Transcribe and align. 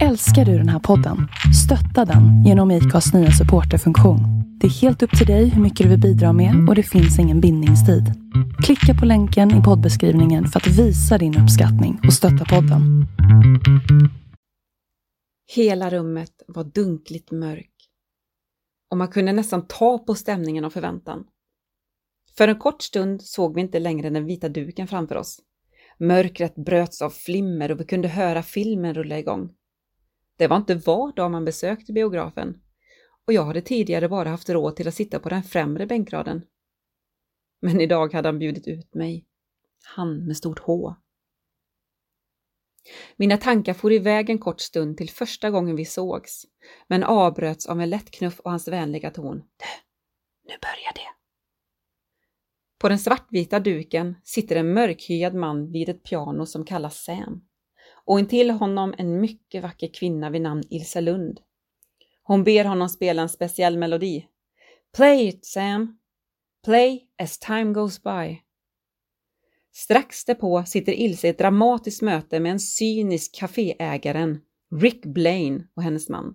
Älskar 0.00 0.44
du 0.44 0.58
den 0.58 0.68
här 0.68 0.78
podden? 0.78 1.28
Stötta 1.64 2.04
den 2.12 2.44
genom 2.44 2.70
IKAs 2.70 3.14
nya 3.14 3.30
supporterfunktion. 3.30 4.20
Det 4.60 4.66
är 4.66 4.70
helt 4.70 5.02
upp 5.02 5.18
till 5.18 5.26
dig 5.26 5.48
hur 5.48 5.62
mycket 5.62 5.84
du 5.84 5.90
vill 5.90 6.00
bidra 6.00 6.32
med 6.32 6.68
och 6.68 6.74
det 6.74 6.82
finns 6.82 7.18
ingen 7.18 7.40
bindningstid. 7.40 8.04
Klicka 8.64 9.00
på 9.00 9.06
länken 9.06 9.50
i 9.60 9.62
poddbeskrivningen 9.62 10.46
för 10.46 10.60
att 10.60 10.66
visa 10.66 11.18
din 11.18 11.38
uppskattning 11.42 12.00
och 12.06 12.12
stötta 12.12 12.44
podden. 12.44 13.06
Hela 15.54 15.90
rummet 15.90 16.32
var 16.48 16.64
dunkligt 16.64 17.30
mörk 17.30 17.70
och 18.90 18.96
man 18.96 19.08
kunde 19.08 19.32
nästan 19.32 19.66
ta 19.66 19.98
på 19.98 20.14
stämningen 20.14 20.64
och 20.64 20.72
förväntan. 20.72 21.24
För 22.36 22.48
en 22.48 22.58
kort 22.58 22.82
stund 22.82 23.22
såg 23.22 23.54
vi 23.54 23.60
inte 23.60 23.78
längre 23.78 24.10
den 24.10 24.26
vita 24.26 24.48
duken 24.48 24.88
framför 24.88 25.16
oss. 25.16 25.40
Mörkret 25.98 26.54
bröts 26.54 27.02
av 27.02 27.10
flimmer 27.10 27.70
och 27.72 27.80
vi 27.80 27.84
kunde 27.84 28.08
höra 28.08 28.42
filmen 28.42 28.94
rulla 28.94 29.18
igång. 29.18 29.50
Det 30.36 30.46
var 30.46 30.56
inte 30.56 30.74
var 30.74 31.12
dag 31.12 31.30
man 31.30 31.44
besökte 31.44 31.92
biografen 31.92 32.62
och 33.26 33.32
jag 33.32 33.44
hade 33.44 33.60
tidigare 33.60 34.08
bara 34.08 34.28
haft 34.28 34.50
råd 34.50 34.76
till 34.76 34.88
att 34.88 34.94
sitta 34.94 35.18
på 35.18 35.28
den 35.28 35.42
främre 35.42 35.86
bänkraden. 35.86 36.42
Men 37.60 37.80
idag 37.80 38.12
hade 38.12 38.28
han 38.28 38.38
bjudit 38.38 38.68
ut 38.68 38.94
mig. 38.94 39.26
Han 39.84 40.26
med 40.26 40.36
stort 40.36 40.58
H. 40.58 40.94
Mina 43.16 43.36
tankar 43.36 43.74
for 43.74 43.92
iväg 43.92 44.30
en 44.30 44.38
kort 44.38 44.60
stund 44.60 44.96
till 44.96 45.10
första 45.10 45.50
gången 45.50 45.76
vi 45.76 45.84
sågs, 45.84 46.46
men 46.86 47.04
avbröts 47.04 47.66
av 47.66 47.80
en 47.80 47.90
lätt 47.90 48.10
knuff 48.10 48.40
och 48.40 48.50
hans 48.50 48.68
vänliga 48.68 49.10
ton. 49.10 49.36
Du, 49.36 49.66
nu 50.44 50.54
börjar 50.60 50.92
det. 50.94 51.08
På 52.78 52.88
den 52.88 52.98
svartvita 52.98 53.60
duken 53.60 54.16
sitter 54.24 54.56
en 54.56 54.74
mörkhyad 54.74 55.34
man 55.34 55.72
vid 55.72 55.88
ett 55.88 56.02
piano 56.02 56.46
som 56.46 56.64
kallas 56.64 57.04
Sam 57.04 57.44
och 58.04 58.18
intill 58.18 58.50
honom 58.50 58.94
en 58.98 59.20
mycket 59.20 59.62
vacker 59.62 59.88
kvinna 59.94 60.30
vid 60.30 60.42
namn 60.42 60.62
Ilse 60.70 61.00
Lund. 61.00 61.40
Hon 62.22 62.44
ber 62.44 62.64
honom 62.64 62.88
spela 62.88 63.22
en 63.22 63.28
speciell 63.28 63.78
melodi. 63.78 64.26
Play 64.96 65.28
it, 65.28 65.46
Sam! 65.46 65.98
Play 66.64 67.08
as 67.18 67.38
time 67.38 67.72
goes 67.72 68.02
by. 68.02 68.42
Strax 69.74 70.24
därpå 70.24 70.64
sitter 70.64 70.92
Ilse 70.92 71.26
i 71.26 71.30
ett 71.30 71.38
dramatiskt 71.38 72.02
möte 72.02 72.40
med 72.40 72.52
en 72.52 72.60
cynisk 72.60 73.34
kaféägaren, 73.34 74.40
Rick 74.80 75.06
Blaine 75.06 75.68
och 75.74 75.82
hennes 75.82 76.08
man. 76.08 76.34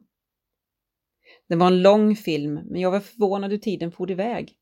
Det 1.49 1.55
var 1.55 1.67
en 1.67 1.81
lång 1.81 2.15
film, 2.15 2.53
men 2.53 2.81
jag 2.81 2.91
var 2.91 2.99
förvånad 2.99 3.51
hur 3.51 3.57
tiden 3.57 3.91
for 3.91 4.11
iväg. 4.11 4.53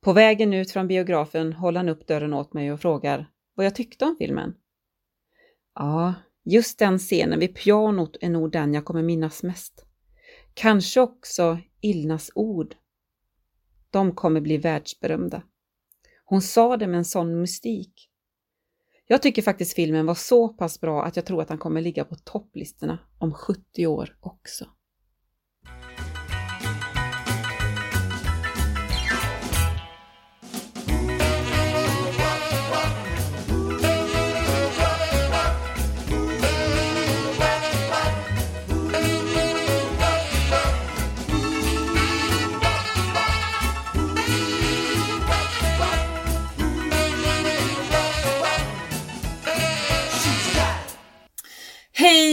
På 0.00 0.12
vägen 0.12 0.54
ut 0.54 0.70
från 0.70 0.88
biografen 0.88 1.52
håller 1.52 1.80
han 1.80 1.88
upp 1.88 2.06
dörren 2.06 2.34
åt 2.34 2.52
mig 2.52 2.72
och 2.72 2.80
frågar 2.80 3.30
vad 3.54 3.66
jag 3.66 3.74
tyckte 3.74 4.04
om 4.04 4.16
filmen. 4.18 4.54
Ja, 5.78 6.14
just 6.44 6.78
den 6.78 6.98
scenen 6.98 7.38
vid 7.38 7.54
pianot 7.54 8.16
är 8.20 8.30
nog 8.30 8.52
den 8.52 8.74
jag 8.74 8.84
kommer 8.84 9.02
minnas 9.02 9.42
mest. 9.42 9.86
Kanske 10.54 11.00
också 11.00 11.58
Ilnas 11.80 12.30
ord. 12.34 12.74
De 13.90 14.14
kommer 14.14 14.40
bli 14.40 14.58
världsberömda. 14.58 15.42
Hon 16.24 16.42
sa 16.42 16.76
det 16.76 16.86
med 16.86 16.98
en 16.98 17.04
sån 17.04 17.40
mystik. 17.40 18.10
Jag 19.06 19.22
tycker 19.22 19.42
faktiskt 19.42 19.74
filmen 19.74 20.06
var 20.06 20.14
så 20.14 20.48
pass 20.48 20.80
bra 20.80 21.04
att 21.04 21.16
jag 21.16 21.24
tror 21.24 21.42
att 21.42 21.48
han 21.48 21.58
kommer 21.58 21.80
ligga 21.80 22.04
på 22.04 22.14
topplistorna 22.14 22.98
om 23.18 23.34
70 23.34 23.86
år 23.86 24.16
också. 24.20 24.66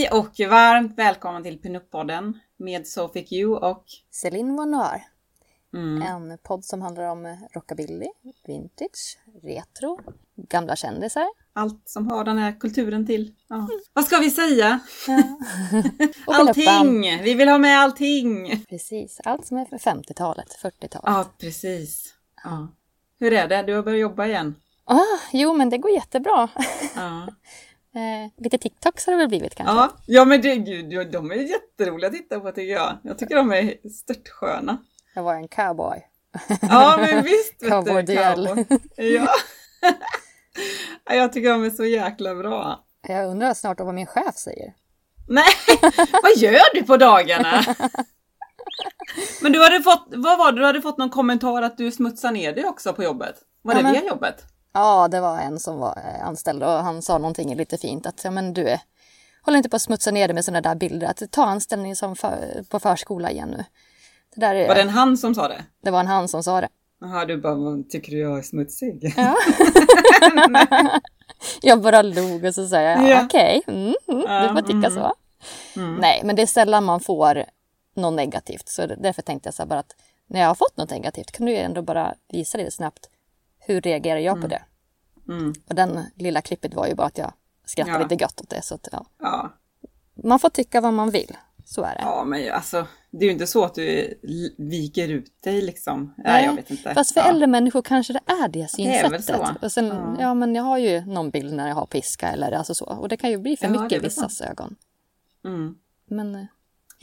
Hej 0.04 0.12
och 0.12 0.50
varmt 0.50 0.98
välkommen 0.98 1.44
till 1.44 1.60
Pinup-podden 1.60 2.34
med 2.58 2.88
Sophie 2.88 3.24
Q 3.24 3.46
och 3.48 3.84
Céline 4.12 4.56
Vonoir. 4.56 5.04
mm, 5.74 6.02
En 6.02 6.38
podd 6.38 6.66
som 6.66 6.82
handlar 6.82 7.04
om 7.10 7.38
rockabilly, 7.54 8.08
vintage, 8.48 9.20
retro, 9.44 10.00
gamla 10.36 10.76
kändisar. 10.76 11.26
allt 11.54 11.90
som 11.90 12.12
har 12.12 12.24
den 12.24 12.38
här 12.38 12.60
kulturen 12.60 13.06
till. 13.06 13.34
Ja. 13.48 13.68
Vad 13.94 14.06
ska 14.06 14.18
vi 14.18 14.32
säga? 14.32 14.80
Allting! 16.28 17.02
Vi 17.24 17.34
vill 17.34 17.50
ha 17.50 17.58
med 17.58 17.80
allting! 17.80 18.64
Precis, 18.70 19.22
allt 19.24 19.46
som 19.46 19.58
är 19.58 19.66
för 19.66 19.78
50-talet, 19.78 20.58
40-talet. 20.62 21.02
Ja, 21.06 21.26
precis. 21.40 22.14
Ja. 22.44 22.68
Hur 23.20 23.34
är 23.34 23.48
det? 23.48 23.64
Du 23.64 23.76
har 23.76 23.84
börjat 23.84 24.02
jobba 24.02 24.26
igen? 24.26 24.56
Ah, 24.86 25.00
jo, 25.34 25.54
men 25.54 25.70
det 25.70 25.78
går 25.78 25.92
jättebra. 25.92 26.50
Ja, 26.96 27.28
Eh, 27.96 28.44
lite 28.44 28.58
TikToks 28.58 29.06
har 29.06 29.14
det 29.14 29.18
väl 29.18 29.28
blivit 29.28 29.56
kanske. 29.56 29.76
ja. 29.76 29.92
ja 30.06 30.26
men 30.26 30.42
det, 30.42 30.56
gud, 30.56 31.12
de 31.12 31.32
är 31.32 31.36
jätteroliga 31.36 32.08
att 32.08 32.14
titta 32.14 32.40
på 32.40 32.52
tycker 32.52 32.74
jag. 32.74 32.98
Jag 33.04 33.18
tycker 33.18 33.36
de 33.36 33.52
är 33.54 33.90
störtsköna. 33.90 34.78
Jag 35.16 35.24
var 35.24 35.36
en 35.36 35.48
cowboy. 35.48 36.08
Ja 36.62 36.98
men 36.98 37.24
visst! 37.24 37.62
Cowboy-duell. 37.62 38.48
cowboy. 38.48 38.66
Ja. 38.96 39.28
Ja, 41.06 41.16
Jag 41.16 41.34
tycker 41.34 41.50
de 41.50 41.64
är 41.64 41.70
så 41.70 41.86
jäkla 41.86 42.36
bra. 42.36 42.84
Jag 43.08 43.28
undrar 43.30 43.54
snart 43.54 43.80
vad 43.80 43.94
min 43.94 44.06
chef 44.06 44.36
säger. 44.38 44.74
Nej, 45.28 45.46
vad 46.24 46.32
gör 46.38 46.74
du 46.76 46.84
på 46.84 46.98
dagarna? 46.98 47.64
Men 49.42 49.52
du 49.52 49.64
hade 49.64 49.84
fått, 49.84 50.06
vad 50.16 50.38
var 50.38 50.52
det, 50.52 50.60
du 50.60 50.66
hade 50.66 50.82
fått 50.82 50.98
någon 50.98 51.10
kommentar 51.10 51.62
att 51.62 51.78
du 51.78 51.92
smutsar 51.92 52.32
ner 52.32 52.54
dig 52.56 52.66
också 52.66 52.94
på 52.94 53.04
jobbet? 53.04 53.36
Var 53.62 53.74
Ja, 53.74 53.78
det 53.78 53.84
men- 53.84 53.94
via 53.94 54.04
jobbet? 54.06 54.44
Ja, 54.74 55.08
det 55.08 55.20
var 55.20 55.40
en 55.40 55.60
som 55.60 55.78
var 55.80 55.98
eh, 55.98 56.28
anställd 56.28 56.64
och 56.64 56.70
han 56.72 57.02
sa 57.02 57.18
någonting 57.18 57.56
lite 57.56 57.78
fint 57.78 58.06
att 58.06 58.24
ja, 58.24 58.32
men 58.32 58.54
du, 58.54 58.78
håll 59.42 59.56
inte 59.56 59.70
på 59.70 59.76
att 59.76 59.82
smutsa 59.82 60.12
ner 60.12 60.28
dig 60.28 60.34
med 60.36 60.46
sådana 60.46 60.62
där 60.62 60.76
bilder. 60.76 61.08
Att 61.08 61.32
ta 61.32 61.46
anställning 61.46 61.96
som 61.96 62.16
för, 62.16 62.64
på 62.70 62.80
förskola 62.80 63.32
igen 63.32 63.50
nu. 63.50 63.64
Det, 64.36 64.42
där, 64.42 64.56
är- 64.56 64.68
Var 64.68 64.76
det 64.76 64.82
en 64.82 64.90
han 64.90 65.18
som 65.18 65.36
sa 65.36 65.48
det? 65.48 65.64
det 65.84 65.92
var 65.92 66.00
en 66.00 66.08
han 66.08 66.28
som 66.28 66.44
sa 66.44 66.62
det. 66.62 66.70
Jaha, 67.02 67.26
du 67.26 67.38
bara, 67.38 67.56
"Vad 67.56 67.90
tycker 67.90 68.12
du 68.12 68.20
jag 68.20 68.38
är 68.38 68.42
smutsig? 68.42 69.14
Ja. 69.18 69.36
jag 71.62 71.82
bara 71.82 72.02
log 72.02 72.46
och 72.46 72.56
så 72.56 72.68
sa 72.68 72.82
jag, 72.82 73.04
ja, 73.04 73.10
Ja. 73.10 73.26
okej, 73.26 73.62
mm, 73.68 73.94
mm, 74.08 74.24
Ja, 74.28 74.42
du 74.42 74.50
får 74.50 74.62
tycka 74.62 74.88
mm. 74.88 74.92
så. 74.96 75.14
Mm. 75.80 75.96
Nej, 75.96 76.22
men 76.24 76.36
det 76.36 76.42
är 76.42 76.46
sällan 76.48 76.84
man 76.84 77.00
får 77.00 77.46
något 77.96 78.14
negativt. 78.14 78.70
Så 78.70 78.86
det- 78.88 78.96
därför 78.96 79.22
tänkte 79.22 79.48
jag 79.48 79.54
så 79.54 79.62
här 79.62 79.68
bara 79.68 79.80
att 79.80 79.96
när 80.28 80.40
jag 80.40 80.48
har 80.48 80.56
fått 80.56 80.78
något 80.78 80.90
negativt 80.90 81.32
kan 81.32 81.46
du 81.46 81.52
ju 81.52 81.58
ändå 81.58 81.82
bara 81.82 82.14
visa 82.30 82.58
lite 82.58 82.72
snabbt. 82.72 83.10
Hur 83.66 83.82
reagerar 83.82 84.20
jag 84.20 84.42
på 84.42 84.48
det? 84.48 84.62
Mm. 85.30 85.54
Och 85.70 85.76
den 85.76 86.00
lilla 86.16 86.42
klippet 86.42 86.74
var 86.74 86.88
ju 86.88 86.96
bara 86.96 87.08
att 87.08 87.18
jag 87.18 87.34
skrattade 87.66 87.98
Ja. 87.98 88.04
lite 88.04 88.24
gött 88.24 88.42
åt 88.42 88.50
det. 88.50 88.62
Så 88.62 88.76
att, 88.76 88.88
ja. 88.92 89.06
Ja. 89.20 89.54
Man 90.24 90.40
får 90.40 90.50
tycka 90.50 90.82
vad 90.82 90.94
man 90.94 91.10
vill. 91.10 91.38
Så 91.66 91.82
är 91.84 91.96
det. 91.96 92.02
ja, 92.02 92.24
men 92.24 92.52
alltså, 92.54 92.88
det 93.12 93.18
är 93.18 93.28
ju 93.28 93.32
inte 93.32 93.48
så 93.48 93.64
att 93.66 93.76
du 93.76 94.14
viker 94.58 95.08
ut 95.08 95.42
dig 95.44 95.62
liksom. 95.62 96.14
Nej, 96.18 96.46
jag 96.46 96.54
vet 96.56 96.72
inte. 96.72 96.94
Fast 96.94 97.14
för 97.14 97.22
ja. 97.22 97.28
äldre 97.30 97.48
människor 97.48 97.82
kanske 97.82 98.14
det 98.14 98.20
är 98.26 98.48
det 98.48 98.52
Det 98.60 98.62
är 98.62 98.68
synsättet. 98.68 99.12
väl 99.12 99.24
så. 99.24 99.48
Och 99.62 99.72
sen, 99.72 99.88
Ja. 99.88 100.16
ja. 100.20 100.34
men 100.34 100.56
jag 100.56 100.64
har 100.64 100.78
ju 100.78 101.06
någon 101.06 101.30
bild 101.30 101.54
när 101.54 101.68
jag 101.68 101.76
har 101.76 101.86
piska 101.86 102.30
eller 102.32 102.52
alltså 102.52 102.76
så. 102.76 102.86
Och 102.86 103.10
det 103.10 103.18
kan 103.18 103.30
ju 103.30 103.38
bli 103.38 103.58
för 103.58 103.70
mycket 103.70 103.92
i 103.92 104.00
vissas 104.00 104.42
ögon. 104.42 104.76
Mm. 105.46 105.76
Men, 106.06 106.36
eh, 106.36 106.46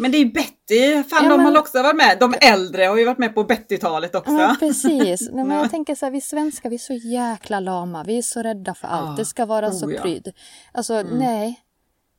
Men 0.00 0.12
det 0.12 0.18
är 0.18 0.24
Betty, 0.24 1.02
fan 1.08 1.24
Ja, 1.24 1.30
de 1.30 1.36
men- 1.36 1.46
har 1.54 1.58
också 1.60 1.82
varit 1.82 1.96
med. 1.96 2.16
De 2.20 2.34
äldre 2.40 2.84
har 2.84 2.96
ju 2.96 3.04
varit 3.04 3.18
med 3.18 3.34
på 3.34 3.44
Betty-talet 3.44 4.14
också. 4.14 4.32
ja, 4.32 4.56
precis. 4.60 5.20
Nej, 5.32 5.44
men 5.44 5.56
Ja. 5.56 5.62
jag 5.62 5.70
tänker 5.70 5.94
så 5.94 6.06
här, 6.06 6.10
vi 6.12 6.20
svenskar 6.20 6.70
vi 6.70 6.76
är 6.76 6.78
så 6.78 6.92
jäkla 6.92 7.60
lama. 7.60 8.04
Vi 8.04 8.18
är 8.18 8.22
så 8.22 8.42
rädda 8.42 8.74
för 8.74 8.88
allt. 8.88 9.08
Ja. 9.08 9.14
Det 9.16 9.24
ska 9.24 9.46
vara 9.46 9.68
Oh, 9.68 9.72
så 9.72 9.84
ja. 9.84 9.90
Mm. 9.90 10.02
pryd. 10.02 10.32
Alltså 10.72 11.02
nej. 11.02 11.60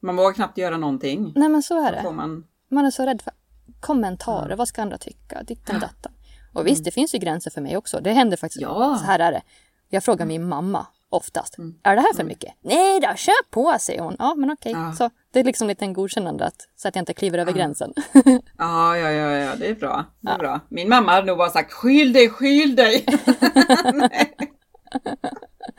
Man 0.01 0.15
vågar 0.15 0.33
knappt 0.33 0.57
göra 0.57 0.77
någonting. 0.77 1.33
Nej 1.35 1.49
men 1.49 1.63
så 1.63 1.81
är 1.87 1.91
det. 1.91 2.11
man... 2.11 2.43
Man 2.71 2.85
är 2.85 2.91
så 2.91 3.05
rädd 3.05 3.21
för 3.21 3.33
kommentarer. 3.79 4.55
Vad 4.55 4.67
ska 4.67 4.81
andra 4.81 4.97
tycka? 4.97 5.43
Ditten 5.43 5.75
och 5.75 5.81
detta. 5.81 6.11
Och 6.53 6.67
visst, 6.67 6.83
det 6.83 6.91
finns 6.91 7.15
ju 7.15 7.19
gränser 7.19 7.51
för 7.51 7.61
mig 7.61 7.77
också. 7.77 7.99
Det 8.01 8.11
händer 8.11 8.37
faktiskt. 8.37 8.63
Mm. 8.63 8.73
Ja. 8.75 8.97
Så 8.99 9.05
här 9.05 9.19
är 9.19 9.31
det. 9.31 9.41
Jag 9.89 10.03
frågar 10.03 10.25
min 10.25 10.47
mamma 10.47 10.87
oftast. 11.11 11.57
Är 11.83 11.95
det 11.95 12.01
här 12.01 12.13
för 12.13 12.23
mycket? 12.23 12.53
Nej 12.61 12.99
då, 12.99 13.13
kör 13.15 13.49
på 13.49 13.75
säger 13.79 14.01
hon. 14.01 14.15
Ja 14.19 14.35
men 14.35 14.51
okej. 14.51 14.71
Ja. 14.71 14.93
Så 14.93 15.09
det 15.31 15.39
är 15.39 15.43
liksom 15.43 15.67
lite 15.67 15.85
en 15.85 15.93
godkännande 15.93 16.45
att, 16.45 16.67
så 16.75 16.87
att 16.87 16.95
jag 16.95 17.01
inte 17.01 17.13
kliver 17.13 17.37
över 17.37 17.51
gränsen. 17.51 17.93
Ja, 18.57 18.97
ja, 18.97 19.11
ja, 19.11 19.31
ja, 19.31 19.55
det 19.55 19.67
är 19.67 19.75
bra. 19.75 20.05
Det 20.19 20.31
är 20.31 20.37
bra. 20.37 20.59
Min 20.69 20.89
mamma 20.89 21.11
hade 21.11 21.27
nog 21.27 21.37
bara 21.37 21.49
sagt 21.49 21.73
skyll 21.73 22.13
dig, 22.13 22.29
skyll 22.29 22.75
dig. 22.75 23.05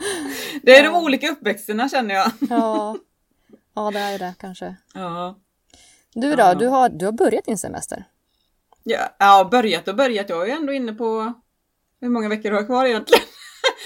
Det 0.62 0.78
är 0.78 0.82
de 0.82 0.94
olika 0.94 1.30
uppväxterna 1.30 1.88
känner 1.88 2.14
jag. 2.14 2.30
ja. 2.50 2.96
ja, 3.74 3.90
det 3.90 3.98
är 3.98 4.18
det 4.18 4.34
kanske. 4.38 4.76
Ja. 4.94 5.38
Du 6.14 6.36
då? 6.36 6.54
Du, 6.54 6.66
har, 6.66 6.88
du 6.88 7.04
har 7.04 7.12
börjat 7.12 7.44
din 7.44 7.58
semester? 7.58 8.04
Ja, 8.82 9.16
ja, 9.18 9.48
börjat 9.50 9.88
och 9.88 9.96
börjat. 9.96 10.28
Jag 10.28 10.42
är 10.42 10.46
ju 10.46 10.52
ändå 10.52 10.72
inne 10.72 10.92
på 10.92 11.32
hur 12.00 12.08
många 12.08 12.28
veckor 12.28 12.50
har 12.50 12.58
jag 12.58 12.66
kvar 12.66 12.84
egentligen? 12.84 13.24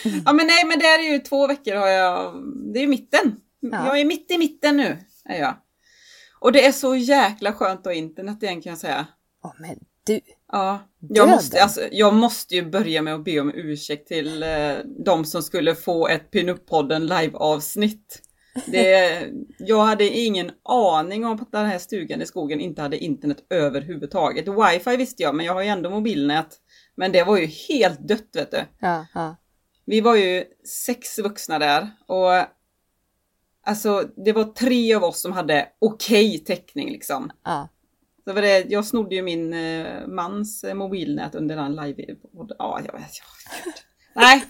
ja, 0.25 0.33
men 0.33 0.47
nej, 0.47 0.65
men 0.67 0.79
det 0.79 0.87
är 0.87 1.13
ju 1.13 1.19
två 1.19 1.47
veckor 1.47 1.75
har 1.75 1.89
jag. 1.89 2.43
Det 2.73 2.79
är 2.79 2.83
ju 2.83 2.89
mitten. 2.89 3.37
Ja. 3.61 3.87
Jag 3.87 4.01
är 4.01 4.05
mitt 4.05 4.31
i 4.31 4.39
mitten 4.39 4.77
nu, 4.77 4.99
är 5.25 5.41
jag. 5.41 5.57
Och 6.41 6.53
det 6.53 6.67
är 6.67 6.73
så 6.73 6.97
jäkla 6.97 7.53
skönt 7.53 7.81
att 7.81 7.87
ha 7.87 7.93
internet 7.93 8.43
igen 8.43 8.63
kan 8.63 8.71
jag 8.71 8.79
säga. 8.79 9.07
Ja, 9.43 9.55
men 9.59 9.79
du. 10.07 10.21
Ja, 10.53 10.79
jag 11.01 11.15
Döden. 11.15 11.31
måste, 11.31 11.63
alltså, 11.63 11.81
jag 11.93 12.15
måste 12.15 12.55
ju 12.55 12.71
börja 12.71 13.03
med 13.03 13.15
att 13.15 13.25
be 13.25 13.41
om 13.41 13.53
ursäkt 13.55 14.09
till 14.09 14.43
eh, 14.43 14.75
de 15.05 15.25
som 15.25 15.43
skulle 15.43 15.75
få 15.75 16.09
ett 16.09 16.31
Pinup-podden 16.31 17.01
live-avsnitt. 17.01 18.23
Det, 18.67 19.23
jag 19.59 19.85
hade 19.85 20.05
ingen 20.05 20.51
aning 20.63 21.25
om 21.25 21.33
att 21.33 21.53
den 21.53 21.67
här 21.67 21.79
stugan 21.79 22.23
i 22.23 22.27
skogen 22.27 22.61
inte 22.61 22.83
hade 22.83 22.99
internet 22.99 23.39
överhuvudtaget. 23.51 24.49
Wifi 24.49 24.97
visste 24.97 25.23
jag, 25.23 25.35
men 25.35 25.47
jag 25.47 25.55
har 25.55 25.63
ju 25.63 25.69
ändå 25.69 25.91
mobilnät. 25.91 26.57
Men 26.97 27.13
det 27.13 27.25
var 27.25 27.37
ju 27.37 27.47
helt 27.47 28.09
dött 28.09 28.31
vet 28.35 28.51
du. 28.51 28.61
Ja, 28.81 29.07
ja. 29.15 29.37
Vi 29.87 30.01
var 30.01 30.15
ju 30.17 30.45
sex 30.87 31.19
vuxna 31.19 31.59
där 31.59 31.91
och 32.07 32.33
alltså 33.65 34.09
det 34.25 34.33
var 34.33 34.45
tre 34.45 34.95
av 34.95 35.05
oss 35.05 35.21
som 35.21 35.33
hade 35.33 35.69
okej 35.79 36.39
täckning 36.39 36.91
liksom. 36.93 37.31
ja. 37.45 37.69
Så 38.25 38.33
var 38.33 38.43
det, 38.43 38.59
jag 38.69 38.85
snodde 38.85 39.15
ju 39.15 39.23
min 39.23 39.53
eh, 39.55 40.07
mans 40.07 40.65
eh, 40.65 40.75
mobilnät 40.75 41.35
under 41.35 41.57
den 41.57 41.77
live... 41.77 42.05
Ja, 42.59 42.81
jag 42.85 42.93
vet. 42.93 43.11
Ja, 43.19 43.53
gud. 43.65 43.75
Nej, 44.15 44.45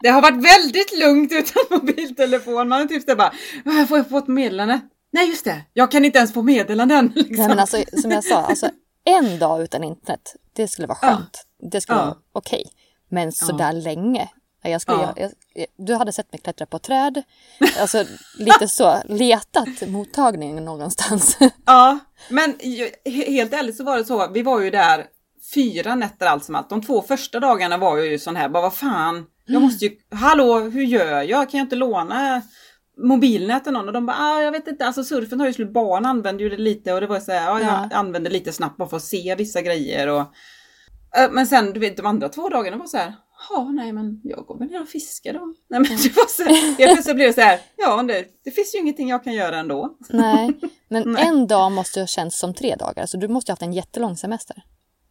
det 0.00 0.08
har 0.08 0.22
varit 0.22 0.44
väldigt 0.44 0.98
lugnt 0.98 1.32
utan 1.32 1.62
mobiltelefon. 1.78 2.68
Man 2.68 2.80
är 2.82 2.86
typ 2.86 3.02
såhär 3.02 3.16
bara, 3.16 3.32
"Ah, 3.64 3.86
får 3.86 3.98
jag 3.98 4.08
få 4.08 4.18
ett 4.18 4.28
meddelande? 4.28 4.80
Nej 5.10 5.28
just 5.28 5.44
det, 5.44 5.64
jag 5.72 5.90
kan 5.90 6.04
inte 6.04 6.18
ens 6.18 6.34
få 6.34 6.42
meddelanden. 6.42 7.12
Liksom. 7.14 7.36
Nej, 7.36 7.48
men 7.48 7.58
alltså, 7.58 7.82
som 8.02 8.10
jag 8.10 8.24
sa, 8.24 8.36
alltså, 8.42 8.70
en 9.04 9.38
dag 9.38 9.62
utan 9.62 9.84
internet, 9.84 10.36
det 10.52 10.68
skulle 10.68 10.86
vara 10.88 10.98
Ja. 11.02 11.08
skönt. 11.08 11.46
Det 11.72 11.80
skulle 11.80 11.98
Ja. 11.98 12.04
vara 12.04 12.16
okej. 12.32 12.64
Men 13.08 13.32
sådär 13.32 13.72
länge. 13.72 14.28
Jag 14.62 14.80
skulle, 14.80 14.98
Ja. 14.98 15.12
jag, 15.16 15.30
jag, 15.54 15.66
du 15.76 15.94
hade 15.94 16.12
sett 16.12 16.32
mig 16.32 16.40
klättra 16.40 16.66
på 16.66 16.78
träd. 16.78 17.22
Alltså 17.80 18.04
lite 18.38 18.68
så, 18.68 19.02
letat 19.08 19.88
mottagning 19.88 20.64
någonstans. 20.64 21.38
Ja, 21.66 21.98
men 22.30 22.54
helt 23.04 23.52
ärligt 23.52 23.76
så 23.76 23.84
var 23.84 23.96
det 23.96 24.04
så, 24.04 24.28
vi 24.32 24.42
var 24.42 24.60
ju 24.60 24.70
där 24.70 25.04
fyra 25.54 25.94
nätter 25.94 26.26
allt 26.26 26.44
som 26.44 26.54
allt. 26.54 26.70
De 26.70 26.82
två 26.82 27.02
första 27.02 27.40
dagarna 27.40 27.76
var 27.76 27.96
jag 27.98 28.06
ju 28.06 28.18
sån 28.18 28.36
här, 28.36 28.48
bara 28.48 28.62
vad 28.62 28.74
fan, 28.74 29.26
jag 29.46 29.62
måste 29.62 29.84
ju, 29.84 29.90
hallå 30.10 30.58
hur 30.58 30.82
gör 30.84 31.22
jag? 31.22 31.50
Kan 31.50 31.58
jag 31.58 31.64
inte 31.64 31.76
låna 31.76 32.42
mobilnäten 33.04 33.74
någon? 33.74 33.86
Och 33.86 33.92
de 33.92 34.06
bara, 34.06 34.16
ah, 34.20 34.42
jag 34.42 34.52
vet 34.52 34.68
inte, 34.68 34.86
alltså 34.86 35.04
surfen 35.04 35.40
har 35.40 35.46
ju 35.46 35.52
slut, 35.52 35.72
barn 35.72 36.06
använder 36.06 36.44
ju 36.44 36.50
det 36.50 36.56
lite 36.56 36.92
och 36.92 37.00
det 37.00 37.06
var 37.06 37.20
så 37.20 37.32
här, 37.32 37.42
ja, 37.46 37.60
jag 37.60 37.68
Ja. 37.68 37.96
använde 37.96 38.30
lite 38.30 38.52
snabbt 38.52 38.76
bara 38.76 38.88
för 38.88 38.96
att 38.96 39.02
se 39.02 39.34
vissa 39.38 39.62
grejer 39.62 40.06
och 40.08 40.22
men 41.30 41.46
sen 41.46 41.72
du 41.72 41.80
vet 41.80 41.96
de 41.96 42.06
andra 42.06 42.28
två 42.28 42.48
dagarna 42.48 42.76
var 42.76 42.86
så 42.86 42.96
här, 42.96 43.14
ja 43.50 43.64
nej 43.72 43.92
men 43.92 44.20
jag 44.24 44.44
går 44.46 44.58
väl 44.58 44.68
ner 44.68 44.82
och 44.82 44.88
fiskar 44.88 45.32
då. 45.32 45.54
Nej 45.68 45.80
men 45.80 45.82
det 46.02 46.16
var 46.16 46.26
så, 46.28 46.42
helt 46.44 46.76
plötsligt 46.94 47.16
blev 47.16 47.32
så 47.32 47.40
här, 47.40 47.60
ja 47.76 48.02
det, 48.02 48.24
det 48.44 48.50
finns 48.50 48.74
ju 48.74 48.78
ingenting 48.78 49.08
jag 49.08 49.24
kan 49.24 49.32
göra 49.32 49.58
ändå. 49.58 49.96
Nej, 50.08 50.60
men 50.88 51.02
Nej. 51.12 51.26
en 51.26 51.46
dag 51.46 51.72
måste 51.72 52.00
ha 52.00 52.06
känts 52.06 52.38
som 52.38 52.54
tre 52.54 52.74
dagar. 52.76 53.06
Så 53.06 53.16
du 53.16 53.28
måste 53.28 53.50
ha 53.50 53.52
haft 53.52 53.62
en 53.62 53.72
jättelång 53.72 54.16
semester. 54.16 54.62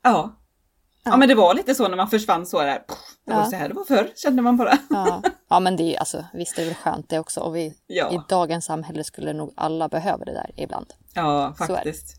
Ja. 0.03 0.35
Ja 1.03 1.17
men 1.17 1.27
det 1.27 1.35
var 1.35 1.53
lite 1.53 1.75
så 1.75 1.87
när 1.87 1.97
man 1.97 2.07
försvann 2.09 2.45
så 2.45 2.59
där. 2.61 2.83
Det 3.25 3.33
var 3.33 3.39
Ja. 3.39 3.45
så 3.45 3.55
här 3.55 3.67
det 3.69 3.73
var 3.75 3.83
förr 3.83 4.09
kände 4.15 4.41
man 4.41 4.57
bara. 4.57 4.77
Ja, 4.89 5.21
ja 5.49 5.59
men 5.59 5.75
det 5.77 5.95
är 5.95 5.99
alltså, 5.99 6.25
visst 6.33 6.55
det 6.55 6.61
är 6.61 6.65
väl 6.65 6.75
skönt 6.75 7.09
det 7.09 7.19
också. 7.19 7.39
Och 7.39 7.55
vi, 7.55 7.73
Ja. 7.87 8.11
i 8.13 8.19
dagens 8.29 8.65
samhälle 8.65 9.03
skulle 9.03 9.33
nog 9.33 9.53
alla 9.55 9.89
behöva 9.89 10.25
det 10.25 10.33
där 10.33 10.51
ibland. 10.55 10.93
Ja 11.13 11.53
faktiskt. 11.57 12.15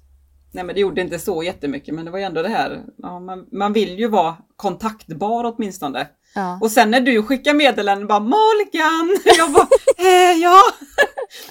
Nej 0.52 0.64
men 0.64 0.74
det 0.74 0.80
gjorde 0.80 1.00
inte 1.00 1.18
så 1.18 1.42
jättemycket 1.42 1.94
men 1.94 2.04
det 2.04 2.10
var 2.10 2.18
ju 2.18 2.24
ändå 2.24 2.42
det 2.42 2.48
här. 2.48 2.82
Ja, 2.96 3.20
man, 3.20 3.46
man 3.52 3.72
vill 3.72 3.98
ju 3.98 4.08
vara 4.08 4.36
kontaktbar 4.56 5.44
åtminstone. 5.44 6.08
Ja, 6.34 6.58
Och 6.60 6.70
sen 6.70 6.90
när 6.90 7.00
du 7.00 7.22
skickar 7.22 7.54
meddelanden 7.54 8.06
bara 8.06 8.20
Morgan! 8.20 9.18
Jag 9.38 9.52
bara 9.52 9.68
eh, 9.98 10.32
ja! 10.38 10.60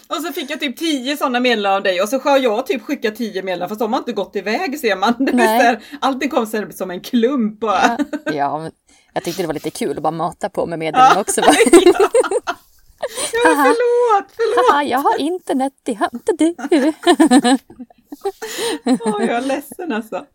Och 0.16 0.24
så 0.24 0.34
fick 0.34 0.52
jag 0.52 0.60
typ 0.60 0.78
tio 0.78 1.18
sådana 1.18 1.40
meddelanden 1.40 1.78
av 1.78 1.84
dig 1.84 2.02
och 2.02 2.10
så 2.10 2.20
har 2.20 2.38
jag 2.38 2.66
typ 2.66 2.82
skickat 2.82 3.16
tio 3.16 3.44
meddelanden 3.44 3.70
fast 3.70 3.80
de 3.80 3.94
har 3.94 4.00
inte 4.00 4.12
gått 4.12 4.36
iväg 4.36 4.80
ser 4.80 4.96
man. 4.96 5.14
Det 5.20 5.80
allting 6.02 6.30
kom 6.30 6.48
så 6.48 6.66
som 6.74 6.92
en 6.92 7.02
klump 7.02 7.60
bara. 7.60 7.98
ja, 8.26 8.32
ja 8.34 8.70
jag 9.14 9.24
tyckte 9.24 9.44
det 9.44 9.48
var 9.48 9.54
lite 9.54 9.70
kul 9.70 9.98
att 9.98 10.04
bara 10.04 10.12
mata 10.12 10.50
på 10.50 10.66
med 10.66 10.80
meddelanden 10.80 11.22
också. 11.22 11.42
Bara, 11.42 11.56
Ja, 13.34 13.40
förlåt, 13.44 14.32
förlåt! 14.36 14.72
Haha, 14.72 14.84
jag 14.84 15.00
har 15.00 15.18
internet, 15.18 15.74
det 15.84 15.94
har 15.94 16.10
inte 16.14 16.32
du. 16.38 16.56
Åh, 18.86 19.26
jag 19.26 19.30
är 19.30 19.42
ledsen 19.42 19.92
alltså. 19.92 20.26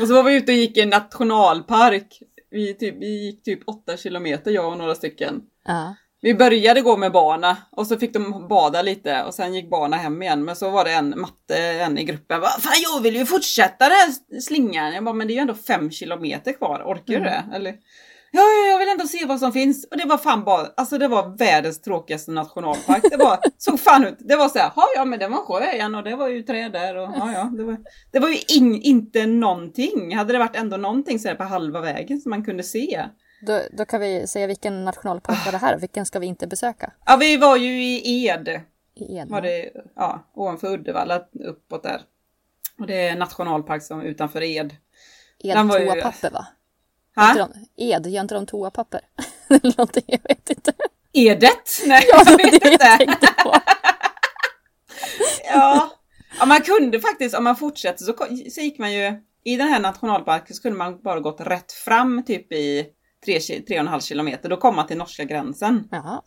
Och 0.00 0.08
så 0.08 0.14
var 0.14 0.22
vi 0.22 0.34
ute 0.34 0.52
och 0.52 0.58
gick 0.58 0.76
i 0.76 0.80
en 0.80 0.90
nationalpark. 0.90 2.22
Vi, 2.50 2.74
typ, 2.74 2.94
vi 2.98 3.24
gick 3.24 3.42
typ 3.42 3.60
åtta 3.66 3.96
kilometer 3.96 4.50
jag 4.50 4.72
och 4.72 4.78
några 4.78 4.94
stycken. 4.94 5.40
Ja, 5.66 5.94
Vi 6.22 6.34
började 6.34 6.80
gå 6.80 6.96
med 6.96 7.12
barna 7.12 7.56
och 7.72 7.86
så 7.86 7.96
fick 7.98 8.12
de 8.12 8.48
bada 8.48 8.82
lite 8.82 9.22
och 9.22 9.34
sen 9.34 9.54
gick 9.54 9.70
barna 9.70 9.96
hem 9.96 10.22
igen. 10.22 10.44
Men 10.44 10.56
så 10.56 10.70
var 10.70 10.84
det 10.84 10.92
en 10.92 11.14
matte, 11.20 11.56
en 11.58 11.98
i 11.98 12.04
gruppen. 12.04 12.40
Bara, 12.40 12.50
Fan 12.50 12.82
jag 12.92 13.00
vill 13.02 13.16
ju 13.16 13.26
fortsätta 13.26 13.88
den 13.88 13.92
här 13.98 14.40
slingan. 14.40 14.94
Jag 14.94 15.04
bara, 15.04 15.14
men 15.14 15.26
det 15.26 15.32
är 15.32 15.34
ju 15.34 15.40
ändå 15.40 15.54
fem 15.54 15.90
kilometer 15.90 16.52
kvar. 16.52 16.82
Orkar 16.86 17.14
du 17.14 17.20
det? 17.20 17.44
Eller? 17.54 17.74
Ja, 18.36 18.42
ja, 18.42 18.70
jag 18.70 18.78
vill 18.78 18.88
ändå 18.88 19.06
se 19.06 19.24
vad 19.26 19.40
som 19.40 19.52
finns. 19.52 19.84
Och 19.90 19.96
det 19.96 20.04
var 20.04 20.18
fan 20.18 20.44
bara, 20.44 20.66
alltså 20.76 20.98
det 20.98 21.08
var 21.08 21.36
världens 21.38 21.80
tråkigaste 21.80 22.30
nationalpark. 22.30 23.02
Det 23.10 23.16
var, 23.16 23.38
såg 23.58 23.80
fan 23.80 24.04
ut, 24.04 24.16
det 24.18 24.36
var 24.36 24.48
så 24.48 24.58
här, 24.58 24.72
ja 24.96 25.04
men 25.04 25.18
det 25.18 25.28
var 25.28 25.38
en 25.38 25.44
sjö 25.44 25.72
igen 25.72 25.94
och 25.94 26.02
det 26.04 26.16
var 26.16 26.28
ju 26.28 26.42
träd 26.42 26.72
där 26.72 26.96
och 26.96 27.10
ja 27.16 27.32
ja. 27.32 27.44
Det 27.56 27.64
var, 27.64 27.76
det 28.12 28.18
var 28.18 28.28
ju 28.28 28.38
in, 28.56 28.74
inte 28.82 29.26
någonting. 29.26 30.16
Hade 30.16 30.32
det 30.32 30.38
varit 30.38 30.56
ändå 30.56 30.76
någonting 30.76 31.18
så 31.18 31.28
här 31.28 31.34
på 31.34 31.44
halva 31.44 31.80
vägen 31.80 32.20
som 32.20 32.30
man 32.30 32.44
kunde 32.44 32.62
se. 32.62 33.04
då, 33.46 33.60
då 33.78 33.84
kan 33.84 34.00
vi 34.00 34.26
säga 34.26 34.46
vilken 34.46 34.84
nationalpark 34.84 35.44
var 35.44 35.52
det 35.52 35.58
här? 35.58 35.78
Vilken 35.78 36.06
ska 36.06 36.18
vi 36.18 36.26
inte 36.26 36.46
besöka? 36.46 36.92
Ja, 37.06 37.16
vi 37.16 37.36
var 37.36 37.56
ju 37.56 37.82
i 37.82 38.26
Ed. 38.26 38.60
I 38.94 39.16
Ed. 39.18 39.28
var 39.28 39.40
det, 39.40 39.70
ja, 39.96 40.30
ovanför 40.34 40.72
Uddevalla 40.72 41.20
uppåt 41.44 41.82
där. 41.82 42.00
Och 42.78 42.86
det 42.86 43.08
är 43.08 43.16
nationalpark 43.16 43.82
som 43.82 44.02
utanför 44.02 44.42
Ed. 44.42 44.76
Var 45.68 45.78
ju- 45.78 46.30
va? 46.30 46.46
Ha? 47.16 47.48
Ed, 47.76 48.06
gör 48.06 48.20
inte 48.22 48.34
de 48.34 48.46
toapapper? 48.46 49.00
Eller 49.48 49.78
någonting, 49.78 50.04
jag 50.06 50.20
vet 50.28 50.50
inte. 50.50 50.72
Edet? 51.12 51.68
Nej, 51.86 52.04
Ja, 52.12 52.22
jag 52.26 52.36
vet 52.36 52.60
det 52.60 52.86
jag 52.98 53.00
inte. 53.02 53.26
på. 53.44 53.54
Ja. 55.44 55.90
ja, 56.38 56.46
man 56.46 56.60
kunde 56.60 57.00
faktiskt, 57.00 57.34
om 57.36 57.44
man 57.44 57.56
fortsätter 57.56 58.04
så, 58.04 58.12
så 58.50 58.60
gick 58.60 58.78
man 58.78 58.92
ju, 58.92 59.12
i 59.44 59.56
den 59.56 59.68
här 59.68 59.80
nationalparken 59.80 60.56
så 60.56 60.62
kunde 60.62 60.78
man 60.78 61.02
bara 61.02 61.20
gått 61.20 61.40
rätt 61.40 61.72
fram 61.72 62.22
typ 62.24 62.52
i 62.52 62.86
tre, 63.24 63.38
ki- 63.38 63.66
tre 63.66 63.76
och 63.76 63.80
en 63.80 63.88
halv 63.88 64.00
kilometer. 64.00 64.48
Då 64.48 64.56
kom 64.56 64.76
man 64.76 64.86
till 64.86 64.96
norska 64.96 65.24
gränsen. 65.24 65.88
Jaha. 65.90 66.22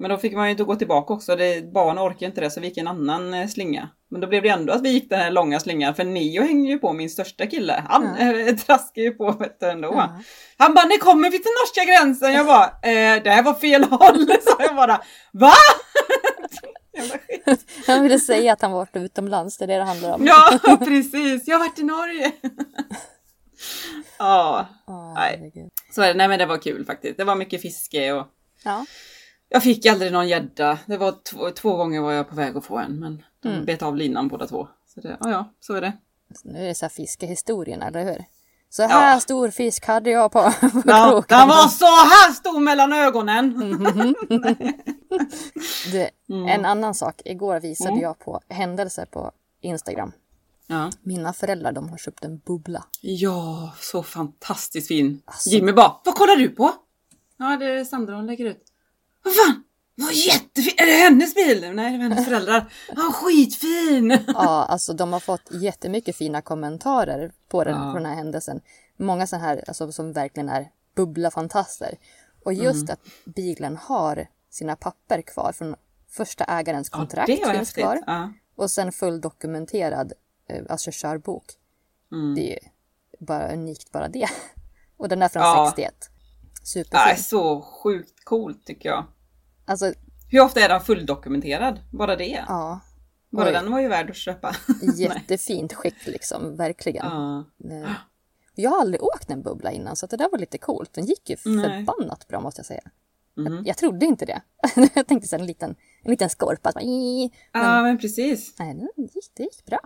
Men 0.00 0.10
då 0.10 0.16
fick 0.16 0.32
man 0.34 0.44
ju 0.44 0.50
inte 0.50 0.64
gå 0.64 0.76
tillbaka 0.76 1.12
också. 1.14 1.36
Det, 1.36 1.72
barn 1.72 1.98
orkar 1.98 2.26
inte 2.26 2.40
det 2.40 2.50
så 2.50 2.60
vi 2.60 2.66
gick 2.68 2.78
en 2.78 2.88
annan 2.88 3.34
eh, 3.34 3.46
slinga. 3.48 3.88
Men 4.10 4.20
då 4.20 4.26
blev 4.26 4.42
det 4.42 4.48
ändå 4.48 4.72
att 4.72 4.82
vi 4.82 4.88
gick 4.90 5.10
den 5.10 5.20
här 5.20 5.30
långa 5.30 5.60
slingan 5.60 5.94
för 5.94 6.04
Neo 6.04 6.42
hänger 6.42 6.70
ju 6.70 6.78
på 6.78 6.92
min 6.92 7.10
största 7.10 7.46
kille. 7.46 7.84
Han 7.88 8.16
Ja. 8.18 8.32
äh, 8.48 8.56
traskar 8.56 9.02
ju 9.02 9.10
på 9.10 9.44
du, 9.60 9.70
ändå. 9.70 9.88
Ja. 9.94 10.18
Han 10.58 10.74
bara, 10.74 10.86
när 10.86 10.98
kommer 10.98 11.30
vi 11.30 11.38
till 11.38 11.50
norska 11.64 11.92
gränsen? 11.92 12.32
Jag 12.32 12.46
bara, 12.46 12.64
eh, 12.64 13.22
det 13.22 13.30
här 13.30 13.42
var 13.42 13.54
fel 13.54 13.84
håll. 13.84 14.26
Så 14.42 14.56
jag 14.58 14.76
bara, 14.76 15.00
va? 15.32 15.52
Han 17.86 18.02
ville 18.02 18.18
säga 18.18 18.52
att 18.52 18.62
han 18.62 18.72
varit 18.72 18.96
utomlands, 18.96 19.58
det 19.58 19.64
är 19.64 19.66
det 19.66 19.76
det 19.76 19.84
handlar 19.84 20.14
om. 20.14 20.26
ja, 20.26 20.58
precis. 20.78 21.48
Jag 21.48 21.58
har 21.58 21.64
varit 21.68 21.78
i 21.78 21.82
Norge. 21.82 22.32
ja, 24.18 24.66
Åh, 24.86 25.14
Nej. 25.14 25.52
så 25.94 26.02
är 26.02 26.08
det. 26.08 26.14
Nej 26.14 26.28
men 26.28 26.38
det 26.38 26.46
var 26.46 26.58
kul 26.58 26.84
faktiskt. 26.84 27.16
Det 27.16 27.24
var 27.24 27.34
mycket 27.34 27.62
fiske 27.62 28.12
och 28.12 28.26
Ja. 28.64 28.84
Jag 29.48 29.62
fick 29.62 29.86
aldrig 29.86 30.12
någon 30.12 30.28
gädda. 30.28 30.78
Det 30.86 30.96
var 30.96 31.14
två, 31.30 31.50
två 31.50 31.76
gånger 31.76 32.00
var 32.00 32.12
jag 32.12 32.28
på 32.28 32.34
väg 32.34 32.56
att 32.56 32.64
få 32.64 32.78
en, 32.78 33.00
men 33.00 33.22
de 33.42 33.48
Mm. 33.48 33.64
bet 33.64 33.82
av 33.82 33.96
linan 33.96 34.28
båda 34.28 34.46
två. 34.46 34.68
Så 34.94 35.00
det, 35.00 35.16
ja, 35.20 35.30
ja, 35.30 35.52
så 35.60 35.74
är 35.74 35.80
det. 35.80 35.92
Nu 36.44 36.58
är 36.64 36.66
det 36.68 36.74
så 36.74 36.84
här 36.84 36.90
fiskehistorien, 36.90 37.82
eller 37.82 38.04
hur? 38.04 38.24
Så 38.70 38.82
här 38.82 39.12
Ja. 39.14 39.20
stor 39.20 39.50
fisk 39.50 39.86
hade 39.86 40.10
jag 40.10 40.32
på, 40.32 40.42
på 40.60 40.82
Ja, 40.86 41.08
kroken. 41.10 41.38
den 41.38 41.48
var 41.48 41.68
så 41.68 41.84
här 41.84 42.32
stor 42.32 42.60
mellan 42.60 42.92
ögonen! 42.92 43.54
Du, 45.92 46.08
En 46.48 46.64
annan 46.64 46.94
sak. 46.94 47.22
Igår 47.24 47.60
visade 47.60 47.90
Mm. 47.90 48.02
jag 48.02 48.18
på 48.18 48.40
händelser 48.48 49.04
på 49.06 49.32
Instagram. 49.60 50.12
Ja. 50.66 50.90
Mina 51.02 51.32
föräldrar 51.32 51.72
de 51.72 51.88
har 51.88 51.98
köpt 51.98 52.24
en 52.24 52.38
bubbla. 52.38 52.84
ja, 53.00 53.72
så 53.80 54.02
fantastiskt 54.02 54.88
fin. 54.88 55.22
Alltså- 55.24 55.50
Jimmy 55.50 55.72
bara, 55.72 55.96
vad 56.04 56.14
kollar 56.14 56.36
du 56.36 56.48
på? 56.48 56.72
Ja, 57.36 57.56
det 57.56 57.64
är 57.66 57.84
Sandra 57.84 58.14
hon 58.16 58.26
lägger 58.26 58.44
ut. 58.44 58.67
Vad 59.28 59.34
fan! 59.46 59.64
Vad 59.94 60.12
jättefin! 60.12 60.74
Är 60.78 60.86
det 60.86 60.92
hennes 60.92 61.34
bil? 61.34 61.60
Nej, 61.74 61.92
det 61.92 61.98
var 61.98 62.02
hennes 62.08 62.24
föräldrar. 62.24 62.72
Ja, 62.96 63.02
skitfin! 63.14 64.18
Ja, 64.26 64.64
alltså 64.64 64.92
de 64.92 65.12
har 65.12 65.20
fått 65.20 65.50
jättemycket 65.50 66.16
fina 66.16 66.42
kommentarer 66.42 67.32
på 67.48 67.64
den, 67.64 67.74
Ja. 67.82 67.90
på 67.92 67.96
den 67.98 68.06
här 68.06 68.14
händelsen. 68.14 68.60
Många 68.96 69.26
sådana 69.26 69.46
här 69.46 69.64
alltså, 69.68 69.92
som 69.92 70.12
verkligen 70.12 70.48
är 70.48 70.70
bubbla-fantaster. 70.94 71.94
Och 72.44 72.52
just 72.54 72.82
Mm. 72.82 72.92
att 72.92 73.32
bilen 73.34 73.76
har 73.76 74.26
sina 74.50 74.76
papper 74.76 75.22
kvar 75.22 75.52
från 75.52 75.74
första 76.10 76.44
ägarens 76.44 76.88
Ja, 76.92 76.98
kontrakt 76.98 77.26
det 77.26 77.44
var 77.46 77.54
finns 77.54 77.68
häftigt. 77.68 77.82
kvar. 77.84 78.02
Ja. 78.06 78.32
Och 78.56 78.70
sen 78.70 78.92
full 78.92 79.20
dokumenterad 79.20 80.12
eh, 80.48 80.62
alltså 80.68 80.90
körbok. 80.90 81.44
Mm. 82.12 82.34
Det 82.34 82.40
är 82.52 82.52
ju 82.62 82.68
bara 83.26 83.52
unikt 83.52 83.92
bara 83.92 84.08
det. 84.08 84.28
Och 84.96 85.08
den 85.08 85.22
är 85.22 85.28
från 85.28 85.42
Ja. 85.42 85.66
61. 85.76 85.94
Ja, 86.00 86.64
Superfin. 86.64 87.22
så 87.24 87.60
sjukt 87.62 88.24
coolt 88.24 88.66
tycker 88.66 88.88
jag. 88.88 89.06
Alltså, 89.68 89.92
Hur 90.30 90.40
ofta 90.40 90.60
är 90.60 90.68
den 90.68 90.80
fulldokumenterad? 90.80 91.80
Bara 91.92 92.16
det? 92.16 92.44
ja. 92.48 92.80
Bara 93.30 93.46
Oj. 93.46 93.52
den 93.52 93.72
var 93.72 93.80
ju 93.80 93.88
värd 93.88 94.10
att 94.10 94.16
köpa. 94.16 94.56
Jättefint 94.96 95.72
skick 95.74 96.06
liksom, 96.06 96.56
verkligen. 96.56 97.06
ja. 97.06 97.44
Eh, 97.70 97.90
Jag 98.54 98.70
har 98.70 98.80
aldrig 98.80 99.02
åkt 99.02 99.30
en 99.30 99.42
bubbla 99.42 99.72
innan 99.72 99.96
så 99.96 100.06
det 100.06 100.16
där 100.16 100.28
var 100.30 100.38
lite 100.38 100.58
coolt. 100.58 100.92
Den 100.92 101.04
gick 101.06 101.30
ju 101.30 101.36
Nej. 101.44 101.64
förbannat 101.86 102.28
bra 102.28 102.40
måste 102.40 102.58
jag 102.58 102.66
säga. 102.66 102.80
Mhm. 103.36 103.54
Jag, 103.56 103.66
jag 103.66 103.76
trodde 103.76 104.06
inte 104.06 104.24
det. 104.26 104.42
jag 104.94 105.06
tänkte 105.06 105.28
så 105.28 105.36
en 105.36 105.46
liten, 105.46 105.74
en 106.02 106.10
liten 106.10 106.28
skorpa. 106.30 106.72
Men 106.74 107.20
ja, 107.52 107.82
men 107.82 107.98
precis. 107.98 108.54
nej, 108.58 108.74
det 108.96 109.02
gick, 109.02 109.30
det 109.34 109.42
gick 109.42 109.64
bra. 109.66 109.80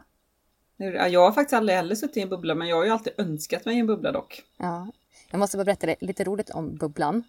Ja, 0.77 1.09
Jag 1.09 1.21
har 1.21 1.33
faktiskt 1.33 1.53
aldrig 1.55 1.77
heller 1.77 1.95
suttit 1.95 2.17
i 2.17 2.21
en 2.21 2.29
bubbla, 2.29 2.55
men 2.55 2.69
jag 2.69 2.77
har 2.77 2.85
ju 2.85 2.91
alltid 2.91 3.12
önskat 3.19 3.65
mig 3.65 3.79
en 3.79 3.87
bubbla 3.87 4.12
dock. 4.12 4.43
Ja. 4.59 4.89
Jag 5.31 5.39
måste 5.39 5.57
bara 5.57 5.65
berätta 5.65 5.95
lite 6.01 6.25
roligt 6.25 6.51
om 6.51 6.77
bubblan. 6.77 7.25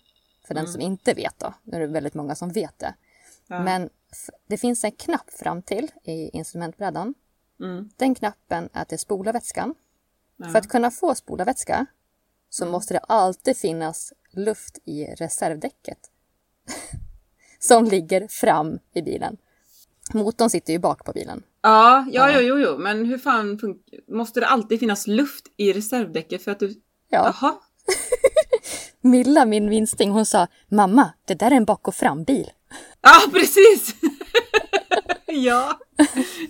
För 0.48 0.54
den 0.54 0.68
som 0.68 0.82
inte 0.82 1.14
vet 1.14 1.40
då. 1.40 1.54
Nu 1.64 1.78
är 1.78 1.82
det 1.82 1.88
väldigt 1.88 2.14
många 2.14 2.36
som 2.36 2.50
vet 2.50 2.80
det. 2.80 2.94
Ja. 3.48 3.64
Men 3.64 3.90
det 4.48 4.58
finns 4.58 4.84
en 4.84 4.92
knapp 4.92 5.32
fram 5.32 5.62
till 5.62 5.92
i 6.04 6.30
instrumentbrädan. 6.38 7.14
Mm. 7.60 7.90
Den 7.96 8.16
knappen 8.16 8.70
är 8.74 8.86
till 8.86 9.00
spola 9.00 9.32
vätskan. 9.32 9.76
Ja. 10.38 10.50
För 10.50 10.60
att 10.60 10.68
kunna 10.68 10.92
få 10.92 11.16
spola 11.16 11.44
vätska 11.46 11.86
så 12.50 12.66
måste 12.66 12.94
det 12.94 13.00
alltid 13.00 13.58
finnas 13.58 14.14
luft 14.32 14.78
i 14.86 15.06
reservdäcket. 15.06 16.00
som 17.60 17.86
ligger 17.86 18.28
fram 18.28 18.80
i 18.94 19.02
bilen. 19.02 19.38
Motorn 20.14 20.50
sitter 20.50 20.74
ju 20.74 20.80
bak 20.80 21.06
på 21.06 21.12
bilen. 21.12 21.44
Ja, 21.62 22.06
ja, 22.12 22.32
Ja. 22.32 22.42
jo, 22.42 22.58
jo, 22.58 22.66
jo, 22.66 22.78
men 22.78 23.06
hur 23.06 23.18
fan 23.18 23.60
funkar... 23.60 24.00
Måste 24.16 24.40
det 24.40 24.48
alltid 24.48 24.80
finnas 24.80 25.08
luft 25.08 25.46
i 25.58 25.74
reservdäcket 25.74 26.44
för 26.44 26.52
att 26.52 26.60
du... 26.60 26.68
Ja. 26.68 27.34
Jaha. 27.42 27.56
Milla, 29.04 29.46
min 29.46 29.70
minsting, 29.70 30.12
hon 30.12 30.26
sa 30.26 30.48
Mamma, 30.68 31.10
det 31.26 31.34
där 31.36 31.52
är 31.52 31.56
en 31.56 31.66
bak 31.66 31.88
och 31.88 31.96
frambil. 31.96 32.52
Ja, 33.02 33.22
precis! 33.34 33.96
ja, 35.26 35.80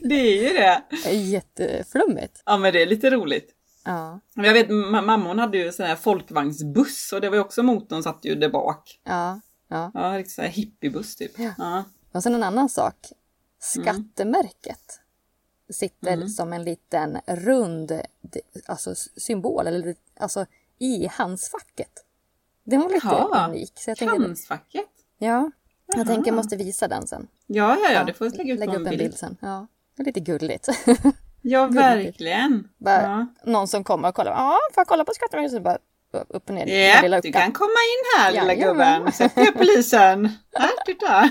det 0.01 0.15
är 0.15 0.43
ju 0.43 0.49
det. 0.53 0.83
Jätteflummigt. 1.11 2.41
Ja, 2.45 2.57
men 2.57 2.73
det 2.73 2.81
är 2.81 2.85
lite 2.85 3.09
roligt. 3.09 3.49
Ja, 3.85 4.19
Jag 4.35 4.53
vet, 4.53 4.67
ma- 4.69 5.01
mamma 5.01 5.27
hon 5.27 5.39
hade 5.39 5.57
ju 5.57 5.71
sån 5.71 5.85
här 5.85 5.95
folkvagnsbuss 5.95 7.13
och 7.13 7.21
det 7.21 7.29
var 7.29 7.35
ju 7.35 7.41
också 7.41 7.63
motorn 7.63 8.03
satt 8.03 8.19
ju 8.25 8.35
där 8.35 8.49
bak. 8.49 8.99
ja, 9.03 9.39
ja. 9.67 9.91
Ja, 9.93 10.17
riktigt 10.17 10.33
sån 10.35 10.45
här 10.45 10.51
hippiebuss 10.51 11.15
typ. 11.15 11.39
Ja. 11.39 11.51
Ja. 11.57 11.83
Och 12.11 12.23
sen 12.23 12.35
en 12.35 12.43
annan 12.43 12.69
sak. 12.69 12.95
Skattemärket 13.59 14.99
sitter 15.73 16.27
som 16.27 16.53
en 16.53 16.63
liten 16.63 17.17
rund 17.27 18.01
alltså, 18.65 18.95
symbol, 19.17 19.67
eller 19.67 19.95
alltså 20.19 20.45
i 20.79 21.07
handsfacket. 21.07 22.02
Den 22.63 22.81
var 22.81 22.89
lite 22.89 23.07
Jaha, 23.07 23.47
unik. 23.49 23.71
Så 23.75 23.89
jag 23.89 23.97
tänker, 23.97 24.19
Handsfacket. 24.19 24.85
ja, 25.17 25.51
jag 25.87 26.07
tänker 26.07 26.27
jag 26.31 26.35
måste 26.35 26.55
visa 26.55 26.87
den 26.87 27.07
sen. 27.07 27.27
Ja, 27.47 27.77
ja, 27.83 27.91
ja, 27.91 28.03
det 28.03 28.13
får 28.13 28.29
lägga 28.29 28.53
ut 28.53 28.59
lägga 28.59 28.71
upp 28.71 28.77
en 28.77 28.83
bild. 28.83 28.97
bild 28.97 29.17
sen. 29.17 29.37
Ja, 29.41 29.67
det 29.97 30.01
är 30.03 30.05
lite 30.05 30.19
gulligt. 30.19 30.67
Ja, 31.45 31.67
verkligen. 31.67 32.67
bara, 32.77 33.01
Ja. 33.01 33.27
Någon 33.51 33.67
som 33.67 33.83
kommer 33.83 34.09
och 34.09 34.15
kollar. 34.15 34.31
Ja, 34.31 34.59
får 34.73 34.81
jag 34.81 34.87
kolla 34.87 35.05
på 35.05 35.11
Skattemärket? 35.13 35.51
Så 35.51 35.59
bara 35.59 35.77
upp 36.29 36.49
och 36.49 36.55
ner. 36.55 37.01
lilla 37.01 37.15
Japp, 37.17 37.23
du 37.23 37.31
kan 37.31 37.51
komma 37.51 37.67
in 37.67 38.19
här 38.19 38.31
lilla 38.31 38.53
Jajamän. 38.53 38.97
gubben. 38.99 39.11
Sätt 39.13 39.35
dig 39.35 39.51
polisen. 39.53 40.29
Här, 40.53 40.69
titta. 40.85 41.29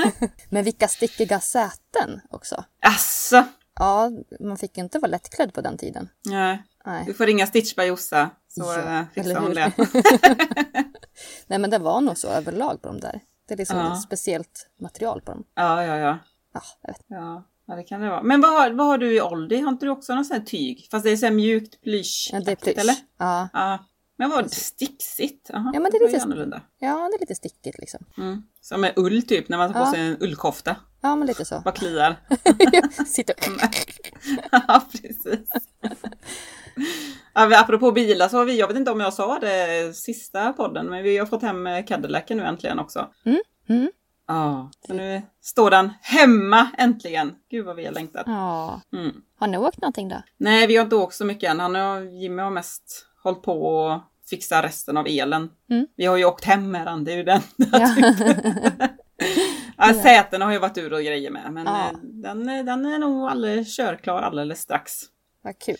Men 0.50 0.64
vilka 0.64 0.88
stickiga 0.88 1.40
säten 1.40 2.20
också. 2.30 2.64
Asså. 2.80 3.44
Ja, 3.74 4.10
man 4.40 4.56
fick 4.58 4.78
inte 4.78 4.98
vara 4.98 5.10
lättklädd 5.10 5.54
på 5.54 5.60
den 5.60 5.76
tiden. 5.78 6.08
Nej. 6.24 6.62
Nej. 6.86 7.04
Du 7.06 7.14
får 7.14 7.26
ringa 7.26 7.46
Stitch 7.46 7.74
by 7.74 7.82
Jossa 7.82 8.30
så 8.54 8.62
Ja, 8.62 8.98
eh, 8.98 9.04
fixar 9.14 9.30
eller 9.30 9.40
hon 9.40 9.54
det. 9.54 9.72
Nej, 11.46 11.58
men 11.58 11.70
det 11.70 11.78
var 11.78 12.00
nog 12.00 12.18
så 12.18 12.28
överlag 12.28 12.82
på 12.82 12.88
de 12.88 13.00
där. 13.00 13.20
Det 13.48 13.54
är 13.54 13.58
liksom 13.58 13.78
Ja. 13.78 13.92
ett 13.92 14.02
speciellt 14.02 14.68
material 14.80 15.20
på 15.20 15.32
dem. 15.32 15.44
Ja, 15.54 15.84
ja, 15.84 15.96
ja. 15.96 16.18
Ja. 16.54 16.62
Ja, 17.08 17.44
ja 17.66 17.74
det 17.76 17.82
kan 17.82 18.00
det 18.00 18.08
vara. 18.08 18.22
Men 18.22 18.40
vad 18.40 18.52
har, 18.52 18.70
vad 18.70 18.86
har 18.86 18.98
du 18.98 19.14
i 19.16 19.20
Oldie? 19.22 19.60
Har 19.62 19.68
inte 19.68 19.86
du 19.86 19.90
också 19.90 20.14
någon 20.14 20.24
sån 20.24 20.36
här 20.36 20.44
tyg? 20.44 20.88
Fast 20.90 21.04
det 21.04 21.10
är 21.10 21.16
så 21.16 21.26
här 21.26 21.32
mjukt 21.32 21.80
plysch 21.82 22.30
Ja, 22.32 22.40
det 22.40 22.52
är 22.52 22.56
plysch. 22.56 22.78
eller? 22.78 22.94
Ja. 23.18 23.48
Ja. 23.52 23.84
Men 24.16 24.30
vad 24.30 24.50
sticksigt? 24.52 25.50
Jaha, 25.52 25.70
Ja, 25.74 25.80
men 25.80 25.90
det 25.92 25.96
är 25.98 26.06
lite- 26.08 26.22
annorlunda. 26.22 26.62
ja, 26.78 27.08
det 27.12 27.16
är 27.16 27.20
lite 27.20 27.34
stickigt 27.34 27.78
liksom. 27.78 28.04
Mm. 28.18 28.42
Som 28.60 28.80
med 28.80 28.92
ull 28.96 29.22
typ, 29.22 29.48
när 29.48 29.58
man 29.58 29.72
tar 29.72 29.84
på 29.84 29.90
sig 29.90 30.00
en 30.00 30.16
ullkofta. 30.22 30.76
Ja, 31.00 31.16
men 31.16 31.26
lite 31.26 31.44
så. 31.44 31.60
Bara 31.60 31.74
kliar. 31.74 32.16
Sitter 33.06 33.34
ja, 34.52 34.82
precis. 34.92 35.48
Ja, 37.34 37.60
apropå 37.60 37.92
bilar 37.92 38.28
så 38.28 38.36
har 38.36 38.44
vi, 38.44 38.58
jag 38.58 38.68
vet 38.68 38.76
inte 38.76 38.90
om 38.90 39.00
jag 39.00 39.12
sa 39.14 39.38
det 39.38 39.96
sista 39.96 40.52
podden, 40.52 40.86
men 40.86 41.02
vi 41.02 41.18
har 41.18 41.26
fått 41.26 41.42
hem 41.42 41.66
eh, 41.66 41.84
Cadillacen 41.84 42.36
nu 42.36 42.44
äntligen 42.44 42.78
också. 42.78 43.08
Mm. 43.68 43.90
Ja, 44.28 44.70
så 44.86 44.94
nu 44.94 45.22
står 45.40 45.70
den 45.70 45.90
hemma 46.02 46.68
äntligen. 46.78 47.34
Gud 47.50 47.64
vad 47.66 47.76
vi 47.76 47.84
har 47.84 47.92
längtat. 47.92 48.22
Ja. 48.26 48.80
Mm. 48.92 49.12
Har 49.38 49.46
ni 49.46 49.58
åkt 49.58 49.80
någonting 49.80 50.08
då? 50.08 50.22
Nej, 50.36 50.66
vi 50.66 50.76
har 50.76 50.84
inte 50.84 50.96
åkt 50.96 51.14
så 51.14 51.24
mycket 51.24 51.50
än. 51.50 51.60
Han 51.60 51.76
och 51.76 52.06
Jimmy 52.06 52.42
har 52.42 52.50
mest 52.50 53.06
hållit 53.22 53.42
på 53.42 53.62
och 53.66 54.00
fixa 54.30 54.62
resten 54.62 54.96
av 54.96 55.06
elen. 55.08 55.50
Mm. 55.70 55.86
Vi 55.96 56.06
har 56.06 56.16
ju 56.16 56.24
åkt 56.24 56.44
hem 56.44 56.70
med 56.70 56.86
den, 56.86 57.04
det 57.04 57.12
är 57.12 57.16
ju 57.16 57.22
den. 57.24 57.40
Ja. 59.76 59.88
ja, 59.88 59.94
sätena 60.02 60.44
har 60.44 60.52
ju 60.52 60.58
varit 60.58 60.78
ur 60.78 60.92
och 60.92 61.00
grejer 61.00 61.30
med, 61.30 61.52
men 61.52 61.66
Ja. 61.66 61.86
eh, 61.90 61.96
den, 62.02 62.48
är- 62.48 62.62
den 62.62 62.86
är 62.86 62.98
nog 62.98 63.30
alldeles 63.30 63.76
körklar 63.76 64.22
alldeles 64.22 64.60
strax. 64.60 64.92
Vad 65.42 65.58
kul. 65.58 65.76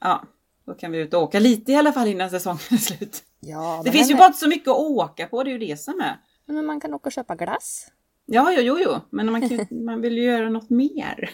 Ja, 0.00 0.22
då 0.66 0.74
kan 0.74 0.92
vi 0.92 0.98
ut 0.98 1.14
och 1.14 1.22
åka 1.22 1.38
lite 1.38 1.72
i 1.72 1.76
alla 1.76 1.92
fall 1.92 2.08
innan 2.08 2.30
säsongen 2.30 2.58
är 2.70 2.76
slut. 2.76 3.22
Ja, 3.40 3.82
Det 3.84 3.92
finns 3.92 4.10
ju 4.10 4.14
bara 4.14 4.26
inte 4.26 4.38
så 4.38 4.48
mycket 4.48 4.68
att 4.68 4.76
åka 4.78 5.26
på, 5.26 5.42
det 5.42 5.50
är 5.50 5.52
ju 5.52 5.58
det 5.66 5.76
som 5.80 6.00
är. 6.00 6.16
Men 6.46 6.66
man 6.66 6.80
kan 6.80 6.94
åka 6.94 7.08
och 7.08 7.12
köpa 7.12 7.34
glass. 7.34 7.86
Ja, 8.26 8.52
jo, 8.52 8.62
jo, 8.62 8.78
jo, 8.84 9.00
men 9.10 9.32
man, 9.32 9.48
kan, 9.48 9.66
man 9.84 10.00
vill 10.00 10.16
ju 10.18 10.24
göra 10.24 10.48
något 10.50 10.70
mer. 10.70 11.30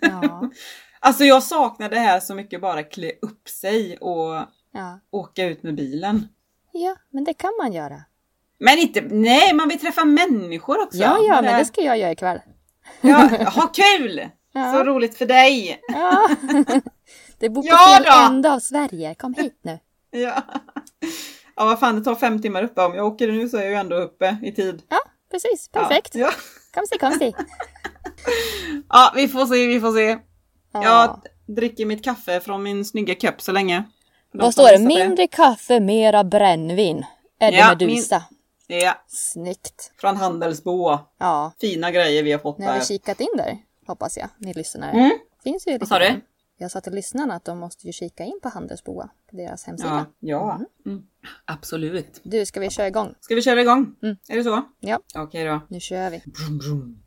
Ja. 0.00 0.50
Alltså 1.04 1.24
jag 1.24 1.42
saknar 1.42 1.88
det 1.88 1.98
här 1.98 2.20
så 2.20 2.34
mycket 2.34 2.60
bara 2.60 2.82
klä 2.82 3.12
upp 3.22 3.48
sig 3.48 3.96
och 3.96 4.34
Ja. 4.72 5.00
åka 5.10 5.44
ut 5.44 5.62
med 5.62 5.74
bilen. 5.74 6.28
ja, 6.72 6.96
men 7.10 7.24
det 7.24 7.34
kan 7.34 7.50
man 7.62 7.72
göra. 7.72 8.02
Men 8.58 8.78
inte, 8.78 9.00
nej 9.00 9.52
man 9.54 9.68
vill 9.68 9.78
träffa 9.80 10.04
människor 10.04 10.82
också. 10.82 10.98
Ja, 10.98 11.18
ja, 11.28 11.34
Vad 11.34 11.44
men 11.44 11.58
det 11.58 11.64
ska 11.64 11.80
jag 11.82 11.98
göra 11.98 12.12
ikväll. 12.12 12.40
Ja, 13.00 13.16
ha 13.54 13.66
kul! 13.72 14.28
Ja. 14.52 14.72
Så 14.72 14.84
roligt 14.84 15.18
för 15.18 15.26
dig! 15.26 15.80
Ja. 15.88 16.28
Det 17.42 17.50
bor 17.50 17.62
på 17.62 17.68
Ja 17.68 17.94
fel 17.96 18.04
då! 18.06 18.26
ände 18.26 18.52
av 18.52 18.58
Sverige. 18.60 19.14
Kom 19.14 19.34
hit 19.34 19.58
nu. 19.62 19.78
Ja. 20.14 20.42
ja, 21.56 21.64
vad 21.64 21.80
fan 21.80 21.96
det 21.98 22.04
tar 22.04 22.14
fem 22.14 22.42
timmar 22.42 22.62
uppe. 22.62 22.82
Om 22.82 22.94
jag 22.94 23.06
åker 23.06 23.28
nu 23.32 23.48
så 23.48 23.56
är 23.56 23.60
jag 23.62 23.70
ju 23.70 23.76
ändå 23.76 23.96
uppe 23.96 24.36
i 24.42 24.52
tid. 24.52 24.82
Ja, 24.88 24.98
precis. 25.30 25.68
Perfekt. 25.68 26.14
Ja, 26.14 26.30
Kom 26.74 26.84
se, 26.86 26.98
kom 26.98 27.12
se. 27.12 27.32
ja 28.88 29.12
vi 29.16 29.28
får 29.28 29.46
se, 29.46 29.66
vi 29.66 29.80
får 29.80 29.92
se. 29.92 30.18
Ja. 30.72 30.82
Jag 30.84 31.20
dricker 31.56 31.86
mitt 31.86 32.04
kaffe 32.04 32.40
från 32.40 32.62
min 32.62 32.84
snygga 32.84 33.14
kopp 33.14 33.40
så 33.42 33.52
länge. 33.52 33.82
De 34.32 34.38
Vad 34.38 34.52
står 34.52 34.72
det? 34.72 34.78
Mindre 34.78 35.26
kaffe, 35.26 35.80
mera 35.80 36.24
brännvin. 36.24 37.04
Eddie 37.40 37.56
Ja, 37.56 37.68
Medusa. 37.68 38.22
Ja, 38.66 38.94
Snyggt. 39.08 39.92
från 40.00 40.16
Handelsbo. 40.16 40.98
Ja, 41.18 41.52
Fina 41.60 41.90
grejer 41.90 42.22
vi 42.22 42.32
har 42.32 42.38
fått 42.38 42.58
ni 42.58 42.64
har 42.64 42.72
där. 42.72 42.78
väl 42.78 42.86
kikat 42.86 43.20
in 43.20 43.28
där, 43.36 43.58
hoppas 43.86 44.16
jag, 44.18 44.28
ni 44.38 44.52
lyssnare. 44.54 44.90
Mm. 44.90 45.10
Finns 45.44 45.66
ju 45.66 45.72
lite 45.72 45.80
Vad 45.82 45.88
sa 45.88 45.98
du? 45.98 46.20
Jag 46.62 46.70
sa 46.70 46.80
till 46.80 46.92
lyssnarna 46.94 47.34
att 47.34 47.44
de 47.44 47.58
måste 47.58 47.86
ju 47.86 47.92
kika 47.92 48.24
in 48.24 48.38
på 48.42 48.48
Handelsboa, 48.48 49.08
på 49.30 49.36
deras 49.36 49.64
hemsida. 49.64 50.06
Ja, 50.20 50.60
ja. 50.84 50.90
Mm. 50.90 51.02
absolut. 51.44 52.20
Du, 52.22 52.46
ska 52.46 52.60
vi 52.60 52.70
köra 52.70 52.86
igång? 52.88 53.14
Ska 53.20 53.34
vi 53.34 53.42
köra 53.42 53.60
igång? 53.60 53.94
Mm. 54.02 54.16
Är 54.28 54.36
det 54.36 54.44
så? 54.44 54.62
Ja, 54.80 54.98
Okej 55.14 55.44
då. 55.44 55.60
nu 55.68 55.80
kör 55.80 56.10
vi. 56.10 56.22
Brum, 56.26 56.58
brum. 56.58 56.98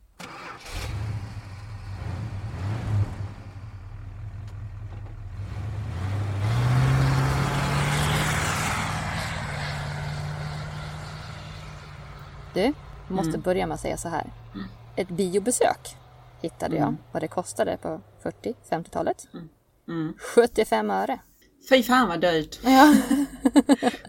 Du, 12.54 12.72
måste 13.08 13.28
Mm. 13.28 13.40
börja 13.40 13.66
med 13.66 13.74
att 13.74 13.80
säga 13.80 13.96
så 13.96 14.08
här. 14.08 14.32
Ett 14.96 15.08
biobesök 15.08 15.96
hittade 16.42 16.76
jag 16.76 16.82
Mm. 16.88 16.96
vad 17.12 17.22
det 17.22 17.28
kostade 17.28 17.76
på 17.76 18.00
40-50-talet. 18.22 19.28
Mm. 19.88 20.14
75 20.34 20.90
öre. 20.90 21.18
Fy 21.68 21.82
fan 21.82 22.08
vad 22.08 22.20
dyrt. 22.20 22.58
Ja. 22.64 22.94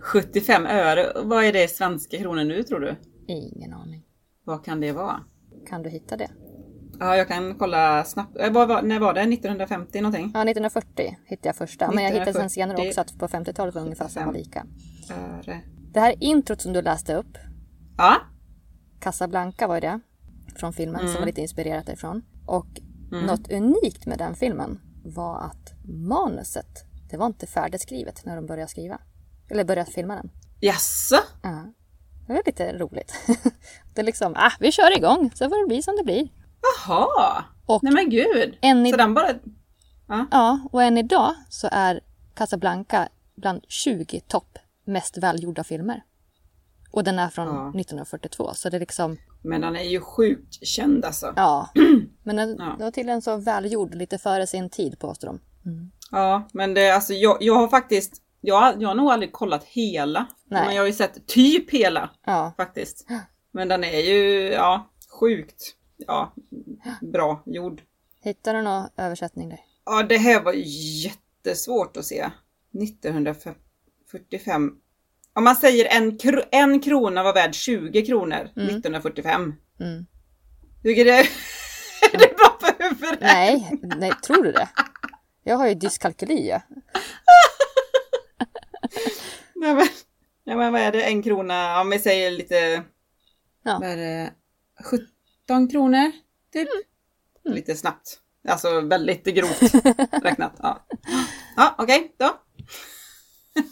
75 0.02 0.66
öre. 0.66 1.12
Vad 1.24 1.44
är 1.44 1.54
det 1.54 1.64
i 1.64 1.68
svenska 1.68 2.18
kronor 2.18 2.44
nu 2.44 2.64
tror 2.64 2.80
du? 2.80 2.96
Ingen 3.28 3.74
aning. 3.74 4.04
Vad 4.44 4.66
kan 4.66 4.80
det 4.80 4.92
vara? 4.92 5.20
Kan 5.70 5.84
du 5.84 5.90
hitta 5.90 6.18
det? 6.18 6.30
Ja, 7.00 7.16
jag 7.18 7.28
kan 7.28 7.56
kolla 7.56 8.04
snabbt. 8.04 8.38
Eh, 8.38 8.52
vad 8.52 8.68
var, 8.68 8.82
när 8.82 9.00
var 9.00 9.14
det? 9.14 9.22
1950 9.22 10.02
någonting? 10.02 10.32
Ja, 10.34 10.42
1940 10.42 11.18
hittade 11.26 11.50
jag 11.50 11.56
första. 11.56 11.92
Men 11.92 12.04
jag 12.04 12.12
hittade 12.12 12.34
sen 12.34 12.46
1940. 12.46 12.50
senare 12.50 12.88
också 12.90 13.02
att 13.02 13.20
på 13.20 13.28
50-talet 13.28 13.76
var 13.76 13.82
ungefär 13.82 14.08
samma 14.08 14.34
75. 14.34 14.44
lika. 14.44 14.66
Öre. 15.14 15.62
Det 15.94 16.00
här 16.00 16.16
introt 16.24 16.62
som 16.62 16.74
du 16.74 16.82
läste 16.82 17.16
upp, 17.16 17.38
Ja. 17.98 18.16
Casablanca 19.00 19.68
var 19.68 19.76
ju 19.76 19.82
det. 19.82 20.00
Från 20.58 20.74
filmen 20.74 21.02
Mm. 21.02 21.14
som 21.14 21.22
var 21.22 21.26
lite 21.26 21.42
inspirerat 21.42 21.86
därifrån. 21.86 22.22
Och 22.46 22.68
något 23.12 23.52
unikt 23.52 24.06
med 24.06 24.18
den 24.18 24.36
filmen 24.36 24.80
var 25.06 25.40
att 25.40 25.74
manuset, 25.86 26.84
det 27.10 27.18
var 27.18 27.26
inte 27.26 27.48
färdigskrivet 27.48 28.26
när 28.26 28.36
de 28.36 28.46
började 28.46 28.70
skriva. 28.72 29.00
Eller 29.50 29.64
började 29.64 29.92
filma 29.92 30.16
den. 30.16 30.32
Jaså? 30.60 31.18
Ja. 31.44 31.66
Det 32.28 32.34
var 32.34 32.42
lite 32.46 32.78
roligt. 32.78 33.14
det 33.94 34.02
är 34.02 34.06
liksom, 34.06 34.34
ah, 34.36 34.52
vi 34.60 34.72
kör 34.72 34.98
igång, 34.98 35.32
så 35.36 35.50
får 35.50 35.62
det 35.62 35.68
bli 35.68 35.82
som 35.84 35.96
det 35.96 36.04
blir. 36.04 36.30
Jaha! 36.62 37.44
Och 37.66 37.84
Nej 37.84 37.94
men 37.94 38.10
gud! 38.10 38.58
i, 38.62 38.92
Så 38.92 38.98
den 38.98 39.14
bara... 39.14 39.30
ja, 40.32 40.60
och 40.72 40.84
än 40.84 40.98
idag 40.98 41.34
så 41.50 41.68
är 41.72 42.00
Casablanca 42.34 43.10
bland 43.36 43.62
20 43.68 44.20
topp 44.20 44.58
mest 44.86 45.18
välgjorda 45.18 45.64
filmer. 45.64 46.04
Och 46.92 47.04
den 47.04 47.20
är 47.20 47.30
från 47.30 47.48
Ja. 47.48 47.70
1942 47.70 48.54
så 48.54 48.70
det 48.70 48.78
är 48.78 48.80
liksom, 48.80 49.18
Men 49.48 49.62
den 49.62 49.76
är 49.76 49.84
ju 49.84 50.00
sjukt 50.02 50.68
känd 50.68 51.06
alltså. 51.06 51.34
ja. 51.36 51.70
Men 52.24 52.36
den, 52.36 52.56
Ja. 52.60 52.76
det 52.78 52.84
var 52.84 52.92
tydligen 52.92 53.22
så 53.22 53.38
välgjord, 53.38 53.96
lite 53.96 54.18
före 54.18 54.48
sin 54.48 54.70
tid 54.70 55.00
påstår 55.00 55.28
de. 55.28 55.40
Ja, 56.12 56.48
men 56.54 56.74
det 56.74 56.90
alltså 56.90 57.14
jag, 57.14 57.38
jag 57.42 57.54
har 57.54 57.68
faktiskt... 57.68 58.22
Jag, 58.42 58.82
jag 58.82 58.88
har 58.90 58.96
nog 58.96 59.10
aldrig 59.12 59.32
kollat 59.32 59.64
hela. 59.64 60.28
Nej. 60.46 60.66
Men 60.66 60.76
jag 60.76 60.82
har 60.82 60.88
ju 60.88 60.94
sett 60.94 61.28
typ 61.28 61.72
hela 61.72 62.10
Ja, 62.26 62.54
faktiskt. 62.58 63.08
Men 63.52 63.68
den 63.68 63.84
är 63.84 64.00
ju, 64.00 64.48
ja, 64.52 64.90
sjukt. 65.20 65.64
Ja, 65.98 66.34
bra 67.02 67.44
gjord. 67.46 67.82
hittar 68.22 68.54
du 68.54 68.62
någon 68.62 68.88
översättning 68.98 69.50
där? 69.50 69.60
Ja, 69.86 70.04
det 70.04 70.18
här 70.18 70.44
var 70.44 70.54
jättesvårt 71.04 71.98
att 71.98 72.06
se. 72.06 72.30
1945. 72.84 74.72
Om 75.38 75.44
man 75.44 75.56
säger 75.56 75.86
en, 75.86 76.18
kro 76.18 76.42
en 76.52 76.80
krona 76.80 77.24
var 77.24 77.34
värd 77.34 77.56
20 77.56 78.06
kronor 78.06 78.50
1945. 78.56 79.54
Mm. 79.80 80.06
Tycker 80.84 81.06
det 81.06 81.20
är 82.14 82.18
det 82.18 82.36
bra 82.38 82.58
för 82.62 82.84
huvudet? 82.84 83.20
Nej, 83.22 83.80
nej, 83.82 84.12
tror 84.24 84.44
du 84.44 84.52
det? 84.52 84.70
Jag 85.44 85.58
har 85.58 85.68
ju 85.68 85.74
dyskalkyli. 85.74 86.50
Nej, 89.56 89.76
men, 89.76 89.88
ja, 90.44 90.56
men 90.56 90.74
vad 90.74 90.82
är 90.82 90.92
det? 90.92 91.04
En 91.04 91.24
krona, 91.24 91.82
om 91.82 91.90
vi 91.90 92.00
säger 92.00 92.32
lite... 92.32 92.84
Ja. 93.64 93.80
Vad 93.80 93.90
är 93.90 93.98
det? 93.98 94.34
17 95.48 95.68
kronor? 95.70 96.12
Typ. 96.54 96.70
Mm. 97.46 97.56
Lite 97.56 97.76
snabbt. 97.76 98.20
Alltså 98.48 98.82
väldigt 98.82 99.26
grovt 99.26 99.62
räknat. 100.24 100.54
Ja, 100.62 100.86
ja 101.56 101.76
okej 101.78 102.16
då. 102.18 102.34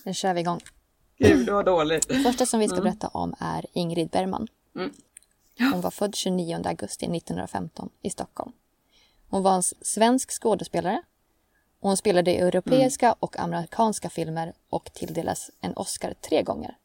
Nu 0.04 0.14
kör 0.14 0.34
vi 0.34 0.42
igång. 0.42 0.60
Gud 1.18 1.50
vad 1.50 1.66
dåligt. 1.66 2.08
Det 2.08 2.20
första 2.20 2.46
som 2.46 2.60
vi 2.60 2.68
ska 2.68 2.82
berätta 2.82 3.08
om 3.08 3.36
är 3.40 3.66
Ingrid 3.74 4.10
Bergman. 4.10 4.48
Mm. 4.76 4.92
Hon 5.72 5.82
var 5.82 5.92
född 5.92 6.16
29 6.16 6.62
augusti 6.66 7.06
1915 7.06 7.90
i 8.02 8.10
Stockholm. 8.10 8.52
Hon 9.30 9.44
var 9.44 9.56
en 9.56 9.64
svensk 9.64 10.32
skådespelare. 10.42 11.02
Och 11.80 11.90
hon 11.90 11.98
spelade 11.98 12.32
i 12.32 12.38
europeiska 12.38 13.16
och 13.20 13.40
amerikanska 13.40 14.10
filmer 14.10 14.54
och 14.70 14.94
tilldelas 14.94 15.52
en 15.62 15.74
Oscar 15.76 16.14
tre 16.30 16.44
gånger. 16.44 16.78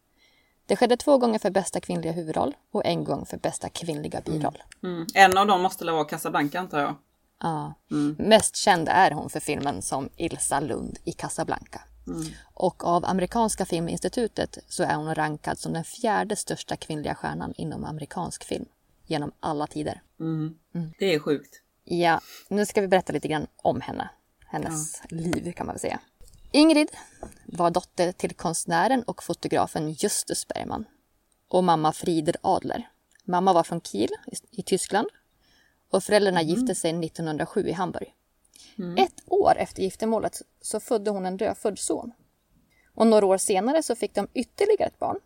Det 0.67 0.77
skedde 0.77 0.97
två 0.97 1.19
gånger 1.19 1.39
för 1.39 1.51
bästa 1.51 1.81
kvinnliga 1.81 2.13
huvudroll 2.13 2.55
och 2.71 2.87
en 2.87 3.05
gång 3.05 3.27
för 3.27 3.37
bästa 3.37 3.69
kvinnliga 3.69 4.21
biroll. 4.21 4.63
Mm. 4.83 5.07
En 5.15 5.39
av 5.39 5.47
dem 5.47 5.63
måste 5.63 5.85
vara 5.85 6.05
Casablanca 6.05 6.61
antar 6.61 6.81
jag. 6.81 6.95
Ja. 7.41 7.75
Mm. 7.91 8.17
Mest 8.19 8.57
känd 8.57 8.89
är 8.89 9.11
hon 9.11 9.31
för 9.31 9.41
filmen 9.41 9.83
som 9.83 10.09
Ilsa 10.17 10.61
Lund 10.61 10.99
i 11.05 11.13
Casablanca. 11.13 11.81
Mm. 12.15 12.27
Och 12.55 12.85
av 12.85 13.05
amerikanska 13.05 13.65
filminstitutet 13.67 14.59
så 14.69 14.83
är 14.83 14.95
hon 14.95 15.15
rankad 15.15 15.59
som 15.59 15.73
den 15.73 15.85
fjärde 15.85 16.37
största 16.37 16.77
kvinnliga 16.77 17.15
stjärnan 17.15 17.55
inom 17.57 17.85
amerikansk 17.85 18.45
film 18.45 18.65
genom 19.07 19.33
alla 19.41 19.67
tider. 19.67 20.03
Mm. 20.21 20.57
Det 20.99 21.15
är 21.15 21.19
sjukt. 21.19 21.63
Ja, 21.85 22.21
nu 22.49 22.67
ska 22.67 22.81
vi 22.81 22.89
berätta 22.89 23.13
lite 23.13 23.29
grann 23.29 23.47
om 23.57 23.81
henne. 23.81 24.11
Hennes 24.47 25.03
liv 25.11 25.53
kan 25.53 25.67
man 25.67 25.75
väl 25.75 25.81
säga. 25.81 26.01
Ingrid 26.53 26.89
var 27.47 27.71
dotter 27.71 28.13
till 28.13 28.35
konstnären 28.35 29.03
och 29.03 29.23
fotografen 29.23 29.91
Justus 29.93 30.49
Bergman 30.49 30.85
och 31.49 31.65
mamma 31.65 31.93
Frieder 31.93 32.37
Adler. 32.43 32.89
Mamma 33.25 33.53
var 33.53 33.63
från 33.63 33.81
Kiel 33.81 34.11
i- 34.27 34.61
i 34.61 34.63
Tyskland 34.63 35.09
och 35.91 36.05
föräldrarna 36.05 36.43
gifte 36.43 36.75
sig 36.75 36.93
1907 36.93 37.69
i 37.69 37.73
Hamburg. 37.73 38.15
Ett 38.99 39.23
år 39.27 39.55
efter 39.57 39.83
giftermålet 39.83 40.43
så 40.61 40.81
födde 40.81 41.11
hon 41.11 41.27
en 41.27 41.37
dödfödd 41.37 41.79
son. 41.79 42.13
Och 42.95 43.07
några 43.07 43.27
år 43.27 43.39
senare 43.39 43.83
så 43.83 43.95
fick 43.95 44.15
de 44.15 44.29
ytterligare 44.35 44.89
ett 44.89 44.99
barn. 44.99 45.17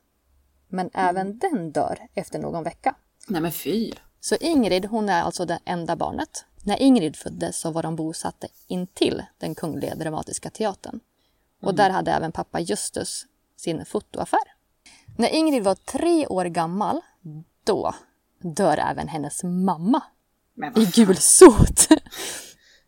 Men 0.69 0.91
även 0.95 1.39
den 1.39 1.73
dör 1.73 1.99
efter 2.15 2.39
någon 2.39 2.65
vecka. 2.65 2.95
Nej 3.29 3.41
men 3.41 3.53
fy. 3.53 3.93
Så 4.21 4.37
Ingrid, 4.41 4.85
hon 4.85 5.09
är 5.09 5.23
alltså 5.23 5.45
det 5.45 5.59
enda 5.65 5.97
barnet. 5.97 6.45
När 6.63 6.83
Ingrid 6.83 7.17
föddes 7.17 7.61
så 7.61 7.71
var 7.71 7.83
de 7.83 7.97
bosatta 7.97 8.47
intill 8.67 9.23
den 9.39 9.55
Kungliga 9.55 9.95
Dramatiska 9.95 10.51
Teatern. 10.51 11.01
Och 11.63 11.75
där 11.75 11.91
hade 11.91 12.11
även 12.13 12.33
pappa 12.33 12.61
Justus 12.61 13.27
sin 13.57 13.85
fotoaffär. 13.85 14.55
När 15.17 15.29
Ingrid 15.29 15.65
var 15.65 15.75
tre 15.75 16.27
år 16.27 16.45
gammal, 16.45 17.01
då 17.65 17.95
dör 18.39 18.79
även 18.79 19.09
hennes 19.09 19.45
mamma 19.45 20.03
i 20.77 20.85
gulsot. 20.85 21.89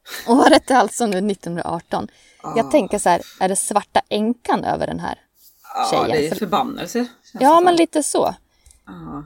Året 0.28 0.70
är 0.70 0.74
alltså 0.74 1.06
nu 1.06 1.32
1918. 1.32 2.08
Jag 2.56 2.70
tänker 2.70 2.98
så 2.98 3.08
här, 3.08 3.22
är 3.40 3.48
det 3.48 3.56
svarta 3.56 4.02
änkan 4.08 4.64
över 4.64 4.86
den 4.86 5.00
här 5.00 5.20
ja, 5.74 5.88
tjejen? 5.90 6.10
det 6.10 6.26
är 6.26 6.28
För- 6.28 6.36
förbannelse. 6.36 7.06
Ja, 7.32 7.60
men 7.60 7.76
lite 7.76 8.02
så. 8.02 8.34
Ja. 8.86 9.24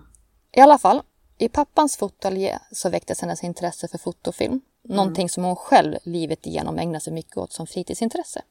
I 0.53 0.61
alla 0.61 0.79
fall, 0.79 1.03
i 1.39 1.49
pappans 1.49 1.97
fotoateljé 1.97 2.59
så 2.73 2.89
väcktes 2.89 3.21
hennes 3.21 3.45
intresse 3.45 3.89
för 3.89 3.99
fotofilm. 3.99 4.61
Någonting 4.85 5.29
som 5.29 5.45
hon 5.45 5.57
själv 5.57 5.97
livet 6.05 6.47
igenom 6.47 6.79
ägnade 6.79 7.01
sig 7.01 7.13
mycket 7.13 7.37
åt 7.37 7.53
som 7.53 7.67
fritidsintresse. 7.67 8.43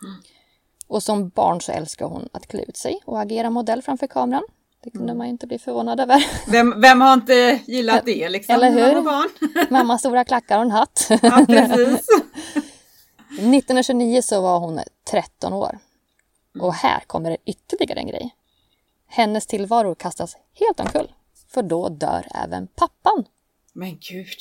Och 0.88 1.04
som 1.04 1.30
barn 1.30 1.62
så 1.62 1.72
älskar 1.72 2.06
hon 2.06 2.30
att 2.32 2.48
klä 2.48 2.62
ut 2.62 2.78
sig 2.78 3.00
och 3.06 3.22
agera 3.22 3.50
modell 3.50 3.82
framför 3.82 4.08
kameran. 4.08 4.44
Det 4.84 4.92
kunde 4.92 5.14
man 5.14 5.28
ju 5.28 5.32
inte 5.32 5.48
bli 5.48 5.60
förvånad 5.60 6.00
över. 6.00 6.26
Vem, 6.52 6.82
vem 6.82 7.02
har 7.02 7.14
inte 7.14 7.60
gillat 7.66 8.06
det 8.06 8.30
liksom? 8.30 8.56
Eller 8.56 8.70
hur? 8.72 9.02
barn? 9.02 9.30
Mammas 9.70 10.02
stora 10.02 10.24
klackar 10.24 10.58
och 10.58 10.64
en 10.64 10.72
hatt. 10.72 11.08
Ja, 11.10 11.46
precis. 11.48 12.08
1929 13.30 14.22
så 14.22 14.42
var 14.42 14.60
hon 14.60 14.80
13 15.10 15.54
år. 15.54 15.80
Och 16.60 16.74
här 16.74 17.00
kommer 17.08 17.30
det 17.30 17.38
ytterligare 17.46 18.00
en 18.00 18.08
grej. 18.08 18.36
Hennes 19.08 19.48
tillvaro 19.48 19.96
kastas 19.96 20.38
helt 20.60 20.80
omkull. 20.80 21.12
För 21.54 21.62
då 21.62 21.90
dör 21.90 22.28
även 22.44 22.68
pappan. 22.68 23.26
Men 23.74 23.98
gud. 24.02 24.38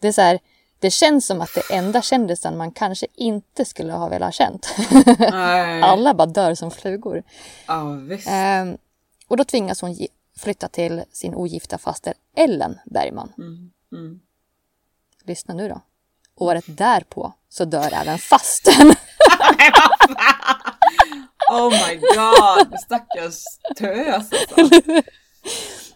Det 0.00 0.08
är 0.08 0.12
så 0.12 0.20
här, 0.20 0.38
det 0.78 0.90
känns 0.90 1.26
som 1.26 1.40
att 1.40 1.54
det 1.54 1.74
enda 1.74 2.02
kändisen 2.02 2.56
man 2.56 2.72
kanske 2.72 3.06
inte 3.14 3.64
skulle 3.64 3.92
ha 3.92 4.08
velat 4.08 4.26
ha 4.26 4.32
känt. 4.32 4.74
Alla 5.82 6.14
bara 6.14 6.26
dör 6.26 6.54
som 6.54 6.70
flugor. 6.70 7.22
Ja, 7.66 7.84
visst. 7.84 8.28
Och 9.32 9.38
då 9.38 9.44
tvingas 9.44 9.80
hon 9.80 9.96
flytta 10.38 10.68
till 10.68 11.04
sin 11.12 11.34
ogifta 11.34 11.78
faster 11.78 12.14
Ellen 12.36 12.78
Bergman. 12.86 13.32
mm. 13.92 14.20
Lyssna 15.24 15.54
nu 15.54 15.68
då. 15.68 15.80
Året 16.36 16.64
därpå 16.66 17.32
så 17.48 17.64
dör 17.64 17.92
även 17.92 18.18
fasten. 18.18 18.94
Oh 21.52 21.70
my 21.70 21.96
god, 21.96 22.80
stackars 22.80 23.44
tös 23.76 24.30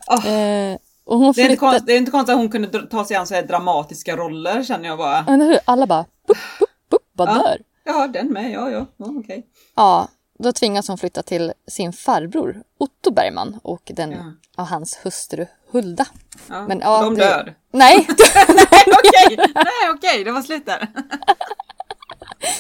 alltså. 0.07 0.29
Ehm, 0.29 0.79
och 1.05 1.19
hon 1.19 1.33
Det 1.33 1.41
är, 1.41 1.45
inte 1.45 1.49
flyttar... 1.51 1.57
konst, 1.71 1.87
det 1.87 1.93
är 1.93 1.99
inte 1.99 2.11
konstigt 2.11 2.33
att 2.33 2.39
hon 2.39 2.49
kunde 2.51 2.87
ta 2.87 3.05
sig 3.05 3.17
an 3.17 3.27
så 3.27 3.35
här 3.35 3.43
dramatiska 3.43 4.17
roller 4.17 4.63
känner 4.65 4.89
jag 4.89 4.99
bara. 4.99 5.25
Eller 5.29 5.45
hur? 5.45 5.59
Alla 5.65 5.87
bara, 5.87 6.05
bup, 6.27 6.39
bup, 6.59 6.69
bup, 6.91 7.03
bara 7.13 7.31
Ja. 7.31 7.43
dör. 7.43 7.59
Ja, 7.85 8.07
den 8.09 8.33
med. 8.33 8.51
Ja, 8.53 8.71
ja. 8.71 8.87
ja 8.97 9.07
okej. 9.19 9.47
Ja, 9.75 10.09
då 10.39 10.53
tvingas 10.53 10.89
hon 10.89 10.99
flytta 10.99 11.23
till 11.23 11.53
sin 11.67 11.93
farbror 11.93 12.63
Otto 12.79 13.11
Bergman 13.11 13.61
och 13.63 13.83
den 13.95 14.11
Ja. 14.13 14.33
av 14.57 14.67
hans 14.67 14.99
hustru 15.03 15.47
Hulda. 15.71 16.07
Ja. 16.49 16.67
Men, 16.69 16.81
ja, 16.81 17.03
De 17.03 17.15
det- 17.15 17.25
dör. 17.25 17.55
Nej, 17.71 17.97
Nej, 18.49 18.85
okej. 18.87 19.37
Nej, 19.55 19.91
okej. 19.95 20.25
Det 20.25 20.33
var 20.33 20.43
slut 20.43 20.67
där. 20.67 20.89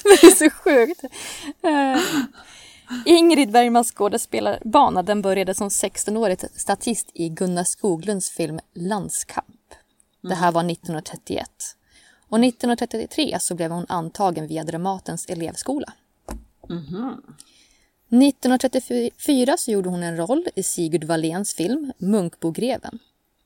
det 0.02 0.26
är 0.26 0.30
så 0.34 0.50
sjukt. 0.50 1.04
Eh, 1.62 2.00
Ingrid 3.06 3.50
Bergmans 3.52 3.92
skådespelarbana 3.92 5.02
den 5.02 5.22
började 5.22 5.54
som 5.54 5.68
16-årig 5.68 6.40
statist 6.56 7.10
i 7.14 7.28
Gunnar 7.28 7.64
Skoglunds 7.64 8.30
film 8.30 8.60
Landskamp. 8.74 9.46
Det 10.22 10.34
här 10.34 10.52
var 10.52 10.60
1931. 10.70 11.50
Och 12.28 12.38
1933 12.44 13.36
så 13.40 13.54
blev 13.54 13.70
hon 13.70 13.86
antagen 13.88 14.46
via 14.46 14.64
Dramatens 14.64 15.26
elevskola. 15.26 15.92
1934 18.10 19.56
så 19.58 19.70
gjorde 19.70 19.88
hon 19.88 20.02
en 20.02 20.16
roll 20.16 20.46
i 20.54 20.62
Sigurd 20.62 21.04
Walléns 21.04 21.54
film 21.54 21.92
Munkbogreven. 21.98 22.98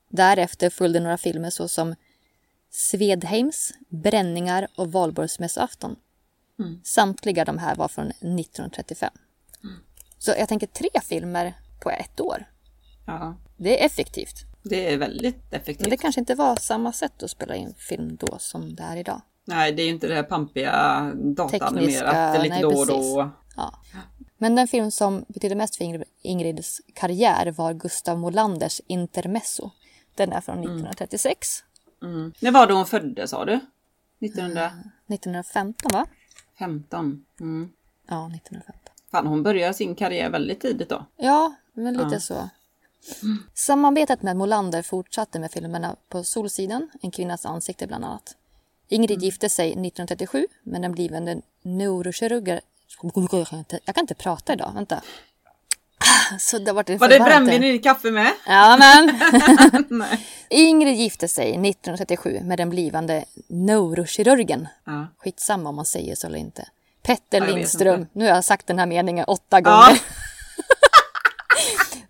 Därefter 0.08 0.70
följde 0.70 1.00
några 1.00 1.18
filmer 1.18 1.50
såsom 1.50 1.94
Svedheims, 2.70 3.72
Bränningar 3.88 4.66
och 4.76 4.92
Valborgsmässoafton. 4.92 5.96
Samtliga 6.84 7.44
de 7.44 7.58
här 7.58 7.74
var 7.74 7.88
från 7.88 8.06
1935. 8.06 9.10
Så 10.18 10.30
jag 10.38 10.48
tänker 10.48 10.66
tre 10.66 10.88
filmer 11.04 11.54
på 11.82 11.90
ett 11.90 12.20
år. 12.20 12.44
Ja, 13.06 13.36
Det 13.56 13.82
är 13.82 13.86
effektivt. 13.86 14.34
det 14.62 14.92
är 14.92 14.98
väldigt 14.98 15.36
Men 15.50 15.60
effektivt. 15.60 15.90
det 15.90 15.96
kanske 15.96 16.20
inte 16.20 16.34
var 16.34 16.56
samma 16.56 16.92
sätt 16.92 17.22
att 17.22 17.30
spela 17.30 17.54
in 17.54 17.74
film 17.76 18.16
då 18.16 18.38
som 18.38 18.74
det 18.74 18.82
är 18.82 18.96
idag. 18.96 19.20
Nej, 19.44 19.72
det 19.72 19.82
är 19.82 19.84
ju 19.84 19.90
inte 19.90 20.08
det 20.08 20.14
här 20.14 20.22
pampiga 20.22 21.12
dataanimerat 21.14 21.50
Tekniska, 21.72 22.42
lite 22.42 22.54
nej, 22.54 22.62
då 22.62 22.68
och 22.78 22.86
då. 22.86 23.30
Ja. 23.56 23.74
Men 24.42 24.54
den 24.54 24.68
film 24.68 24.90
som 24.90 25.24
betyder 25.28 25.56
mest 25.56 25.76
för 25.76 25.84
Ingrid, 25.84 26.04
Ingrids 26.22 26.80
karriär 26.94 27.52
var 27.56 27.72
Gustav 27.74 28.18
Molanders 28.18 28.80
Intermezzo. 28.86 29.70
Den 30.14 30.32
är 30.32 30.40
från 30.40 30.58
1936. 30.58 31.64
Mm. 32.02 32.32
När 32.40 32.50
var 32.50 32.66
det 32.66 32.74
hon 32.74 32.86
föddes 32.86 33.30
sa 33.30 33.44
du? 33.44 33.60
1915? 34.20 34.90
1915 35.06 35.90
va? 35.92 36.06
Mm. 37.40 37.72
Ja, 38.08 38.26
1915. 38.26 38.94
Fan, 39.10 39.26
hon 39.26 39.42
började 39.42 39.74
sin 39.74 39.94
karriär 39.94 40.30
väldigt 40.30 40.60
tidigt 40.60 40.88
då. 40.88 41.06
Ja, 41.16 41.54
men 41.72 41.94
lite 41.94 42.14
Ja. 42.14 42.20
så. 42.20 42.48
Samarbetet 43.54 44.22
med 44.22 44.36
Molander 44.36 44.82
fortsatte 44.82 45.38
med 45.38 45.52
filmerna 45.52 45.96
På 46.08 46.24
Solsidan, 46.24 46.90
En 47.02 47.10
kvinnas 47.10 47.46
ansikte 47.46 47.86
bland 47.86 48.04
annat. 48.04 48.36
Ingrid 48.88 49.22
gifte 49.22 49.48
sig 49.48 49.68
1937 49.70 50.46
med 50.62 50.82
den 50.82 50.92
blivande 50.92 51.40
neurokirurgen... 51.62 52.60
Jag 53.84 53.94
kan 53.94 54.02
inte 54.02 54.14
prata 54.14 54.52
idag, 54.52 54.72
vänta. 54.74 55.00
Så 56.38 56.58
det 56.58 56.72
var, 56.72 56.82
det 56.84 56.96
Var 56.96 57.08
det 57.08 57.18
brännvin 57.20 57.64
i 57.64 57.78
kaffe 57.78 58.10
med? 58.10 58.32
Ja, 58.46 58.76
men. 58.78 59.20
Ingrid 60.48 60.94
gifte 60.96 61.28
sig 61.28 61.48
1937 61.50 62.40
med 62.44 62.58
den 62.58 62.70
blivande 62.70 63.24
neurokirurgen. 63.48 64.68
Ja. 64.86 65.06
Skitsamma 65.18 65.68
om 65.68 65.76
man 65.76 65.84
säger 65.84 66.14
så 66.14 66.26
eller 66.26 66.38
inte. 66.38 66.68
Petter 67.02 67.38
jag 67.40 67.54
Lindström. 67.54 68.00
inte. 68.00 68.10
Nu 68.18 68.24
har 68.28 68.34
jag 68.34 68.44
sagt 68.44 68.66
den 68.66 68.78
här 68.78 68.86
meningen 68.86 69.24
åtta 69.24 69.44
Ja. 69.50 69.60
gånger. 69.60 70.00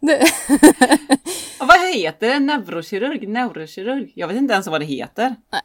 Och 1.60 1.66
vad 1.66 1.94
heter 1.94 2.28
det? 2.28 2.40
Neurokirurg? 2.40 3.28
Neurokirurg? 3.28 4.12
Jag 4.14 4.28
vet 4.28 4.36
inte 4.36 4.54
ens 4.54 4.66
vad 4.66 4.80
det 4.80 4.84
heter. 4.84 5.36
Nej. 5.52 5.62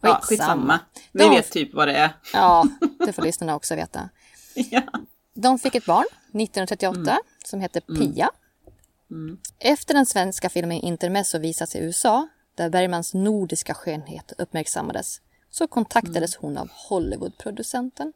Ja, 0.00 0.20
skitsamma. 0.22 0.78
Vi 1.12 1.24
De- 1.24 1.30
vet 1.30 1.50
typ 1.52 1.74
vad 1.74 1.88
det 1.88 1.94
är. 1.96 2.10
Ja, 2.32 2.64
det 3.06 3.12
får 3.12 3.22
lyssnarna 3.22 3.54
också 3.56 3.74
veta. 3.74 4.08
Ja. 4.70 4.82
De 5.34 5.58
fick 5.58 5.74
ett 5.74 5.86
barn 5.86 6.04
1938 6.28 7.18
som 7.44 7.60
hette 7.60 7.80
Pia. 7.80 8.30
Efter 9.58 9.94
den 9.94 10.06
svenska 10.06 10.48
filmen 10.48 10.78
Intermezzo 10.80 11.38
visats 11.38 11.76
i 11.76 11.78
USA, 11.78 12.28
där 12.54 12.70
Bergmans 12.70 13.14
nordiska 13.14 13.74
skönhet 13.74 14.32
uppmärksammades, 14.38 15.20
så 15.50 15.66
kontaktades 15.66 16.36
hon 16.36 16.58
av 16.58 16.68
Hollywoodproducenten 16.88 18.12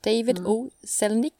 David 0.00 0.38
O. 0.46 0.70
Selnick 0.84 1.34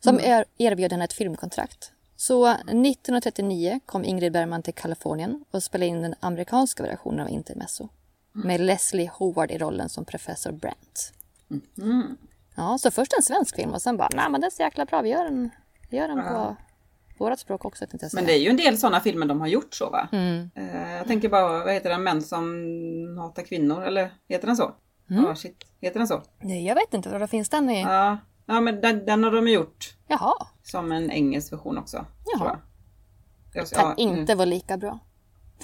som 0.00 0.20
er- 0.20 0.44
erbjöd 0.58 0.92
henne 0.92 1.04
ett 1.04 1.12
filmkontrakt. 1.12 1.90
Så 2.16 2.46
1939 2.48 3.80
kom 3.86 4.04
Ingrid 4.04 4.32
Bergman 4.32 4.62
till 4.62 4.74
Kalifornien 4.74 5.44
och 5.50 5.62
spelade 5.62 5.86
in 5.86 6.02
den 6.02 6.14
amerikanska 6.20 6.82
versionen 6.82 7.20
av 7.20 7.28
Intermezzo 7.30 7.88
med 8.32 8.60
Leslie 8.60 9.10
Howard 9.14 9.50
i 9.50 9.58
rollen 9.58 9.88
som 9.88 10.04
professor 10.04 10.52
Brent. 10.52 11.12
Ja, 12.54 12.78
så 12.78 12.90
först 12.90 13.12
en 13.12 13.22
svensk 13.22 13.56
film 13.56 13.74
och 13.74 13.82
sen 13.82 13.96
bara, 13.96 14.08
nej 14.14 14.30
men 14.30 14.40
det 14.40 14.46
är 14.46 14.50
så 14.50 14.62
jäkla 14.62 14.84
bra, 14.84 15.02
vi 15.02 15.08
gör 15.08 15.24
den, 15.24 15.50
vi 15.90 15.96
gör 15.96 16.08
den 16.08 16.22
på 16.22 16.56
vårat 17.18 17.38
språk 17.38 17.64
också. 17.64 17.84
jag 17.90 18.00
säga. 18.00 18.10
Men 18.14 18.26
det 18.26 18.32
är 18.32 18.38
ju 18.38 18.48
en 18.48 18.56
del 18.56 18.78
sådana 18.78 19.00
filmer 19.00 19.26
de 19.26 19.40
har 19.40 19.46
gjort 19.46 19.74
så 19.74 19.90
va? 19.90 20.08
Mm. 20.12 20.50
Eh, 20.54 20.92
jag 20.92 21.06
tänker 21.06 21.28
bara, 21.28 21.64
vad 21.64 21.72
heter 21.72 21.90
den? 21.90 22.02
Män 22.02 22.22
som 22.22 23.18
hatar 23.18 23.42
kvinnor? 23.42 23.82
Eller 23.82 24.10
heter 24.28 24.46
den 24.46 24.56
så? 24.56 24.74
Mm. 25.10 25.24
Ja, 25.24 25.36
shit. 25.36 25.64
Heter 25.80 25.98
den 25.98 26.08
så? 26.08 26.22
Nej, 26.40 26.66
jag 26.66 26.74
vet 26.74 26.94
inte, 26.94 27.08
vad 27.08 27.20
det 27.20 27.26
finns 27.26 27.48
den 27.48 27.70
i? 27.70 27.82
Ja, 27.82 28.18
ja 28.46 28.60
men 28.60 28.80
den, 28.80 29.06
den 29.06 29.24
har 29.24 29.30
de 29.30 29.48
gjort 29.48 29.94
Jaha, 30.08 30.34
som 30.62 30.92
en 30.92 31.10
engelsk 31.10 31.52
version 31.52 31.78
också. 31.78 32.06
Jaha. 32.26 32.58
jag. 33.52 33.62
Jag, 33.62 33.70
kan 33.70 33.94
ja, 33.96 34.04
mm. 34.04 34.18
inte 34.18 34.34
vara 34.34 34.44
lika 34.44 34.76
bra. 34.76 34.98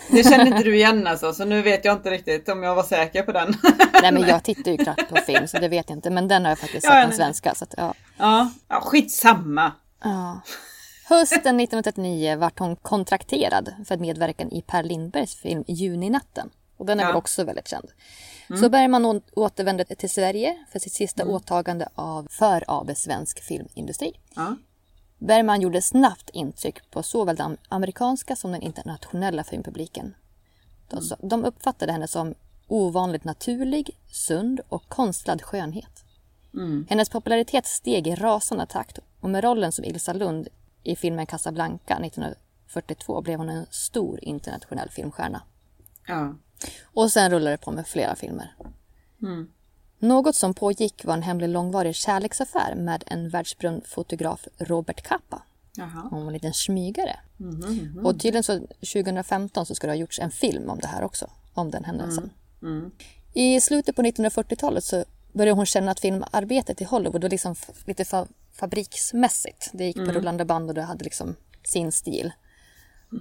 Det 0.08 0.22
kände 0.24 0.46
inte 0.46 0.62
du 0.62 0.76
igen 0.76 1.06
alltså, 1.06 1.32
så 1.32 1.44
nu 1.44 1.62
vet 1.62 1.84
jag 1.84 1.96
inte 1.96 2.10
riktigt 2.10 2.48
om 2.48 2.62
jag 2.62 2.74
var 2.74 2.82
säker 2.82 3.22
på 3.22 3.32
den. 3.32 3.54
Nej, 4.02 4.12
men 4.12 4.22
jag 4.22 4.44
tittar 4.44 4.70
ju 4.70 4.76
knappt 4.84 5.08
på 5.08 5.16
film 5.16 5.48
så 5.48 5.58
det 5.58 5.68
vet 5.68 5.90
jag 5.90 5.98
inte. 5.98 6.10
Men 6.10 6.28
den 6.28 6.42
har 6.44 6.50
jag 6.50 6.58
faktiskt 6.58 6.82
sett 6.86 6.94
ja, 6.94 7.00
den 7.00 7.12
svenska. 7.12 7.54
Så 7.54 7.64
att, 7.64 7.74
ja. 7.76 7.94
ja, 8.18 8.50
ja, 8.68 8.80
skitsamma. 8.80 9.72
Ja. 10.04 10.40
Hösten 11.08 11.60
1939 11.60 12.36
vart 12.36 12.58
hon 12.58 12.76
kontrakterad 12.76 13.74
för 13.86 13.96
medverkan 13.96 14.52
i 14.52 14.62
Per 14.62 14.82
Lindbergs 14.82 15.34
film 15.34 15.64
Juninatten. 15.66 16.50
Och 16.76 16.86
den 16.86 17.00
är 17.00 17.04
Ja. 17.04 17.08
väl 17.08 17.16
också 17.16 17.44
väldigt 17.44 17.68
känd. 17.68 17.88
Så 18.60 18.68
Bergman 18.68 19.20
återvände 19.36 19.84
till 19.84 20.10
Sverige 20.10 20.56
för 20.72 20.78
sitt 20.78 20.92
sista 20.92 21.24
åtagande 21.26 21.88
av 21.94 22.26
för 22.30 22.64
AB 22.68 22.96
Svensk 22.96 23.42
Filmindustri. 23.42 24.12
Ja. 24.34 24.56
Bergman 25.20 25.60
gjorde 25.60 25.82
snabbt 25.82 26.30
intryck 26.32 26.90
på 26.90 27.02
såväl 27.02 27.36
den 27.36 27.56
amerikanska 27.68 28.36
som 28.36 28.52
den 28.52 28.62
internationella 28.62 29.44
filmpubliken. 29.44 30.14
De, 30.88 31.00
så- 31.02 31.16
de 31.22 31.44
uppfattade 31.44 31.92
henne 31.92 32.08
som 32.08 32.34
ovanligt 32.68 33.24
naturlig, 33.24 33.98
sund 34.10 34.60
och 34.68 34.88
konstlad 34.88 35.42
skönhet. 35.42 36.04
Mm. 36.54 36.86
Hennes 36.90 37.08
popularitet 37.08 37.66
steg 37.66 38.06
i 38.06 38.14
rasande 38.14 38.66
takt 38.66 38.98
och 39.20 39.30
med 39.30 39.44
rollen 39.44 39.72
som 39.72 39.84
Ilsa 39.84 40.12
Lund 40.12 40.48
i 40.82 40.96
filmen 40.96 41.26
Casablanca 41.26 41.98
1942 41.98 43.20
blev 43.22 43.38
hon 43.38 43.48
en 43.48 43.66
stor 43.70 44.24
internationell 44.24 44.88
filmstjärna. 44.90 45.42
Ja. 46.06 46.34
Och 46.84 47.12
sen 47.12 47.30
rullade 47.30 47.50
det 47.56 47.58
på 47.64 47.70
med 47.72 47.86
flera 47.86 48.16
filmer. 48.16 48.54
Mm. 49.22 49.50
Något 50.02 50.36
som 50.36 50.54
pågick 50.54 51.04
var 51.04 51.14
en 51.14 51.22
hemlig 51.22 51.48
långvarig 51.48 51.94
kärleksaffär 51.94 52.74
med 52.74 53.04
en 53.06 53.28
världsberömd 53.28 53.86
fotograf 53.86 54.48
Robert 54.58 55.02
Capa. 55.02 55.42
Jaha. 55.76 56.08
Hon 56.10 56.20
var 56.20 56.26
en 56.26 56.32
liten 56.32 56.54
smygare. 56.54 57.16
Mhm, 57.36 58.00
Och 58.04 58.20
tydligen 58.20 58.42
så 58.44 58.58
2015 58.80 59.66
så 59.66 59.74
ska 59.74 59.86
det 59.86 59.92
ha 59.92 59.98
gjorts 59.98 60.18
en 60.18 60.30
film 60.30 60.70
om 60.70 60.78
det 60.78 60.86
här 60.86 61.02
också. 61.02 61.30
Om 61.54 61.70
den 61.70 61.84
händelsen. 61.84 62.30
Mm. 62.62 62.90
I 63.34 63.60
slutet 63.60 63.96
på 63.96 64.02
1940-talet 64.02 64.84
så 64.84 65.04
började 65.32 65.56
hon 65.56 65.66
känna 65.66 65.90
att 65.90 66.00
filmarbetet 66.00 66.80
i 66.80 66.84
Hollywood 66.84 67.22
var 67.22 67.30
liksom 67.30 67.54
lite 67.86 68.02
fa- 68.04 68.28
fabriksmässigt. 68.52 69.70
Det 69.72 69.84
gick 69.84 69.96
på 69.96 70.02
rullande 70.12 70.44
band 70.44 70.68
och 70.68 70.74
det 70.74 70.82
hade 70.82 71.04
liksom 71.04 71.36
sin 71.64 71.92
stil. 71.92 72.32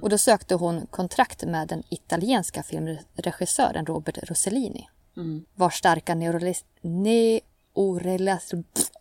Och 0.02 0.10
då 0.10 0.18
sökte 0.18 0.56
hon 0.56 0.88
kontrakt 0.88 1.44
med 1.44 1.68
den 1.68 1.84
italienska 1.90 2.64
filmregissören 2.64 3.86
Robert 3.86 4.18
Rossellini. 4.30 4.88
Mm. 5.20 5.46
Vars 5.56 5.76
starka 5.76 6.16
neorelis... 6.16 6.64
Neorelis... 6.82 8.52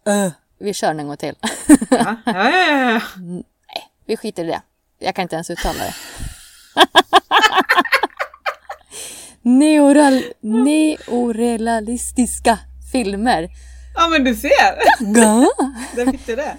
Öh. 0.06 0.28
Vi 0.58 0.74
kör 0.74 0.88
den 0.88 1.00
en 1.00 1.06
gång 1.06 1.16
till. 1.16 1.34
Ja, 1.90 2.16
ja, 2.26 2.50
ja, 2.50 2.66
ja, 2.66 2.92
ja. 2.92 3.00
Nej, 3.16 3.44
vi 4.06 4.16
skiter 4.16 4.44
i 4.44 4.46
det. 4.46 4.60
Jag 4.98 5.14
kan 5.14 5.22
inte 5.22 5.36
ens 5.36 5.50
uttala 5.50 5.78
det. 5.78 5.94
Neoral, 9.48 10.22
neorealistiska 10.40 12.58
filmer. 12.92 13.48
ja 13.94 14.08
men 14.08 14.24
du 14.24 14.36
ser! 14.36 14.78
Ja. 15.00 15.46
Där 15.96 16.10
fick 16.12 16.26
du 16.26 16.36
det. 16.36 16.56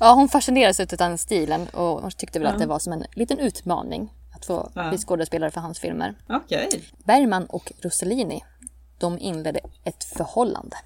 Ja, 0.00 0.12
hon 0.12 0.28
fascinerades 0.28 0.80
av 0.80 0.86
den 0.86 1.18
stilen 1.18 1.68
och 1.68 2.00
hon 2.02 2.10
tyckte 2.10 2.38
väl 2.38 2.48
att 2.48 2.58
det 2.58 2.66
var 2.66 2.78
som 2.78 2.92
en 2.92 3.04
liten 3.12 3.38
utmaning 3.38 4.12
att 4.38 4.46
få 4.46 4.70
Ja. 4.74 4.88
bli 4.88 4.98
skådespelare 4.98 5.50
för 5.50 5.60
hans 5.60 5.78
filmer. 5.78 6.14
Okej. 6.28 6.84
Bergman 7.04 7.46
och 7.46 7.72
Rossellini, 7.82 8.44
de 8.98 9.18
inledde 9.18 9.60
ett 9.84 10.04
förhållande. 10.04 10.76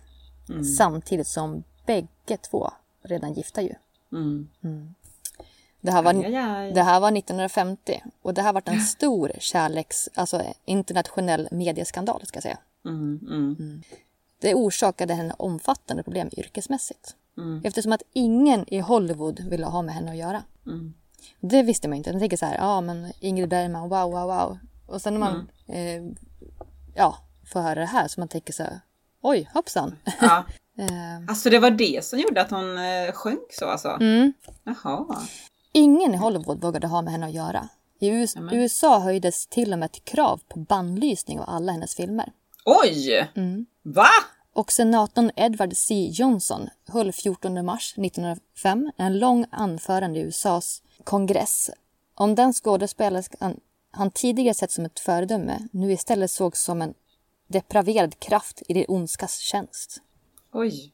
Samtidigt 0.78 1.26
som 1.28 1.64
bägge 1.86 2.36
två 2.50 2.70
redan 3.02 3.32
gifta 3.32 3.62
ju. 3.62 3.74
Mm. 4.12 4.48
Det 5.80 5.90
här 5.90 6.02
var, 6.02 6.14
Aj, 6.14 6.36
aj, 6.36 6.72
det 6.72 6.82
här 6.82 7.00
var 7.00 7.08
1950 7.18 8.02
och 8.22 8.34
det 8.34 8.42
här 8.42 8.52
var 8.52 8.62
en 8.64 8.80
stor 8.80 9.32
kärleks, 9.38 10.08
alltså 10.14 10.42
internationell 10.64 11.48
medieskandal 11.50 12.26
ska 12.26 12.36
jag 12.36 12.42
säga. 12.42 12.58
Mm, 12.84 13.20
mm, 13.30 13.82
Det 14.38 14.54
orsakade 14.54 15.14
henne 15.14 15.34
omfattande 15.38 16.02
problem 16.02 16.30
yrkesmässigt. 16.36 17.16
Mm. 17.36 17.60
Eftersom 17.64 17.92
att 17.92 18.02
ingen 18.12 18.64
i 18.74 18.78
Hollywood 18.80 19.40
ville 19.40 19.66
ha 19.66 19.82
med 19.82 19.94
henne 19.94 20.10
att 20.10 20.16
göra. 20.16 20.42
Mm. 20.66 20.94
Det 21.40 21.62
visste 21.62 21.88
man 21.88 21.96
inte. 21.98 22.12
Man 22.12 22.20
tänker 22.20 22.36
så 22.36 22.46
här, 22.46 22.56
ja 22.56 22.80
men 22.80 23.12
Ingrid 23.20 23.48
Bergman, 23.48 23.88
wow, 23.88 24.10
wow, 24.12 24.26
wow. 24.26 24.58
Och 24.86 25.02
sen 25.02 25.12
när 25.14 25.20
man 25.20 25.48
Mm. 25.68 26.08
eh, 26.08 26.16
ja, 26.94 27.16
får 27.52 27.60
höra 27.60 27.74
det 27.80 27.86
här 27.86 28.08
så 28.08 28.20
man 28.20 28.28
tänker 28.28 28.52
så 28.52 28.62
här, 28.62 28.80
oj, 29.22 29.50
hoppsan. 29.54 29.96
Ja. 30.20 30.44
eh, 30.78 31.28
Alltså 31.28 31.50
det 31.50 31.58
var 31.58 31.70
det 31.70 32.04
som 32.04 32.18
gjorde 32.18 32.40
att 32.40 32.50
hon 32.50 32.78
eh, 32.78 33.12
sjönk 33.12 33.52
så 33.52 33.66
alltså? 33.66 33.88
mm. 33.88 34.32
Jaha. 34.64 35.18
Ingen 35.72 36.14
i 36.14 36.16
Hollywood 36.16 36.60
vågade 36.62 36.86
ha 36.86 37.02
med 37.02 37.12
henne 37.12 37.26
att 37.26 37.32
göra. 37.34 37.68
I 38.00 38.08
US- 38.08 38.34
Nämen. 38.34 38.54
USA 38.54 38.98
höjdes 38.98 39.46
till 39.46 39.72
och 39.72 39.78
med 39.78 39.86
ett 39.86 40.04
krav 40.04 40.40
på 40.48 40.58
bannlysning 40.58 41.40
av 41.40 41.44
alla 41.48 41.72
hennes 41.72 41.94
filmer. 41.94 42.32
Oj! 42.64 43.30
Mm. 43.36 43.66
Va? 43.82 44.08
Och 44.54 44.72
senatorn 44.72 45.30
Edward 45.36 45.76
C. 45.76 46.08
Johnson 46.12 46.68
höll 46.88 47.12
14 47.12 47.64
mars 47.64 47.94
1905 47.96 48.90
en 48.96 49.18
lång 49.18 49.46
anförande 49.50 50.18
i 50.18 50.22
USAs 50.22 50.82
kongress 51.02 51.70
om 52.14 52.34
den 52.34 52.52
skådespelerskan 52.52 53.60
han 53.90 54.10
tidigare 54.10 54.54
sett 54.54 54.70
som 54.70 54.84
ett 54.84 55.00
föredöme 55.00 55.68
nu 55.72 55.92
istället 55.92 56.30
sågs 56.30 56.62
som 56.62 56.82
en 56.82 56.94
depraverad 57.46 58.18
kraft 58.18 58.62
i 58.68 58.74
det 58.74 58.86
ondskas 58.86 59.38
tjänst. 59.38 60.02
Oj. 60.52 60.92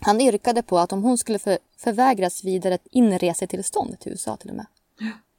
Han 0.00 0.20
yrkade 0.20 0.62
på 0.62 0.78
att 0.78 0.92
om 0.92 1.02
hon 1.02 1.18
skulle 1.18 1.38
för, 1.38 1.58
förvägras 1.76 2.44
vidare 2.44 2.74
ett 2.74 2.86
inresetillstånd 2.90 4.00
till 4.00 4.12
USA 4.12 4.36
till 4.36 4.50
och 4.50 4.56
med. 4.56 4.66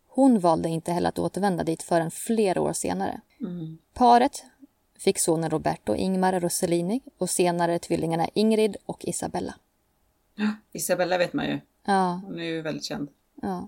Hon 0.07 0.39
valde 0.39 0.69
inte 0.69 0.91
heller 0.91 1.09
att 1.09 1.19
återvända 1.19 1.63
dit 1.63 1.83
förrän 1.83 2.11
flera 2.11 2.61
år 2.61 2.73
senare. 2.73 3.21
Mm. 3.39 3.77
Paret 3.93 4.43
fick 4.97 5.19
sonen 5.19 5.49
Roberto 5.49 5.95
Ingmar 5.95 6.39
Rossellini 6.39 7.01
och 7.17 7.29
senare 7.29 7.79
tvillingarna 7.79 8.29
Ingrid 8.33 8.77
och 8.85 9.05
Isabella. 9.05 9.55
Isabella 10.71 11.17
vet 11.17 11.33
man 11.33 11.45
ju. 11.45 11.59
Ja, 11.85 12.21
Hon 12.25 12.39
är 12.39 12.43
ju 12.43 12.61
väldigt 12.61 12.83
känd. 12.83 13.09
Ja. 13.45 13.67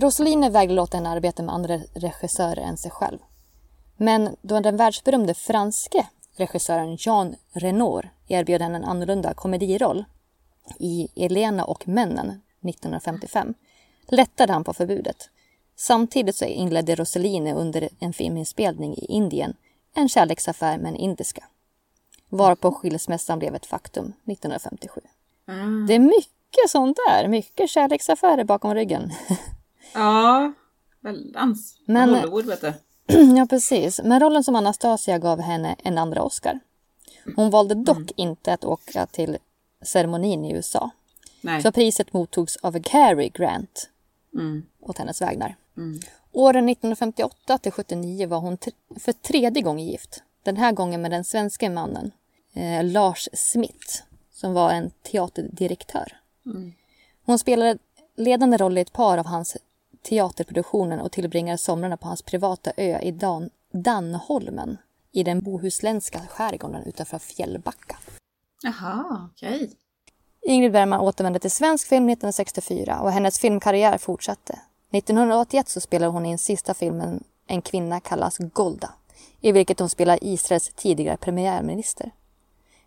Rossellini 0.00 0.50
vägrade 0.50 0.74
låta 0.74 0.96
henne 0.96 1.08
arbeta 1.08 1.42
med 1.42 1.54
andra 1.54 1.80
regissörer 1.94 2.62
än 2.62 2.76
sig 2.76 2.90
själv. 2.90 3.18
Men 3.96 4.36
då 4.42 4.60
den 4.60 4.76
världsberömde 4.76 5.34
franske 5.34 6.06
regissören 6.36 6.96
Jean 7.00 7.36
Renoir 7.52 8.10
erbjöd 8.28 8.62
henne 8.62 8.76
en 8.76 8.84
annorlunda 8.84 9.34
komediroll 9.34 10.04
i 10.78 11.08
Elena 11.24 11.64
och 11.64 11.88
männen 11.88 12.28
1955 12.28 13.54
lättade 14.08 14.52
han 14.52 14.64
på 14.64 14.72
förbudet. 14.72 15.30
Samtidigt 15.76 16.36
så 16.36 16.44
inledde 16.44 16.94
Rossellini 16.94 17.52
under 17.52 17.88
en 17.98 18.12
filminspelning 18.12 18.94
i 18.94 19.04
Indien 19.04 19.54
en 19.94 20.08
kärleksaffär 20.08 20.78
med 20.78 20.88
en 20.88 20.96
indiska. 20.96 21.44
Varpå 22.28 22.72
skilsmässan 22.72 23.38
blev 23.38 23.54
ett 23.54 23.66
faktum 23.66 24.04
1957. 24.04 25.00
Mm. 25.48 25.86
Det 25.86 25.94
är 25.94 25.98
mycket 25.98 26.35
sånt 26.68 26.98
där, 27.08 27.28
mycket 27.28 27.70
kärleksaffärer 27.70 28.44
bakom 28.44 28.74
ryggen. 28.74 29.12
Ja, 29.94 30.52
väldans. 31.00 31.78
Men- 31.86 32.14
Hollywood 32.14 32.46
vet 32.46 32.60
du. 32.60 32.72
ja, 33.36 33.46
precis. 33.50 34.00
Men 34.04 34.20
rollen 34.20 34.44
som 34.44 34.56
Anastasia 34.56 35.18
gav 35.18 35.40
henne 35.40 35.76
en 35.78 35.98
andra 35.98 36.22
Oscar. 36.22 36.60
Hon 37.36 37.50
valde 37.50 37.74
dock 37.74 38.10
inte 38.16 38.52
att 38.52 38.64
åka 38.64 39.06
till 39.06 39.38
ceremonin 39.82 40.44
i 40.44 40.52
USA. 40.52 40.90
Nej. 41.40 41.62
Så 41.62 41.72
priset 41.72 42.12
mottogs 42.12 42.56
av 42.56 42.82
Cary 42.82 43.28
Grant 43.28 43.90
Mm. 44.34 44.62
åt 44.80 44.98
hennes 44.98 45.22
vägnar. 45.22 45.56
Mm. 45.76 46.00
Åren 46.32 46.68
1958 46.68 47.58
till 47.58 47.72
79 47.72 48.28
var 48.28 48.38
hon 48.38 48.58
för 49.00 49.12
tredje 49.12 49.62
gången 49.62 49.86
gift. 49.86 50.22
Den 50.42 50.56
här 50.56 50.72
gången 50.72 51.02
med 51.02 51.10
den 51.10 51.24
svenska 51.24 51.70
mannen 51.70 52.10
eh, 52.54 52.84
Lars 52.84 53.28
Smith 53.32 54.02
som 54.32 54.52
var 54.52 54.70
en 54.70 54.90
teaterdirektör. 55.02 56.12
Mm. 56.46 56.72
Hon 57.26 57.38
spelade 57.38 57.78
ledande 58.16 58.56
roll 58.56 58.78
i 58.78 58.80
ett 58.80 58.92
par 58.92 59.18
av 59.18 59.26
hans 59.26 59.56
teaterproduktioner 60.02 61.02
och 61.02 61.12
tillbringade 61.12 61.58
somrarna 61.58 61.96
på 61.96 62.08
hans 62.08 62.22
privata 62.22 62.72
ö 62.76 62.98
i 63.00 63.10
Dan- 63.10 63.50
Dannholmen 63.72 64.78
i 65.12 65.22
den 65.22 65.40
bohuslänska 65.40 66.20
skärgården 66.30 66.82
utanför 66.82 67.18
Fjällbacka. 67.18 67.96
Jaha, 68.62 69.28
okej. 69.32 69.70
Ingrid 70.42 70.72
Bergman 70.72 71.00
återvände 71.00 71.38
till 71.38 71.50
svensk 71.50 71.88
film 71.88 72.08
1964 72.08 73.00
och 73.00 73.12
hennes 73.12 73.38
filmkarriär 73.38 73.98
fortsatte. 73.98 74.58
1981 74.90 75.68
så 75.68 75.80
spelade 75.80 76.12
hon 76.12 76.26
i 76.26 76.28
den 76.28 76.38
sista 76.38 76.74
filmen 76.74 77.24
En 77.46 77.62
kvinna 77.62 78.00
kallas 78.00 78.38
Golda, 78.38 78.90
i 79.40 79.52
vilket 79.52 79.78
hon 79.78 79.88
spelar 79.88 80.18
Israels 80.22 80.72
tidigare 80.76 81.16
premiärminister. 81.16 82.10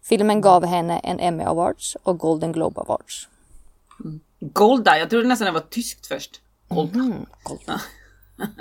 Filmen 0.02 0.42
gav 0.42 0.66
henne 0.66 1.00
en 1.00 1.20
Emmy 1.20 1.44
Awards 1.44 1.96
och 2.04 2.20
Golden 2.20 2.52
Globe 2.52 2.82
Awards. 2.82 3.28
Golda, 4.40 4.98
jag 5.00 5.10
trodde 5.10 5.28
nästan 5.28 5.46
det 5.46 5.52
var 5.52 5.60
tyskt 5.60 6.08
först. 6.08 6.42
Golda. 6.70 7.00
Mm, 7.00 7.26
Golda. 7.44 7.82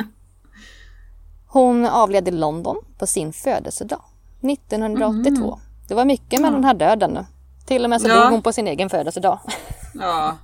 Hon 1.46 1.86
avled 1.86 2.28
i 2.28 2.30
London 2.30 2.76
på 2.98 3.06
sin 3.06 3.32
födelsedag, 3.32 4.02
1982. 4.40 5.58
Det 5.88 5.94
var 5.94 6.04
mycket 6.04 6.40
med 6.40 6.52
den 6.52 6.64
här 6.64 6.74
döden. 6.74 7.26
Till 7.66 7.84
och 7.84 7.90
med 7.90 8.00
så 8.00 8.08
Ja. 8.08 8.22
dog 8.22 8.32
hon 8.32 8.42
på 8.42 8.52
sin 8.52 8.68
egen 8.68 8.90
födelsedag. 8.90 9.38
Ja. 9.94 10.36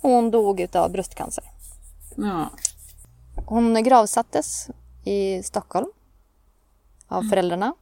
Hon 0.00 0.30
dog 0.30 0.66
av 0.76 0.92
bröstcancer. 0.92 1.44
ja. 2.16 2.50
Hon 3.46 3.82
gravsattes 3.82 4.68
i 5.04 5.42
Stockholm 5.42 5.86
av 7.08 7.22
föräldrarna. 7.22 7.74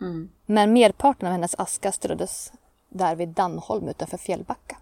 Mm. 0.00 0.28
Men 0.46 0.72
merparten 0.72 1.26
av 1.26 1.32
hennes 1.32 1.54
aska 1.58 1.92
ströddes 1.92 2.52
där 2.88 3.16
vid 3.16 3.28
Dannholm 3.28 3.88
utanför 3.88 4.16
Fjällbacka. 4.16 4.76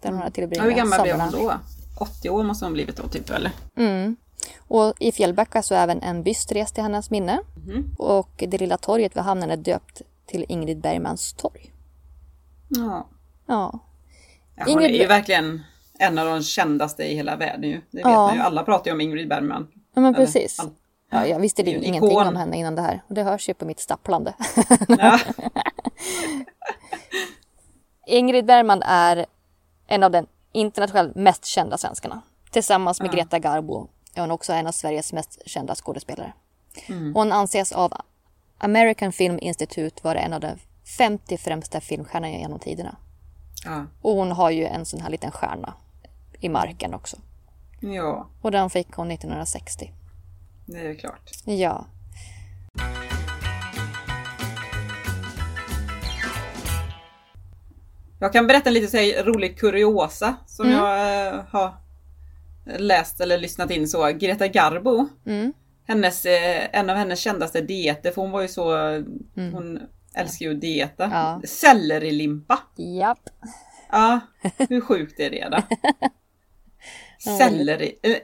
Där 0.00 0.10
hon 0.12 0.20
Ja, 0.24 0.30
tillbringat 0.30 0.66
hur 0.66 0.72
gammal 0.72 1.02
blev 1.02 1.12
somrarna. 1.18 1.36
hon 1.36 1.46
då? 1.46 2.02
80 2.04 2.30
år 2.30 2.42
måste 2.42 2.64
hon 2.64 2.72
blivit 2.72 2.96
då 2.96 3.08
typ 3.08 3.30
eller? 3.30 3.52
Mm. 3.76 4.16
Och 4.58 4.94
i 4.98 5.12
Fjällbacka 5.12 5.62
så 5.62 5.74
är 5.74 5.82
även 5.82 6.02
en 6.02 6.22
byst 6.22 6.52
rest 6.52 6.74
till 6.74 6.82
hennes 6.82 7.10
minne. 7.10 7.38
Mhm. 7.66 7.94
Och 7.98 8.30
det 8.48 8.58
lilla 8.58 8.78
torget 8.78 9.16
vid 9.16 9.22
hamnen 9.22 9.50
är 9.50 9.56
döpt 9.56 10.02
till 10.26 10.44
Ingrid 10.48 10.80
Bergmans 10.80 11.32
torg. 11.32 11.72
Ja. 12.68 13.08
Ja. 13.46 13.78
ja 14.56 14.64
hon 14.64 14.68
Ingrid 14.72 14.90
är 14.90 14.98
ju 15.02 15.06
verkligen 15.06 15.62
en 15.98 16.18
av 16.18 16.26
de 16.26 16.42
kändaste 16.42 17.04
i 17.04 17.14
hela 17.14 17.36
världen 17.36 17.70
ju. 17.70 17.80
Det 17.90 17.96
vet 17.96 18.06
Ja. 18.06 18.26
man 18.26 18.34
ju. 18.36 18.40
Alla 18.40 18.62
pratar 18.62 18.86
ju 18.86 18.92
om 18.92 19.00
Ingrid 19.00 19.28
Bergman. 19.28 19.68
Ja 19.94 20.00
men 20.00 20.14
precis. 20.14 20.60
all- 20.60 20.70
Ja, 21.10 21.26
jag 21.26 21.40
visste 21.40 21.62
ju 21.62 21.76
en 21.76 21.84
ingenting 21.84 22.18
om 22.18 22.36
henne 22.36 22.56
innan 22.56 22.74
det 22.74 22.82
här. 22.82 23.02
Och 23.08 23.14
det 23.14 23.22
hörs 23.22 23.48
ju 23.48 23.54
på 23.54 23.64
mitt 23.64 23.80
stapplande. 23.80 24.34
Ja. 24.88 25.18
Ingrid 28.06 28.44
Bergman 28.46 28.82
är 28.82 29.26
en 29.88 30.02
av 30.02 30.10
den 30.10 30.26
internationellt 30.52 31.14
mest 31.16 31.44
kända 31.44 31.78
svenskarna. 31.78 32.22
Tillsammans 32.50 33.00
med. 33.00 33.12
Greta 33.12 33.38
Garbo 33.38 33.88
är 34.14 34.20
hon 34.20 34.30
också 34.30 34.52
en 34.52 34.66
av 34.66 34.72
Sveriges 34.72 35.12
mest 35.12 35.42
kända 35.46 35.74
skådespelare. 35.74 36.32
Mm. 36.86 37.14
Hon 37.14 37.32
anses 37.32 37.72
av 37.72 37.92
American 38.58 39.12
Film 39.12 39.38
Institute 39.42 40.00
vara 40.02 40.20
en 40.20 40.32
av 40.32 40.40
de 40.40 40.50
50 40.98 41.36
främsta 41.36 41.80
filmstjärnorna 41.80 42.38
genom 42.38 42.58
tiderna. 42.58 42.96
ja. 43.64 43.86
Och 44.02 44.12
hon 44.12 44.32
har 44.32 44.50
ju 44.50 44.64
en 44.64 44.86
sån 44.86 45.00
här 45.00 45.10
liten 45.10 45.30
stjärna 45.30 45.74
i 46.40 46.48
marken 46.48 46.94
också. 46.94 47.16
Ja, 47.80 48.28
Och 48.42 48.50
den 48.50 48.70
fick 48.70 48.92
hon 48.92 49.10
1960. 49.10 49.92
det 50.66 50.78
är 50.78 50.94
klart. 50.94 51.30
Ja. 51.44 51.86
Jag 58.18 58.32
kan 58.32 58.46
berätta 58.46 58.68
en 58.70 58.74
lite 58.74 58.88
så 58.88 59.22
rolig 59.22 59.58
kuriosa 59.58 60.34
som 60.46 60.66
Mm. 60.66 60.78
jag 60.78 61.26
eh, 61.26 61.44
har 61.50 61.74
läst 62.78 63.20
eller 63.20 63.38
lyssnat 63.38 63.70
in 63.70 63.88
så. 63.88 64.06
Greta 64.08 64.48
Garbo, 64.48 65.08
Mm. 65.26 65.52
hennes, 65.86 66.26
eh, 66.26 66.66
en 66.72 66.90
av 66.90 66.96
hennes 66.96 67.20
kändaste 67.20 67.60
dieter, 67.60 68.10
för 68.10 68.22
hon 68.22 68.30
var 68.30 68.42
ju 68.42 68.48
så, 68.48 68.72
hon 69.34 69.80
älskar 70.14 70.46
ju 70.46 70.54
att 70.54 70.60
dieta. 70.60 71.04
Mm. 71.04 71.16
Ja. 71.16 71.40
Sellerilimpa. 71.44 72.58
Japp. 72.76 73.20
Ja, 73.90 74.20
hur 74.68 74.80
sjukt 74.80 75.20
är 75.20 75.30
det 75.30 75.48
då? 75.50 75.62
Selleri, 77.38 77.98
eh, 78.02 78.16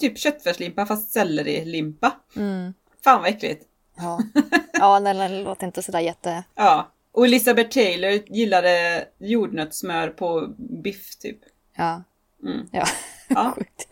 typ 0.00 0.18
köttfärslimpa 0.18 0.86
fast 0.86 1.12
sellerilimpa. 1.12 2.12
Mm. 2.36 2.74
Fan 3.04 3.20
vad 3.20 3.30
äckligt. 3.30 3.64
Ja. 3.96 4.18
ja, 4.72 5.00
den 5.00 5.44
låter 5.44 5.66
inte 5.66 5.82
sådär 5.82 6.00
jätte... 6.00 6.44
Ja. 6.54 6.90
Och 7.14 7.24
Elizabeth 7.26 7.70
Taylor 7.70 8.10
gillade 8.26 9.04
jordnötssmör 9.18 10.08
på 10.08 10.54
biff 10.82 11.16
typ. 11.18 11.38
Ja. 11.76 12.02
Mm. 12.44 12.66
Ja. 12.72 12.84
Ja. 13.28 13.52
Sjukt. 13.56 13.88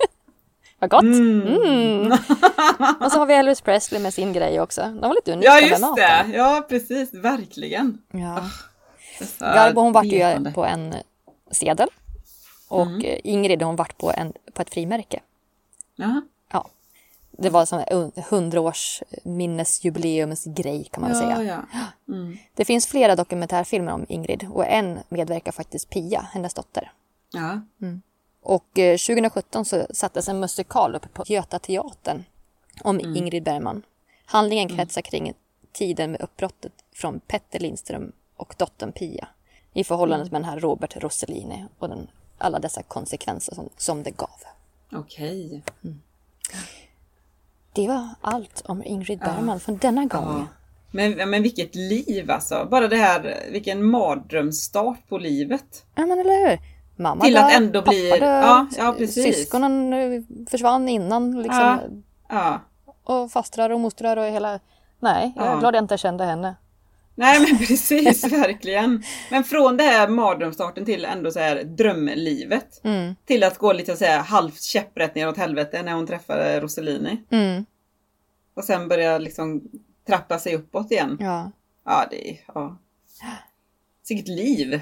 Vad 0.78 0.90
gott! 0.90 1.02
Mm. 1.02 1.42
Mm. 1.46 2.12
Och 3.00 3.12
så 3.12 3.18
har 3.18 3.26
vi 3.26 3.34
Elvis 3.34 3.60
Presley 3.60 4.02
med 4.02 4.14
sin 4.14 4.32
grej 4.32 4.60
också. 4.60 4.80
De 4.80 5.00
var 5.00 5.14
lite 5.14 5.32
unika 5.32 5.48
Ja 5.48 5.60
just 5.60 5.96
det, 5.96 6.26
ja 6.36 6.66
precis, 6.68 7.14
verkligen. 7.14 7.98
Ja. 8.12 8.50
Dessa 9.18 9.54
Garbo 9.54 9.80
hon 9.80 9.92
vart 9.92 10.04
ju 10.04 10.52
på 10.54 10.64
en 10.64 10.94
sedel. 11.50 11.88
Och 12.68 12.86
Mm. 12.86 13.00
eh, 13.04 13.18
Ingrid 13.24 13.62
hon 13.62 13.76
vart 13.76 13.98
på, 13.98 14.12
en, 14.16 14.32
på 14.52 14.62
ett 14.62 14.70
frimärke. 14.74 15.20
Jaha. 15.96 16.22
Ja. 16.52 16.68
Det 17.38 17.50
var 17.50 17.64
som 17.64 17.84
hundraårs 18.30 19.02
minnesjubileumsgrej 19.24 20.84
kan 20.84 21.00
man 21.00 21.10
väl 21.10 21.20
säga. 21.20 21.42
ja. 21.72 21.86
Mm. 22.14 22.36
Det 22.54 22.64
finns 22.64 22.86
flera 22.86 23.16
dokumentärfilmer 23.16 23.92
om 23.92 24.06
Ingrid 24.08 24.48
och 24.52 24.66
en 24.66 24.98
medverkar 25.08 25.52
faktiskt 25.52 25.90
Pia, 25.90 26.20
hennes 26.32 26.54
dotter. 26.54 26.92
ja. 27.32 27.60
Och 28.44 28.78
eh, 28.78 28.96
2017 28.96 29.64
så 29.64 29.86
sattes 29.90 30.28
en 30.28 30.40
musikal 30.40 30.94
upp 30.94 31.14
på 31.14 31.24
Göta 31.26 31.58
teatern 31.58 32.24
om 32.84 32.98
Mm. 33.00 33.16
Ingrid 33.16 33.42
Bergman. 33.42 33.82
Handlingen 34.24 34.68
kretsar 34.68 35.02
kring 35.02 35.34
tiden 35.72 36.10
med 36.12 36.20
uppbrottet 36.20 36.72
från 36.94 37.20
Petter 37.20 37.58
Lindström 37.58 38.12
och 38.36 38.54
dottern 38.58 38.92
Pia 38.92 39.28
i 39.72 39.84
förhållandet 39.84 40.28
Mm. 40.28 40.32
med 40.32 40.42
den 40.42 40.50
här 40.54 40.60
Robert 40.60 40.96
Rossellini 40.96 41.64
och 41.78 41.88
den, 41.88 42.10
alla 42.38 42.58
dessa 42.58 42.82
konsekvenser 42.82 43.54
som, 43.54 43.68
som 43.76 44.02
det 44.02 44.10
gav. 44.10 44.40
Okej. 44.92 45.62
Det 47.72 47.88
var 47.88 48.08
allt 48.20 48.62
om 48.66 48.82
Ingrid 48.84 49.18
Bergman 49.18 49.60
för 49.60 49.72
denna 49.72 50.04
gång. 50.04 50.48
Men, 50.90 51.30
men 51.30 51.42
vilket 51.42 51.74
liv 51.74 52.30
alltså. 52.30 52.68
Bara 52.70 52.88
det 52.88 52.96
här, 52.96 53.36
vilken 53.52 53.84
mardrömsstart 53.84 55.08
på 55.08 55.18
livet. 55.18 55.84
Ja 55.94 56.06
men 56.06 56.18
eller 56.18 56.48
hur? 56.50 56.58
Mamma 56.96 57.24
Till 57.24 57.34
dör, 57.34 57.42
att 57.42 57.52
ändå 57.54 57.80
pappa 57.80 57.90
blir- 57.90 58.20
dör, 58.20 58.40
ja, 58.42 58.66
ja, 58.78 58.94
precis. 58.98 59.24
syskonen 59.36 59.92
eh, 59.92 60.22
försvann 60.50 60.88
innan 60.88 61.42
liksom. 61.42 61.60
Ja. 61.60 61.80
Ja. 62.28 62.60
Och 63.04 63.32
fastrar 63.32 63.70
och 63.70 63.80
mostrar 63.80 64.16
och 64.16 64.24
hela... 64.24 64.60
Nej, 65.00 65.32
jag 65.36 65.46
är 65.46 65.50
Ja. 65.50 65.58
glad 65.58 65.74
jag 65.74 65.84
inte 65.84 65.98
kände 65.98 66.24
henne. 66.24 66.54
Nej 67.14 67.40
men 67.40 67.58
precis, 67.66 68.24
verkligen. 68.24 69.02
Men 69.30 69.44
från 69.44 69.76
det 69.76 69.82
här 69.82 70.08
mardrömsstarten 70.08 70.84
till 70.84 71.04
ändå 71.04 71.30
så 71.30 71.38
här 71.38 71.64
drömlivet. 71.64 72.80
Mm. 72.84 73.14
Till 73.24 73.44
att 73.44 73.58
gå 73.58 73.72
lite 73.72 73.96
så 73.96 74.04
här 74.04 74.18
halvt 74.18 74.62
käpprätt 74.62 75.14
neråt 75.14 75.36
helvete 75.36 75.82
när 75.82 75.92
hon 75.92 76.06
träffade 76.06 76.60
Rossellini. 76.60 77.22
Mm. 77.30 77.64
Och 78.54 78.64
sen 78.64 78.88
börja 78.88 79.18
liksom 79.18 79.62
trappa 80.06 80.38
sig 80.38 80.54
uppåt 80.54 80.92
igen. 80.92 81.16
Ja. 81.20 81.50
Ja, 81.84 82.06
det 82.10 82.30
är... 82.30 82.40
Ja. 82.54 82.78
Sitt 84.02 84.28
liv! 84.28 84.80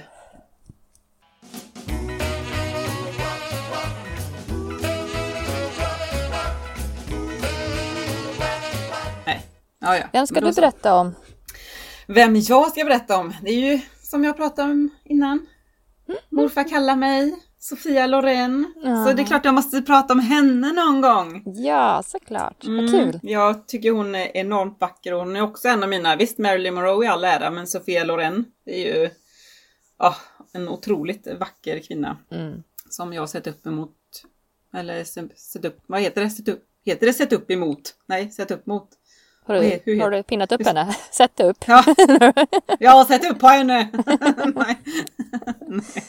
Nej, 9.26 9.46
Ja, 9.78 9.96
ja. 9.96 10.04
Vem 10.12 10.26
ska 10.26 10.40
du 10.40 10.52
berätta 10.52 10.94
om? 10.94 11.14
Vem 12.14 12.36
jag 12.36 12.70
ska 12.70 12.84
berätta 12.84 13.16
om? 13.18 13.34
Det 13.42 13.50
är 13.50 13.72
ju 13.72 13.80
som 14.02 14.24
jag 14.24 14.36
pratade 14.36 14.70
om 14.72 14.90
innan. 15.04 15.46
Morfar 16.28 16.68
kallar 16.68 16.96
mig 16.96 17.34
Sofia 17.58 18.06
Loren. 18.06 18.74
Ja. 18.84 19.04
Så 19.06 19.12
det 19.12 19.22
är 19.22 19.26
klart 19.26 19.44
jag 19.44 19.54
måste 19.54 19.82
prata 19.82 20.12
om 20.12 20.20
henne 20.20 20.72
någon 20.72 21.00
gång. 21.00 21.42
Ja, 21.56 22.02
såklart. 22.06 22.64
Vad 22.64 22.78
Mm, 22.78 22.90
kul. 22.90 23.20
Jag 23.22 23.66
tycker 23.68 23.90
hon 23.90 24.14
är 24.14 24.36
enormt 24.36 24.76
vacker 24.80 25.14
och 25.14 25.20
hon 25.20 25.36
är 25.36 25.40
också 25.42 25.68
en 25.68 25.82
av 25.82 25.88
mina, 25.88 26.16
visst 26.16 26.38
Marilyn 26.38 26.74
Monroe 26.74 27.04
i 27.04 27.08
all 27.08 27.24
ära, 27.24 27.50
men 27.50 27.66
Sofia 27.66 28.04
Loren 28.04 28.44
är 28.66 28.78
ju 28.78 29.10
ja, 29.98 30.16
en 30.52 30.68
otroligt 30.68 31.26
vacker 31.40 31.78
kvinna 31.78 32.16
Mm. 32.30 32.62
som 32.90 33.12
jag 33.12 33.28
sett 33.28 33.46
upp 33.46 33.66
emot. 33.66 33.96
Eller 34.74 35.04
se- 35.04 35.36
sett 35.36 35.64
upp, 35.64 35.78
vad 35.86 36.00
heter 36.00 36.20
det? 36.20 36.30
Sett 36.30 36.48
upp, 36.48 36.64
heter 36.84 37.06
det 37.06 37.12
sett 37.12 37.32
upp 37.32 37.50
emot? 37.50 37.94
Nej, 38.06 38.30
sett 38.30 38.50
upp 38.50 38.66
mot. 38.66 38.88
Har 39.46 39.54
du, 39.54 39.80
hur- 39.84 40.00
har 40.00 40.10
du 40.10 40.22
pinnat 40.22 40.52
upp 40.52 40.66
henne? 40.66 40.94
Sätt 41.10 41.40
upp. 41.40 41.56
Ja, 41.66 41.84
jag 42.78 42.90
har 42.90 43.04
sett 43.04 43.30
upp 43.30 43.38
på 43.38 43.46
henne! 43.48 43.88
Nej. 44.54 44.78
Nej. 45.68 46.04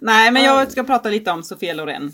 Nej, 0.00 0.30
men 0.30 0.42
jag 0.42 0.72
ska 0.72 0.84
prata 0.84 1.08
lite 1.08 1.30
om 1.30 1.42
Sofia 1.42 1.74
Loren. 1.74 2.12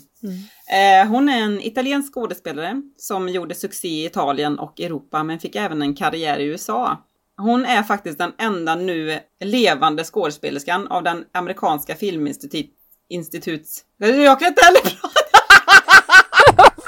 Eh, 1.01 1.07
hon 1.09 1.29
är 1.29 1.41
en 1.41 1.61
italiensk 1.61 2.13
skådespelare 2.13 2.81
som 2.97 3.29
gjorde 3.29 3.55
succé 3.55 3.87
i 3.87 4.05
Italien 4.05 4.59
och 4.59 4.79
Europa 4.81 5.23
men 5.23 5.39
fick 5.39 5.55
även 5.55 5.81
en 5.81 5.95
karriär 5.95 6.37
i 6.39 6.43
USA. 6.45 7.03
Hon 7.37 7.65
är 7.65 7.83
faktiskt 7.83 8.17
den 8.17 8.33
enda 8.37 8.75
nu 8.75 9.19
levande 9.39 10.03
skådespelerskan 10.03 10.87
av 10.87 11.03
den 11.03 11.25
amerikanska 11.31 11.95
filminstitut... 11.95 12.73
Instituts... 13.09 13.83
Jag 13.97 14.39
kan 14.39 14.47
inte 14.47 14.61
heller 14.65 14.79
prata! 14.81 15.09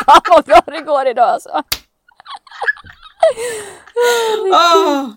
Fan 0.05 0.21
vad 0.29 0.45
bra 0.45 0.62
det 0.65 0.82
går 0.82 1.08
idag 1.08 1.29
alltså. 1.29 1.63
Åh! 4.51 5.10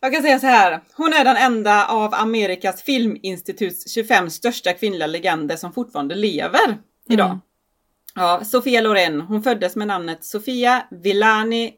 Jag 0.00 0.12
kan 0.12 0.22
säga 0.22 0.38
så 0.38 0.46
här. 0.46 0.80
Hon 0.96 1.12
är 1.12 1.24
den 1.24 1.36
enda 1.36 1.86
av 1.86 2.14
Amerikas 2.14 2.82
filminstituts 2.82 3.94
25 3.94 4.30
största 4.30 4.72
kvinnliga 4.72 5.06
legender 5.06 5.56
som 5.56 5.72
fortfarande 5.72 6.14
lever 6.14 6.78
idag. 7.08 7.26
Mm. 7.26 7.40
Ja, 8.14 8.44
Sofia 8.44 8.80
Loren. 8.80 9.20
Hon 9.20 9.42
föddes 9.42 9.76
med 9.76 9.88
namnet 9.88 10.24
Sofia 10.24 10.86
Villani. 10.90 11.72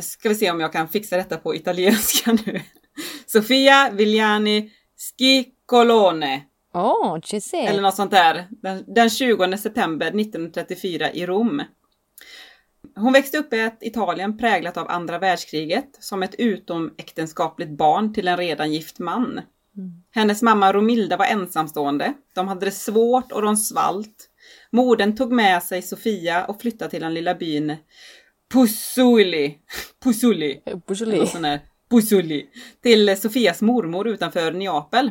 Ska 0.00 0.28
vi 0.28 0.34
se 0.34 0.50
om 0.50 0.60
jag 0.60 0.72
kan 0.72 0.88
fixa 0.88 1.16
detta 1.16 1.36
på 1.36 1.54
italienska 1.54 2.32
nu. 2.32 2.60
Sofia 3.26 3.90
Villani 3.92 4.70
Schiccolone. 5.18 6.42
Åh, 6.74 7.14
oh. 7.14 7.20
Eller 7.52 7.82
något 7.82 7.94
sånt 7.94 8.10
där. 8.10 8.46
Den, 8.50 8.94
den 8.94 9.10
20 9.10 9.58
september 9.58 10.06
1934 10.06 11.12
i 11.12 11.26
Rom. 11.26 11.62
Hon 12.96 13.12
växte 13.12 13.38
upp 13.38 13.52
i 13.52 13.60
ett 13.60 13.78
Italien 13.80 14.38
präglat 14.38 14.76
av 14.76 14.90
andra 14.90 15.18
världskriget 15.18 15.96
som 16.00 16.22
ett 16.22 16.34
utomäktenskapligt 16.38 17.70
barn 17.70 18.12
till 18.12 18.28
en 18.28 18.36
redan 18.36 18.72
gift 18.72 18.98
man. 18.98 19.40
Hennes 20.10 20.42
mamma 20.42 20.72
Romilda 20.72 21.16
var 21.16 21.26
ensamstående. 21.26 22.12
De 22.34 22.48
hade 22.48 22.66
det 22.66 22.70
svårt 22.70 23.32
och 23.32 23.42
de 23.42 23.56
svalt. 23.56 24.30
Modern 24.70 25.16
tog 25.16 25.32
med 25.32 25.62
sig 25.62 25.82
Sofia 25.82 26.44
och 26.44 26.60
flyttade 26.60 26.90
till 26.90 27.00
den 27.00 27.14
lilla 27.14 27.34
byn 27.34 27.76
Pusuli. 28.52 29.58
Pusuli. 30.04 30.60
Här 30.66 31.60
Pusuli. 31.90 32.46
Till 32.82 33.16
Sofias 33.20 33.62
mormor 33.62 34.08
utanför 34.08 34.52
Neapel. 34.52 35.10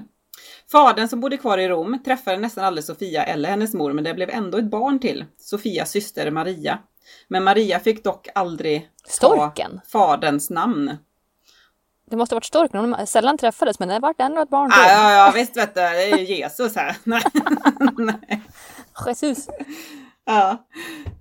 Fadern 0.74 1.08
som 1.08 1.20
bodde 1.20 1.38
kvar 1.38 1.58
i 1.58 1.68
Rom 1.70 2.04
träffade 2.06 2.38
nästan 2.38 2.64
aldrig 2.66 2.84
Sofia 2.86 3.24
eller 3.24 3.50
hennes 3.50 3.74
mor 3.74 3.94
men 3.94 4.04
det 4.04 4.14
blev 4.14 4.30
ändå 4.30 4.58
ett 4.58 4.70
barn 4.72 5.00
till. 5.00 5.26
Sofias 5.40 5.92
syster 5.92 6.32
Maria. 6.32 6.80
Men 7.28 7.44
Maria 7.44 7.80
fick 7.80 8.04
dock 8.04 8.28
aldrig 8.36 8.90
ta 9.04 9.10
Storken. 9.10 9.82
faderns 9.92 10.50
namn. 10.50 10.98
Det 12.10 12.16
måste 12.16 12.36
ha 12.36 12.38
varit 12.38 12.46
storken. 12.46 12.92
De 12.92 13.08
sällan 13.08 13.38
träffades 13.38 13.80
men 13.80 13.90
det 13.90 14.00
vart 14.00 14.20
ändå 14.22 14.42
ett 14.42 14.50
barn 14.50 14.72
Ja, 14.74 14.84
till. 14.84 14.92
ja, 14.92 15.12
ja 15.26 15.32
visst 15.36 15.58
vet 15.58 15.76
du, 15.76 15.82
det 15.82 16.04
är 16.12 16.18
ju 16.18 16.24
Jesus 16.36 16.76
här. 16.76 16.98
Nej. 17.04 17.22
Nej. 17.98 18.42
Jesus. 19.06 19.48
Ja. 20.26 20.68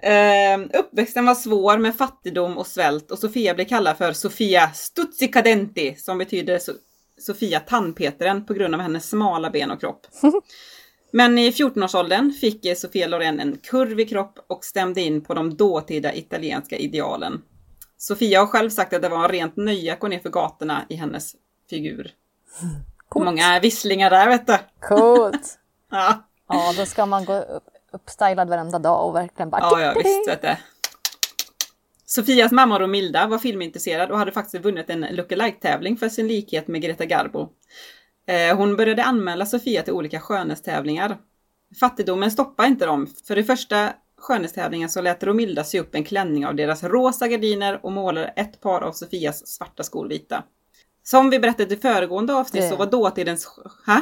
Ehm, 0.03 0.71
uppväxten 0.75 1.27
var 1.27 1.35
svår 1.35 1.79
med 1.79 1.97
fattigdom 1.97 2.59
och 2.59 2.67
svält 2.67 3.11
och 3.11 3.19
Sofia 3.19 3.55
blev 3.55 3.65
kallad 3.65 3.97
för 3.99 4.13
Sofia 4.13 4.71
Stuzzicadenti 4.75 5.95
som 5.99 6.19
betyder 6.19 6.59
Sofia 7.23 7.61
tandpetaren 7.61 8.47
på 8.47 8.55
grund 8.55 8.75
av 8.75 8.81
hennes 8.81 9.09
smala 9.09 9.51
ben 9.51 9.71
och 9.71 9.81
kropp. 9.81 10.07
Men 11.13 11.39
i 11.39 11.51
14-årsåldern 11.51 12.33
fick 12.33 12.67
eh, 12.67 12.75
Sofia 12.75 13.07
Loren 13.07 13.41
en 13.41 13.59
kurvig 13.59 14.09
kropp 14.09 14.39
och 14.47 14.65
stämde 14.65 15.01
in 15.01 15.25
på 15.25 15.35
de 15.35 15.57
dåtida 15.57 16.15
italienska 16.15 16.77
idealen. 16.77 17.43
Sofia 17.99 18.41
har 18.41 18.47
själv 18.47 18.71
sagt 18.71 18.93
att 18.93 19.03
det 19.03 19.09
var 19.09 19.25
en 19.25 19.29
rent 19.29 19.57
nöje 19.57 19.93
att 19.93 20.01
gå 20.01 20.09
ner 20.09 20.19
för 20.19 20.31
gatorna 20.31 20.83
i 20.89 20.95
hennes 20.95 21.37
figur. 21.71 22.11
Coolt. 23.09 23.25
Många 23.25 23.61
visslingar 23.61 24.11
där 24.11 24.29
vet 24.29 24.47
du. 24.47 24.59
Coolt. 24.81 25.59
Ja. 25.95 26.23
Ja, 26.49 26.73
då 26.77 26.87
ska 26.87 27.07
man 27.07 27.25
gå 27.25 27.39
upp, 27.39 27.65
uppstylad 27.93 28.49
varenda 28.49 28.79
dag 28.79 29.09
och 29.09 29.17
verkligen 29.17 29.51
bara... 29.51 29.61
Ja, 29.61 29.81
ja 29.81 29.93
visst 29.97 30.29
vet 30.29 30.43
du. 30.43 30.57
Sofias 32.15 32.53
mamma 32.53 32.79
Romilda 32.79 33.27
var 33.27 33.39
filmintresserad 33.39 34.11
och 34.11 34.19
hade 34.19 34.33
faktiskt 34.33 34.65
vunnit 34.65 34.91
en 34.91 35.01
lookalike-tävling 35.11 35.97
för 35.97 36.09
sin 36.09 36.29
likhet 36.29 36.69
med 36.69 36.83
Greta 36.83 37.05
Garbo. 37.07 37.49
Eh, 38.27 38.57
Hon 38.57 38.77
började 38.77 39.05
anmäla 39.05 39.47
Sofia 39.47 39.83
till 39.83 39.93
olika 39.93 40.21
skönhetstävlingar. 40.21 41.17
Fattigdomen 41.81 42.31
stoppade 42.31 42.69
inte 42.69 42.87
dem. 42.87 43.07
För 43.27 43.39
i 43.39 43.45
första 43.45 43.93
skönhetstävlingen 44.19 44.89
så 44.89 45.01
lät 45.01 45.23
Romilda 45.23 45.65
sy 45.65 45.79
upp 45.81 45.95
en 45.95 46.05
klänning 46.05 46.47
av 46.47 46.55
deras 46.55 46.83
rosa 46.85 47.29
gardiner 47.29 47.81
och 47.87 47.93
målade 47.93 48.27
ett 48.27 48.61
par 48.61 48.81
av 48.81 48.93
Sofias 48.93 49.47
svarta 49.47 49.83
skor 49.83 50.09
vita. 50.09 50.45
Som 51.03 51.31
vi 51.31 51.39
berättade 51.39 51.75
i 51.75 51.77
föregående 51.77 52.35
avsnitt 52.35 52.63
Det- 52.63 52.69
så 52.69 52.77
var 52.77 52.87
dåtidens... 52.87 53.59
Hä? 53.87 54.01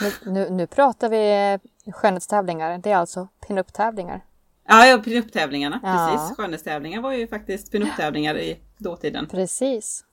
Nu, 0.00 0.32
nu, 0.32 0.50
nu 0.50 0.66
pratar 0.66 1.08
vi 1.08 1.58
skönhetstävlingar. 1.92 2.78
Det 2.78 2.90
är 2.90 2.96
alltså 2.96 3.28
pin-up-tävlingar. 3.46 4.24
Ja, 4.68 4.86
ja 4.86 4.98
pinup-tävlingarna. 4.98 5.80
Ja. 5.82 6.10
Precis. 6.12 6.36
Skönhetstävlingar 6.36 7.00
var 7.00 7.12
ju 7.12 7.26
faktiskt 7.28 7.72
pinup-tävlingar 7.72 8.38
i 8.38 8.58
dåtiden. 8.78 9.26
Precis. 9.26 10.04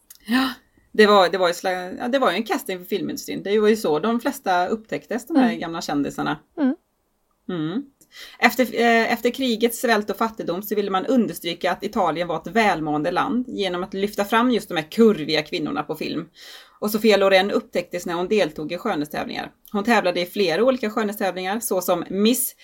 Det 0.91 1.07
var, 1.07 1.29
det, 1.29 1.37
var 1.37 1.47
ju 1.47 1.53
slag, 1.53 1.95
ja, 1.99 2.07
det 2.07 2.19
var 2.19 2.31
ju 2.31 2.37
en 2.37 2.43
casting 2.43 2.79
för 2.79 2.85
filmindustrin. 2.85 3.43
Det 3.43 3.59
var 3.59 3.67
ju 3.67 3.75
så 3.75 3.99
de 3.99 4.19
flesta 4.19 4.67
upptäcktes, 4.67 5.27
de 5.27 5.35
här 5.37 5.47
Mm. 5.47 5.59
gamla 5.59 5.81
kändisarna. 5.81 6.39
Mm. 6.57 6.75
Mm. 7.49 7.83
Efter, 8.39 8.63
eh, 8.63 9.13
efter 9.13 9.29
kriget, 9.29 9.75
svält 9.75 10.09
och 10.09 10.17
fattigdom 10.17 10.61
så 10.63 10.75
ville 10.75 10.91
man 10.91 11.05
understryka 11.05 11.71
att 11.71 11.83
Italien 11.83 12.27
var 12.27 12.37
ett 12.37 12.47
välmående 12.47 13.11
land 13.11 13.45
genom 13.47 13.83
att 13.83 13.93
lyfta 13.93 14.25
fram 14.25 14.51
just 14.51 14.67
de 14.69 14.77
här 14.77 14.91
kurviga 14.91 15.41
kvinnorna 15.43 15.83
på 15.83 15.95
film. 15.95 16.29
Och 16.79 16.91
Sofia 16.91 17.17
Loren 17.17 17.51
upptäcktes 17.51 18.05
när 18.05 18.13
hon 18.13 18.27
deltog 18.27 18.71
i 18.71 18.77
skönhetstävlingar. 18.77 19.51
Hon 19.71 19.83
tävlade 19.83 20.21
i 20.21 20.25
flera 20.25 20.63
olika 20.63 20.89
skönhetstävlingar 20.89 21.59
såsom 21.59 22.03
Miss 22.09 22.55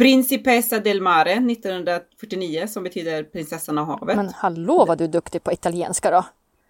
Principessa 0.00 0.78
del 0.78 1.00
Mare 1.00 1.32
1949 1.32 2.66
som 2.66 2.82
betyder 2.82 3.22
prinsessan 3.24 3.78
av 3.78 3.86
havet. 3.86 4.16
Men 4.16 4.28
hallå 4.28 4.84
vad 4.88 4.98
du 4.98 5.04
är 5.04 5.08
duktig 5.08 5.42
på 5.44 5.52
italienska 5.52 6.10
då. 6.10 6.24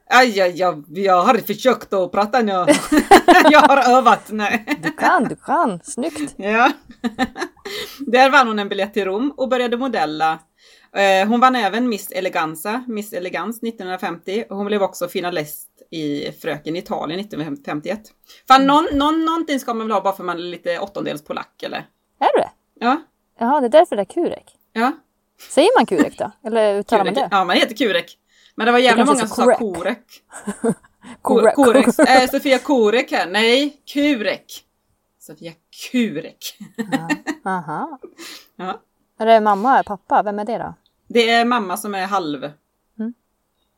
Aj, 0.07 0.41
aj, 0.41 0.63
aj, 0.63 0.83
jag 0.89 1.23
har 1.23 1.35
försökt 1.35 1.93
att 1.93 2.13
prata 2.13 2.43
nu. 2.43 2.53
jag 3.51 3.61
har 3.61 3.97
övat. 3.99 4.21
Nej. 4.29 4.79
Du 4.83 4.93
kan, 4.93 5.25
du 5.25 5.37
kan. 5.37 5.81
Snyggt. 5.85 6.35
Ja. 6.37 6.73
Där 7.99 8.31
vann 8.31 8.47
hon 8.47 8.59
en 8.59 8.69
biljett 8.69 8.95
till 8.95 9.05
Rom 9.05 9.35
och 9.37 9.49
började 9.49 9.77
modella. 9.77 10.39
Eh, 10.97 11.29
Hon 11.29 11.41
vann 11.41 11.57
även 11.57 11.89
Miss 11.89 12.11
Eleganza, 12.13 12.85
Miss 12.89 13.13
Elegans 13.13 13.63
1950 13.63 14.45
och 14.51 14.57
hon 14.57 14.67
blev 14.67 14.83
också 14.83 15.09
finalist 15.09 15.69
i 15.91 16.33
Fröken 16.33 16.77
Italien 16.77 17.21
1951. 17.21 18.01
Fan, 18.49 18.67
någon, 18.67 18.87
någon, 18.93 19.25
någonting 19.25 19.61
ska 19.61 19.75
man 19.75 19.87
väl 19.87 19.95
ha 19.95 20.01
bara 20.01 20.17
för 20.17 20.25
man 20.25 20.37
är 20.39 20.43
lite 20.43 20.79
åttondels 20.79 21.25
polack 21.25 21.63
eller? 21.63 21.79
Är 22.21 22.37
du 22.37 22.41
det? 22.43 22.51
Ja, 22.81 23.03
Jaha, 23.41 23.61
det 23.61 23.67
är 23.67 23.71
därför 23.71 23.97
det 23.97 24.03
är 24.03 24.05
kurek. 24.05 24.57
ja. 24.73 24.93
Säger 25.51 25.79
man 25.79 25.87
kurek 25.87 26.19
då? 26.19 26.31
Eller 26.45 26.75
uttalar 26.79 27.05
man 27.05 27.15
det? 27.15 27.29
Ja, 27.31 27.45
man 27.45 27.57
heter 27.57 27.77
Kurek. 27.77 28.19
Men 28.55 28.67
det 28.67 28.73
var 28.73 28.79
jävla 28.79 29.05
kanske 29.07 29.15
många 29.15 29.25
är 29.25 29.27
som 29.27 29.37
så 29.37 29.51
sa 29.53 29.59
korek. 29.59 30.23
Korek. 31.23 31.55
Korek. 31.95 31.99
Eh, 32.09 32.29
Sofia 32.31 32.59
Korek 32.59 33.13
här. 33.13 33.27
Nej, 33.27 33.83
Kurek. 33.93 34.65
Sofia 35.21 35.53
Kurek. 35.91 36.59
Ja. 36.77 37.09
Aha. 37.51 37.99
Ja. 38.57 38.81
Är 39.19 39.27
det 39.27 39.41
mamma 39.41 39.73
eller 39.73 39.83
pappa? 39.83 40.23
Vem 40.23 40.39
är 40.39 40.45
det 40.45 40.59
då? 40.59 40.75
Det 41.09 41.31
är 41.31 41.45
mamma 41.45 41.77
som 41.77 41.95
är 41.95 42.07
halv. 42.07 42.45
Mm. 42.99 43.15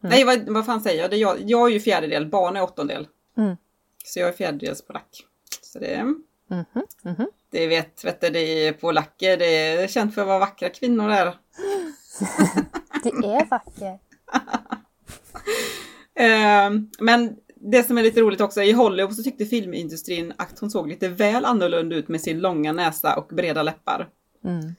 Nej, 0.00 0.24
vad, 0.24 0.48
vad 0.48 0.66
fan 0.66 0.80
säger 0.80 1.02
jag? 1.02 1.10
Det 1.10 1.16
är 1.16 1.20
jag? 1.20 1.36
Jag 1.40 1.68
är 1.68 1.72
ju 1.72 1.80
fjärdedel, 1.80 2.26
barn 2.26 2.56
är 2.56 2.62
åttondel. 2.62 3.08
Mm. 3.38 3.56
Så 4.04 4.18
jag 4.18 4.28
är 4.28 4.32
fjärdedels 4.32 4.82
polack. 4.82 5.24
Så 5.62 5.78
det, 5.78 6.02
Mhm, 6.50 6.64
mhm. 7.02 7.26
Det 7.52 7.66
vet, 7.66 8.04
vet 8.04 8.20
du, 8.20 8.30
det 8.30 8.66
är 8.66 8.72
polacker, 8.72 9.36
det 9.36 9.56
är 9.56 9.86
känt 9.86 10.14
för 10.14 10.20
att 10.22 10.28
vara 10.28 10.38
vackra 10.38 10.68
kvinnor 10.68 11.08
där. 11.08 11.26
Det 13.02 13.26
är 13.26 13.50
vackert. 13.50 14.00
Eh, 16.14 16.70
men 17.00 17.36
det 17.54 17.82
som 17.82 17.98
är 17.98 18.02
lite 18.02 18.20
roligt 18.20 18.40
också, 18.40 18.62
i 18.62 18.72
Hollywood 18.72 19.16
så 19.16 19.22
tyckte 19.22 19.46
filmindustrin 19.46 20.32
att 20.38 20.58
hon 20.58 20.70
såg 20.70 20.88
lite 20.88 21.08
väl 21.08 21.44
annorlunda 21.44 21.96
ut 21.96 22.08
med 22.08 22.20
sin 22.20 22.40
långa 22.40 22.72
näsa 22.72 23.16
och 23.16 23.26
breda 23.26 23.62
läppar. 23.62 24.08
Mm. 24.44 24.74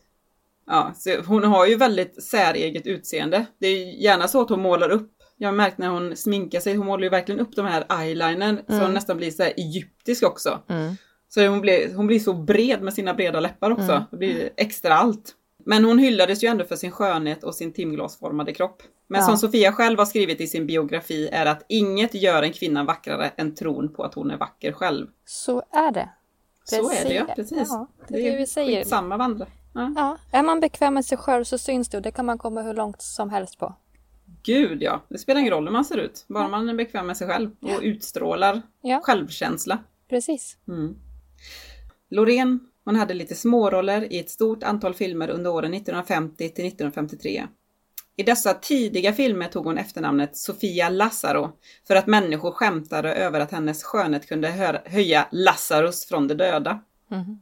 Ja, 0.67 0.93
så 0.95 1.21
hon 1.21 1.43
har 1.43 1.65
ju 1.65 1.75
väldigt 1.75 2.23
säreget 2.23 2.87
utseende. 2.87 3.45
Det 3.57 3.67
är 3.67 4.01
gärna 4.01 4.27
så 4.27 4.41
att 4.41 4.49
hon 4.49 4.61
målar 4.61 4.89
upp 4.89 5.11
Jag 5.37 5.53
märkt 5.53 5.77
när 5.77 5.89
hon 5.89 6.15
sminkar 6.15 6.59
sig, 6.59 6.75
hon 6.75 6.87
målar 6.87 7.03
ju 7.03 7.09
verkligen 7.09 7.41
upp 7.41 7.55
de 7.55 7.65
här 7.65 8.01
eyelinern 8.01 8.59
så 8.67 8.79
hon 8.79 8.93
nästan 8.93 9.17
blir 9.17 9.31
så 9.31 9.43
här 9.43 9.53
egyptisk 9.57 10.23
också. 10.23 10.59
Mm. 10.69 10.95
Så 11.33 11.47
hon 11.47 11.61
blir, 11.61 11.93
hon 11.95 12.07
blir 12.07 12.19
så 12.19 12.33
bred 12.33 12.81
med 12.81 12.93
sina 12.93 13.13
breda 13.13 13.39
läppar 13.39 13.71
också. 13.71 13.91
Mm. 13.91 14.03
Det 14.11 14.17
blir 14.17 14.49
extra 14.57 14.93
allt. 14.93 15.35
Men 15.65 15.85
hon 15.85 15.99
hyllades 15.99 16.43
ju 16.43 16.47
ändå 16.47 16.65
för 16.65 16.75
sin 16.75 16.91
skönhet 16.91 17.43
och 17.43 17.55
sin 17.55 17.73
timglasformade 17.73 18.53
kropp. 18.53 18.83
Men 19.07 19.21
Ja. 19.21 19.27
som 19.27 19.37
Sofia 19.37 19.71
själv 19.71 19.99
har 19.99 20.05
skrivit 20.05 20.41
i 20.41 20.47
sin 20.47 20.65
biografi 20.67 21.29
är 21.31 21.45
att 21.45 21.65
inget 21.69 22.13
gör 22.13 22.43
en 22.43 22.53
kvinna 22.53 22.83
vackrare 22.83 23.31
än 23.37 23.55
tron 23.55 23.93
på 23.93 24.03
att 24.03 24.13
hon 24.13 24.31
är 24.31 24.37
vacker 24.37 24.71
själv. 24.71 25.07
Så 25.25 25.63
är 25.71 25.91
det. 25.91 26.09
Så 26.63 26.91
är 26.91 27.05
det 27.05 27.13
ja, 27.13 27.25
Precis. 27.35 27.49
precis. 27.49 27.67
Ja, 27.69 27.87
det 28.07 28.27
är 28.27 28.31
det 28.31 28.37
vi 28.37 28.47
säger. 28.47 28.83
Samma 28.83 29.17
vandra. 29.17 29.45
Ja. 29.73 29.93
Ja, 29.95 30.17
är 30.31 30.43
man 30.43 30.59
bekväm 30.59 30.93
med 30.93 31.05
sig 31.05 31.17
själv 31.17 31.43
så 31.43 31.57
syns 31.57 31.89
det 31.89 31.97
och 31.97 32.03
det 32.03 32.11
kan 32.11 32.25
man 32.25 32.37
komma 32.37 32.61
hur 32.61 32.73
långt 32.73 33.01
som 33.01 33.29
helst 33.29 33.59
på. 33.59 33.75
Gud 34.43 34.81
ja, 34.83 35.01
det 35.09 35.17
spelar 35.17 35.41
ingen 35.41 35.53
roll 35.53 35.65
hur 35.65 35.73
man 35.73 35.85
ser 35.85 35.97
ut. 35.97 36.25
Bara 36.27 36.47
man 36.47 36.69
är 36.69 36.73
bekväm 36.73 37.07
med 37.07 37.17
sig 37.17 37.27
själv 37.27 37.51
och 37.61 37.79
utstrålar 37.81 38.61
självkänsla. 39.03 39.79
Precis. 40.09 40.57
Mm. 40.67 40.95
Loreen, 42.13 42.59
hon 42.85 42.95
hade 42.95 43.13
lite 43.13 43.35
småroller 43.35 44.13
i 44.13 44.19
ett 44.19 44.29
stort 44.29 44.63
antal 44.63 44.93
filmer 44.93 45.29
under 45.29 45.51
åren 45.51 45.73
1950 45.73 46.35
till 46.37 46.65
1953. 46.65 47.47
I 48.15 48.23
dessa 48.23 48.53
tidiga 48.53 49.13
filmer 49.13 49.47
tog 49.47 49.65
hon 49.65 49.77
efternamnet 49.77 50.37
Sofia 50.37 50.89
Lazzaro 50.89 51.51
för 51.87 51.95
att 51.95 52.07
människor 52.07 52.51
skämtade 52.51 53.13
över 53.13 53.39
att 53.39 53.51
hennes 53.51 53.83
skönhet 53.83 54.27
kunde 54.27 54.47
hö- 54.47 54.81
höja 54.85 55.27
Lazarus 55.31 56.05
från 56.05 56.27
de 56.27 56.33
döda. 56.33 56.79
Mhm. 57.07 57.41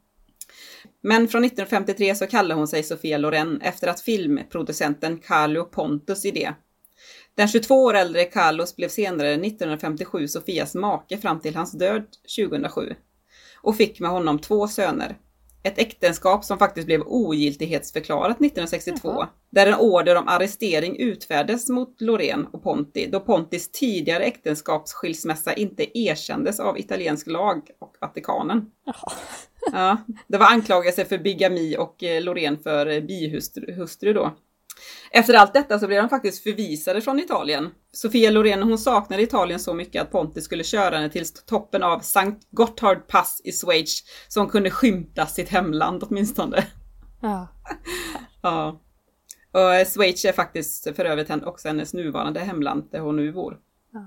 Men 1.01 1.28
från 1.28 1.45
1953 1.45 2.15
så 2.15 2.28
kallade 2.28 2.59
hon 2.59 2.67
sig 2.67 2.84
Sofia 2.84 3.17
Loren 3.17 3.61
efter 3.61 3.88
att 3.88 4.01
filmproducenten 4.01 5.17
Carlo 5.17 5.63
Pontus 5.65 6.26
idé. 6.26 6.53
Den 7.36 7.47
22 7.47 7.84
år 7.84 7.93
äldre 7.93 8.26
Carlos 8.26 8.76
blev 8.76 8.89
senare 8.89 9.34
1957 9.34 10.28
Sofias 10.28 10.76
make 10.76 11.17
fram 11.17 11.39
till 11.39 11.55
hans 11.55 11.72
död 11.72 12.03
2007 12.38 12.95
och 13.62 13.76
fick 13.76 13.99
med 13.99 14.12
honom 14.12 14.39
två 14.39 14.68
söner. 14.68 15.18
Ett 15.64 15.80
äktenskap 15.80 16.45
som 16.45 16.57
faktiskt 16.57 16.86
blev 16.88 17.01
ogiltighetsförklarat 17.01 18.41
1962, 18.41 19.09
Jaha. 19.09 19.30
där 19.49 19.68
en 19.68 19.80
order 19.80 20.16
om 20.16 20.28
arrestering 20.28 20.97
utfärdades 20.99 21.70
mot 21.70 22.01
Loreen 22.01 22.45
och 22.45 22.64
Ponti, 22.64 23.09
då 23.12 23.20
Pontis 23.20 23.72
tidigare 23.72 24.24
äktenskapsskilsmässa 24.24 25.53
inte 25.53 25.97
erkändes 25.99 26.59
av 26.59 26.80
italiensk 26.80 27.28
lag 27.28 27.62
och 27.80 27.95
Vatikanen. 28.01 28.72
Jaha. 28.86 29.14
Ja, 29.72 29.97
det 30.28 30.38
var 30.38 30.45
anklagelse 30.45 31.05
för 31.05 31.18
bigami 31.18 31.76
och 31.78 32.03
eh, 32.03 32.22
Loreen 32.22 32.57
för 32.57 32.88
eh, 32.88 33.01
bihustru 33.01 33.74
hustru 33.74 34.14
då. 34.14 34.32
Efter 35.11 35.34
allt 35.34 35.53
detta 35.53 35.79
så 35.79 35.88
blev 35.88 36.01
de 36.01 36.09
faktiskt 36.09 36.43
förvisade 36.43 37.01
från 37.01 37.19
Italien. 37.19 37.69
Sofia 37.93 38.32
Loren 38.32 38.63
hon 38.63 38.77
saknade 38.77 39.23
Italien 39.23 39.59
så 39.59 39.73
mycket 39.73 40.01
att 40.01 40.11
Ponti 40.11 40.41
skulle 40.41 40.63
köra 40.63 40.95
henne 40.95 41.09
till 41.09 41.25
toppen 41.25 41.84
av 41.84 41.99
Sankt 41.99 42.47
Gotthard 42.51 43.07
Pass 43.07 43.41
i 43.43 43.51
Schweiz 43.51 44.03
så 44.27 44.39
hon 44.39 44.49
kunde 44.49 44.71
skymta 44.71 45.25
sitt 45.25 45.49
hemland 45.49 46.03
åtminstone. 46.03 46.67
Ja. 47.21 47.47
Ja. 48.43 48.82
Och 49.51 49.73
eh, 49.73 49.88
Schweiz 49.88 50.25
är 50.25 50.34
faktiskt 50.34 50.95
för 50.95 51.05
övrigt 51.05 51.43
också 51.45 51.67
hennes 51.67 51.93
nuvarande 51.93 52.39
hemland 52.39 52.88
där 52.91 52.99
hon 52.99 53.15
nu 53.15 53.32
bor. 53.32 53.57
Ja. 53.93 53.99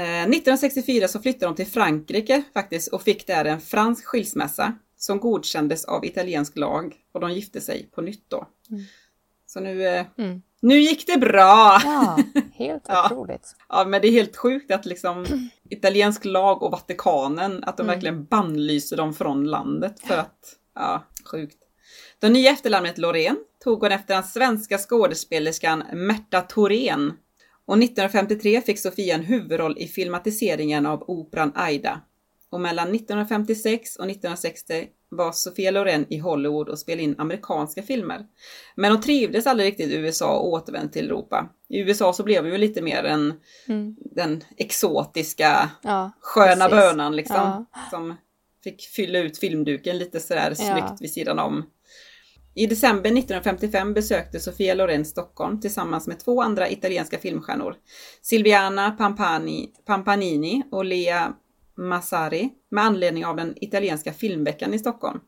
Eh, 0.00 0.22
1964 0.22 1.08
så 1.08 1.20
flyttade 1.20 1.46
de 1.46 1.56
till 1.56 1.66
Frankrike 1.66 2.42
faktiskt 2.54 2.92
och 2.92 3.02
fick 3.02 3.26
där 3.26 3.44
en 3.44 3.60
fransk 3.60 4.04
skilsmässa 4.04 4.72
som 4.96 5.20
godkändes 5.20 5.84
av 5.84 6.04
italiensk 6.04 6.56
lag 6.56 6.94
och 7.12 7.20
de 7.20 7.32
gifte 7.32 7.60
sig 7.60 7.90
på 7.94 8.00
nytt 8.00 8.30
då. 8.30 8.48
Mm. 8.70 8.82
Så 9.52 9.60
nu, 9.60 9.86
eh, 9.86 10.06
Mm. 10.18 10.42
nu 10.62 10.78
gick 10.80 11.06
det 11.06 11.18
bra! 11.18 11.80
ja, 11.84 12.18
helt 12.54 12.84
Ja. 12.88 13.04
otroligt. 13.06 13.56
Ja, 13.68 13.84
men 13.84 14.00
det 14.02 14.08
är 14.08 14.12
helt 14.12 14.36
sjukt 14.36 14.70
att 14.70 14.86
liksom 14.86 15.26
italiensk 15.70 16.24
lag 16.24 16.62
och 16.62 16.70
Vatikanen, 16.70 17.64
att 17.64 17.76
de 17.76 17.82
Mm. 17.82 17.94
verkligen 17.94 18.24
bannlyser 18.24 18.96
dem 18.96 19.14
från 19.14 19.44
landet 19.44 20.00
för 20.00 20.16
att, 20.16 20.56
ja, 20.74 21.02
sjukt. 21.24 21.56
Det 22.18 22.28
nya 22.28 22.50
efternamnet 22.50 22.98
Loreen 22.98 23.36
tog 23.64 23.80
hon 23.82 23.92
efter 23.92 24.14
den 24.14 24.24
svenska 24.24 24.78
skådespelerskan 24.78 25.82
Märta 25.92 26.40
Thorén. 26.40 27.12
Och 27.64 27.78
1953 27.78 28.60
fick 28.60 28.78
Sofia 28.78 29.14
en 29.14 29.24
huvudroll 29.24 29.78
i 29.78 29.86
filmatiseringen 29.88 30.86
av 30.86 31.02
operan 31.10 31.52
Aida. 31.54 32.00
Och 32.50 32.60
mellan 32.60 32.88
1956 32.94 33.96
och 33.96 34.04
1960 34.10 34.86
var 35.16 35.32
Sofia 35.32 35.70
Loren 35.70 36.06
i 36.08 36.18
Hollywood 36.18 36.68
och 36.68 36.78
spelade 36.78 37.02
in 37.02 37.14
amerikanska 37.18 37.82
filmer. 37.82 38.26
Men 38.74 38.92
hon 38.92 39.00
trivdes 39.00 39.46
aldrig 39.46 39.66
riktigt 39.68 39.90
i 39.90 39.94
USA 39.96 40.38
och 40.38 40.48
återvände 40.48 40.92
till 40.92 41.06
Europa. 41.06 41.48
I 41.68 41.78
USA 41.80 42.12
så 42.12 42.22
blev 42.22 42.42
hon 42.42 42.52
ju 42.52 42.58
lite 42.58 42.82
mer 42.82 43.04
en, 43.04 43.34
Mm. 43.68 43.96
den 44.14 44.44
exotiska 44.56 45.70
Ja, 45.82 46.10
sköna 46.20 46.68
Precis. 46.68 46.90
bönan 46.90 47.16
liksom. 47.16 47.36
Ja. 47.36 47.66
Som 47.90 48.14
fick 48.64 48.82
fylla 48.82 49.18
ut 49.18 49.38
filmduken 49.38 49.98
lite 49.98 50.20
sådär 50.20 50.48
Ja. 50.50 50.54
snyggt 50.54 51.00
vid 51.00 51.12
sidan 51.12 51.38
om. 51.38 51.64
I 52.54 52.66
december 52.66 53.10
1955 53.10 53.94
besökte 53.94 54.40
Sofia 54.40 54.74
Loren 54.74 55.04
Stockholm 55.04 55.60
tillsammans 55.60 56.06
med 56.06 56.18
två 56.20 56.42
andra 56.42 56.68
italienska 56.70 57.18
filmstjärnor. 57.18 57.74
Silviana 58.22 58.90
Pampani, 58.90 59.70
Pampanini 59.86 60.62
och 60.70 60.84
Lea 60.84 61.32
Massari 61.74 62.50
med 62.70 62.84
anledning 62.84 63.26
av 63.26 63.36
den 63.36 63.54
italienska 63.56 64.12
filmveckan 64.12 64.74
i 64.74 64.78
Stockholm. 64.78 65.20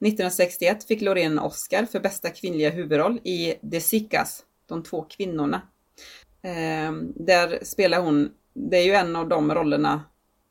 1961 0.00 0.84
fick 0.84 1.00
Loreen 1.00 1.32
en 1.32 1.38
Oscar 1.38 1.84
för 1.84 2.00
bästa 2.00 2.30
kvinnliga 2.30 2.70
huvudroll 2.70 3.20
i 3.24 3.54
De 3.60 3.80
Sicas, 3.80 4.44
De 4.68 4.82
två 4.82 5.02
kvinnorna. 5.02 5.62
Ehm, 6.42 7.12
där 7.16 7.58
spelar 7.62 8.00
hon, 8.00 8.30
det 8.54 8.76
är 8.76 8.84
ju 8.84 8.92
en 8.92 9.16
av 9.16 9.28
de 9.28 9.54
rollerna 9.54 10.02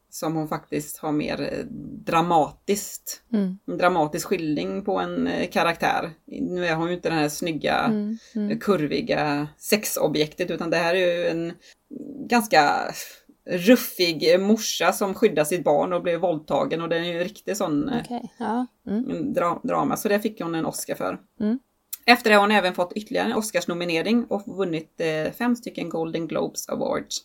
som 0.09 0.35
hon 0.35 0.47
faktiskt 0.47 0.97
har 0.97 1.11
mer 1.11 1.41
eh, 1.41 1.65
dramatiskt, 2.05 3.21
Mm. 3.33 3.57
en 3.67 3.77
dramatisk 3.77 4.27
skildring 4.27 4.85
på 4.85 4.99
en 4.99 5.27
eh, 5.27 5.49
karaktär. 5.49 6.11
Nu 6.25 6.65
är 6.65 6.75
hon 6.75 6.87
ju 6.87 6.93
inte 6.93 7.09
den 7.09 7.17
här 7.17 7.29
snygga, 7.29 7.79
Mm. 7.79 8.17
Mm. 8.35 8.59
kurviga 8.59 9.47
sexobjektet 9.57 10.51
utan 10.51 10.69
det 10.69 10.77
här 10.77 10.95
är 10.95 11.17
ju 11.17 11.27
en 11.27 11.53
ganska 12.27 12.91
ruffig 13.45 14.39
morsa 14.39 14.91
som 14.91 15.13
skyddar 15.13 15.43
sitt 15.43 15.63
barn 15.63 15.93
och 15.93 16.01
blir 16.01 16.17
våldtagen 16.17 16.81
och 16.81 16.89
det 16.89 16.95
är 16.95 17.03
ju 17.03 17.17
en 17.17 17.23
riktig 17.23 17.57
sån 17.57 17.89
eh, 17.89 18.01
Okej, 18.03 18.33
ja. 18.37 18.67
Mm. 18.87 19.33
dra 19.33 19.61
drama, 19.63 19.97
så 19.97 20.09
det 20.09 20.19
fick 20.19 20.41
hon 20.41 20.55
en 20.55 20.65
Oscar 20.65 20.95
för. 20.95 21.19
Mm. 21.39 21.59
Efter 22.05 22.29
det 22.29 22.35
har 22.35 22.41
hon 22.41 22.51
även 22.51 22.73
fått 22.73 22.93
ytterligare 22.93 23.27
en 23.27 23.37
Oscarsnominering 23.37 24.25
och 24.29 24.57
vunnit 24.57 25.01
eh, 25.01 25.31
fem 25.31 25.55
stycken 25.55 25.89
Golden 25.89 26.27
Globes 26.27 26.69
Awards. 26.69 27.17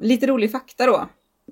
Lite 0.00 0.26
rolig 0.26 0.52
fakta 0.52 0.86
då. 0.86 1.08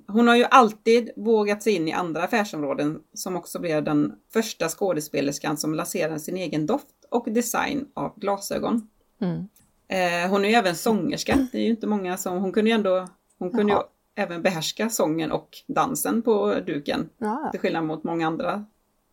Hon 0.07 0.27
har 0.27 0.35
ju 0.35 0.43
alltid 0.43 1.11
vågat 1.15 1.63
sig 1.63 1.73
in 1.73 1.87
i 1.87 1.91
andra 1.91 2.23
affärsområden 2.23 2.99
som 3.13 3.35
också 3.35 3.59
blev 3.59 3.83
den 3.83 4.13
första 4.33 4.69
skådespelerskan 4.69 5.57
som 5.57 5.73
lanserade 5.73 6.19
sin 6.19 6.37
egen 6.37 6.65
doft 6.65 6.98
och 7.11 7.31
design 7.31 7.87
av 7.93 8.19
glasögon. 8.19 8.89
Mm. 9.21 9.47
Eh, 9.87 10.29
hon 10.29 10.45
är 10.45 10.49
ju 10.49 10.55
även 10.55 10.75
sångerska. 10.75 11.47
Det 11.51 11.57
är 11.57 11.61
ju 11.63 11.69
inte 11.69 11.87
många 11.87 12.17
som... 12.17 12.37
Hon 12.41 12.51
kunde 12.51 12.69
ju 12.69 12.75
ändå... 12.75 13.07
Hon 13.39 13.51
kunde 13.51 13.73
ju 13.73 13.77
Jaha. 13.77 13.85
även 14.15 14.41
behärska 14.41 14.89
sången 14.89 15.31
och 15.31 15.49
dansen 15.67 16.21
på 16.21 16.53
duken. 16.65 17.09
Ja. 17.17 17.47
Till 17.51 17.59
skillnad 17.59 17.83
mot 17.85 18.03
många 18.03 18.27
andra 18.27 18.65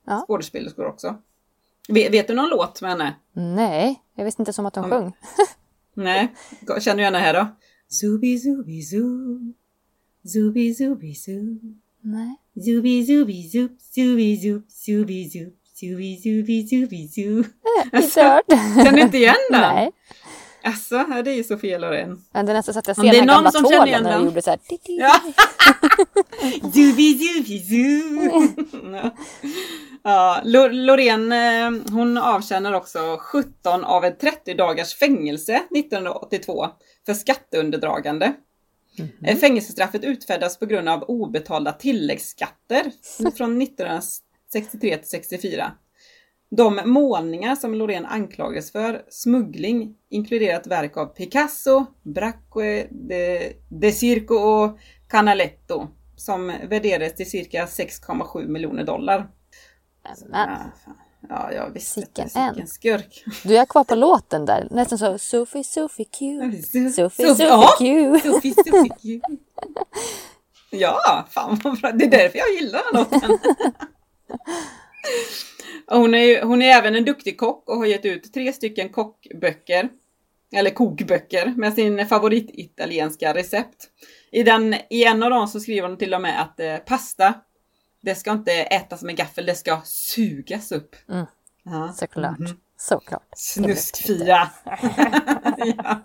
Ja. 0.06 0.24
skådespelerskor 0.26 0.86
också. 0.86 1.14
Vet, 1.88 2.12
vet 2.12 2.28
du 2.28 2.34
någon 2.34 2.48
låt 2.50 2.82
med 2.82 2.90
henne? 2.90 3.14
Nej, 3.32 4.02
jag 4.14 4.24
visste 4.24 4.42
inte 4.42 4.52
som 4.52 4.66
att 4.66 4.76
hon 4.76 4.84
Om- 4.84 4.90
sjöng. 4.90 5.12
Nej, 5.94 6.34
känner 6.80 6.96
du 6.96 7.02
gärna 7.02 7.18
här 7.18 7.34
då? 7.34 7.46
Zubi 7.88 8.38
zubi 8.38 8.82
zoo. 8.82 9.52
Zubi 10.32 10.74
zubi 10.74 11.14
zoo. 11.14 11.58
Nej. 12.00 12.36
Zubi 12.64 13.06
zubi 13.06 13.48
zup, 13.48 13.80
zubi 13.80 14.36
zup, 14.36 14.70
zubi 14.70 15.30
zup, 15.30 15.54
zubi 15.80 16.16
zubi 16.16 16.68
zubi. 16.68 17.44
Inte 17.92 18.22
hört. 18.22 18.44
Känner 18.48 18.92
du 18.92 19.00
inte 19.00 19.16
igen 19.18 19.34
den? 19.50 19.60
Nej. 19.60 19.90
Alltså, 20.62 20.96
det 21.24 21.30
är 21.30 21.34
ju 21.34 21.44
Sofia 21.44 21.78
Loren. 21.78 22.18
Men 22.32 22.46
det 22.46 22.52
är 22.52 22.54
nästan 22.54 22.72
så 22.74 22.78
att 22.78 22.86
jag 22.86 22.96
ser 22.96 23.02
den 23.02 23.14
är 23.14 23.18
här 23.20 23.26
gamla 23.26 23.50
tvålen 23.50 24.02
när 24.02 24.10
den. 24.12 24.24
gjorde 24.24 24.42
så 24.42 24.50
här. 24.50 24.58
Ja. 24.84 25.20
Zubi 26.72 27.18
zubi 27.18 27.58
zoo. 27.68 28.48
Ja, 30.02 30.40
Lo- 30.44 30.68
Loreen 30.68 31.32
hon 31.90 32.18
avtjänar 32.18 32.72
också 32.72 33.16
17 33.20 33.84
av 33.84 34.04
ett 34.04 34.20
30 34.20 34.54
dagars 34.54 34.94
fängelse 34.94 35.54
1982 35.76 36.66
för 37.06 37.14
skatteunderdragande. 37.14 38.32
Eh, 39.24 39.36
Fängelsestraffet 39.36 40.04
utfärdas 40.04 40.58
på 40.58 40.66
grund 40.66 40.88
av 40.88 41.02
obetalda 41.02 41.72
tilläggsskatter 41.72 42.92
från 43.36 43.58
1963 44.54 44.96
till 44.96 45.08
64. 45.08 45.72
De 46.50 46.80
målningar 46.84 47.56
som 47.56 47.74
Loreen 47.74 48.06
anklagades 48.06 48.72
för 48.72 49.04
smuggling 49.08 49.94
inkluderar 50.10 50.60
ett 50.60 50.66
verk 50.66 50.96
av 50.96 51.06
Picasso, 51.06 51.86
Bracque, 52.02 52.88
de, 52.90 53.52
de 53.68 53.92
Circo 53.92 54.34
och 54.34 54.78
Canaletto 55.08 55.88
som 56.16 56.46
värderades 56.46 57.14
till 57.14 57.30
cirka 57.30 57.66
6,7 57.66 58.48
miljoner 58.48 58.84
dollar. 58.84 59.30
Men, 60.28 60.48
Ja, 61.28 61.52
jag 61.52 61.70
visste 61.70 62.00
Sicken 62.00 62.24
det. 62.24 62.30
Sicken 62.30 62.60
en. 62.60 62.66
skurk. 62.66 63.24
Du 63.44 63.56
är 63.56 63.66
kvar 63.66 63.84
på 63.84 63.94
låten 63.94 64.44
där. 64.44 64.68
Nästan 64.70 64.98
så 64.98 65.18
Sophie, 65.18 65.64
Sophie 65.64 66.04
Q. 66.04 66.40
Sophie, 66.62 66.90
Sophie 66.90 67.34
ja, 67.38 67.74
Q. 67.78 68.20
Sophie, 68.20 68.54
Sophie 68.54 68.90
Q. 69.02 69.20
Ja, 70.70 71.26
fan 71.30 71.60
vad 71.64 71.80
bra. 71.80 71.92
Det 71.92 72.04
är 72.04 72.10
därför 72.10 72.38
jag 72.38 72.54
gillar 72.60 72.80
den 72.92 73.00
låten. 73.00 73.38
Hon 75.86 76.14
är, 76.14 76.42
hon 76.42 76.62
är 76.62 76.66
även 76.66 76.94
en 76.94 77.04
duktig 77.04 77.38
kock 77.38 77.68
och 77.68 77.76
har 77.76 77.86
gett 77.86 78.04
ut 78.04 78.32
tre 78.32 78.52
stycken 78.52 78.88
kockböcker. 78.88 79.88
Eller 80.52 80.70
kokböcker 80.70 81.54
med 81.56 81.74
sin 81.74 82.06
favorititalienska 82.06 83.34
recept. 83.34 83.88
I, 84.30 84.42
den, 84.42 84.74
I 84.90 85.04
en 85.04 85.22
av 85.22 85.30
dem 85.30 85.48
så 85.48 85.60
skriver 85.60 85.88
hon 85.88 85.98
till 85.98 86.14
och 86.14 86.22
med 86.22 86.42
att 86.42 86.60
eh, 86.60 86.76
pasta, 86.76 87.34
det 88.00 88.14
ska 88.14 88.32
inte 88.32 88.52
ätas 88.52 89.02
med 89.02 89.16
gaffel, 89.16 89.46
det 89.46 89.54
ska 89.54 89.80
sugas 89.84 90.72
upp. 90.72 90.96
Mm. 91.08 91.26
Ja. 91.62 91.92
Såklart. 91.96 92.38
Mhm. 92.38 92.60
Såklart. 92.76 93.28
Snuskfia! 93.36 94.50
ja. 95.76 96.02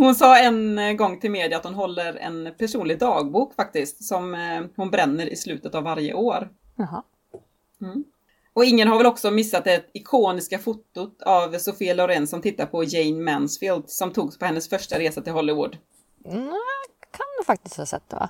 Hon 0.00 0.14
sa 0.14 0.38
en 0.38 0.78
eh, 0.78 0.92
gång 0.92 1.20
till 1.20 1.30
media 1.30 1.56
att 1.58 1.64
hon 1.64 1.74
håller 1.74 2.16
en 2.16 2.54
personlig 2.58 2.98
dagbok 2.98 3.54
faktiskt, 3.54 4.04
som 4.04 4.34
eh, 4.34 4.62
hon 4.76 4.90
bränner 4.90 5.26
i 5.26 5.36
slutet 5.36 5.74
av 5.74 5.82
varje 5.82 6.14
år. 6.14 6.48
Jaha. 6.76 7.02
Och 8.52 8.64
ingen 8.64 8.88
har 8.88 8.96
väl 8.96 9.06
också 9.06 9.30
missat 9.30 9.64
det 9.64 9.84
ikoniska 9.92 10.58
fotot 10.58 11.22
av 11.22 11.58
Sofia 11.58 11.94
Loren 11.94 12.26
som 12.26 12.42
tittar 12.42 12.66
på 12.66 12.84
Jane 12.84 13.32
Mansfield 13.32 13.90
som 13.90 14.12
togs 14.12 14.38
på 14.38 14.44
hennes 14.44 14.68
första 14.68 14.98
resa 14.98 15.20
till 15.20 15.32
Hollywood. 15.32 15.76
Mm, 16.24 16.48
kan 17.10 17.26
du 17.38 17.44
faktiskt 17.46 17.76
ha 17.76 17.86
sett 17.86 18.10
det 18.10 18.16
va? 18.16 18.28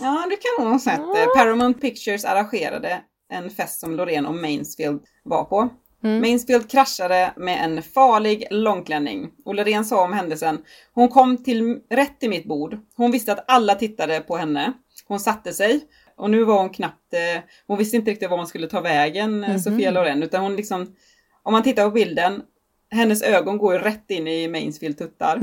Ja, 0.00 0.26
det 0.30 0.36
kan 0.36 0.64
hon 0.64 0.72
ha 0.72 0.78
sett. 0.78 1.00
Eh, 1.00 1.26
Paramount 1.36 1.80
Pictures 1.80 2.24
arrangerade 2.24 3.02
en 3.28 3.50
fest 3.50 3.80
som 3.80 3.94
Loreen 3.96 4.26
och 4.26 4.34
Mansfield 4.34 5.02
var 5.22 5.44
på. 5.44 5.68
Mansfield 6.02 6.70
kraschade 6.70 7.32
med 7.36 7.64
en 7.64 7.82
farlig 7.82 8.46
långklänning. 8.50 9.30
Och 9.44 9.54
Loreen 9.54 9.84
sa 9.84 10.04
om 10.04 10.12
händelsen, 10.12 10.58
hon 10.94 11.08
kom 11.08 11.44
till 11.44 11.78
rätt 11.90 12.20
till 12.20 12.30
mitt 12.30 12.44
bord. 12.44 12.78
Hon 12.96 13.10
visste 13.10 13.32
att 13.32 13.44
alla 13.48 13.74
tittade 13.74 14.20
på 14.20 14.36
henne. 14.36 14.72
Hon 15.08 15.20
satte 15.20 15.52
sig. 15.52 15.80
Och 16.16 16.30
nu 16.30 16.44
var 16.44 16.58
hon 16.58 16.70
knappt, 16.70 17.14
eh, 17.14 17.42
hon 17.66 17.78
visste 17.78 17.96
inte 17.96 18.10
riktigt 18.10 18.30
var 18.30 18.36
hon 18.36 18.46
skulle 18.46 18.66
ta 18.66 18.80
vägen, 18.80 19.44
eh, 19.44 19.58
Sofia 19.58 19.90
Loren. 19.90 20.22
Utan 20.22 20.42
hon 20.42 20.56
liksom, 20.56 20.94
om 21.42 21.52
man 21.52 21.62
tittar 21.62 21.84
på 21.84 21.90
bilden, 21.90 22.42
hennes 22.90 23.22
ögon 23.22 23.58
går 23.58 23.72
ju 23.72 23.78
rätt 23.78 24.10
in 24.10 24.28
i 24.28 24.48
Mansfield 24.48 24.98
tuttar. 24.98 25.40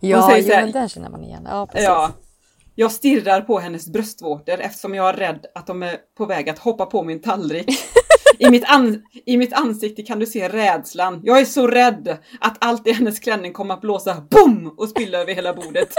Ja, 0.00 0.28
säger 0.30 0.48
jo, 0.48 0.54
här- 0.54 0.62
men 0.62 0.72
den 0.72 0.88
känner 0.88 1.10
man 1.10 1.24
igen. 1.24 1.46
Ja, 1.50 1.66
precis. 1.66 1.84
Ja. 1.86 2.12
Jag 2.74 2.92
stirrar 2.92 3.40
på 3.40 3.58
hennes 3.58 3.88
bröstvårtor 3.88 4.60
eftersom 4.60 4.94
jag 4.94 5.08
är 5.08 5.12
rädd 5.12 5.46
att 5.54 5.66
de 5.66 5.82
är 5.82 5.96
på 6.18 6.26
väg 6.26 6.48
att 6.48 6.58
hoppa 6.58 6.86
på 6.86 7.02
min 7.02 7.22
tallrik. 7.22 7.66
I 8.38 8.50
mitt, 8.50 8.64
I 9.24 9.36
mitt 9.36 9.52
ansikte 9.52 10.02
kan 10.02 10.18
du 10.18 10.26
se 10.26 10.48
rädslan. 10.48 11.20
Jag 11.24 11.40
är 11.40 11.44
så 11.44 11.66
rädd 11.66 12.16
att 12.40 12.56
allt 12.60 12.86
i 12.86 12.92
hennes 12.92 13.18
klänning 13.18 13.52
kommer 13.52 13.74
att 13.74 13.80
blåsa 13.80 14.26
BOOM! 14.30 14.74
och 14.76 14.88
spilla 14.88 15.18
över 15.18 15.34
hela 15.34 15.54
bordet. 15.54 15.94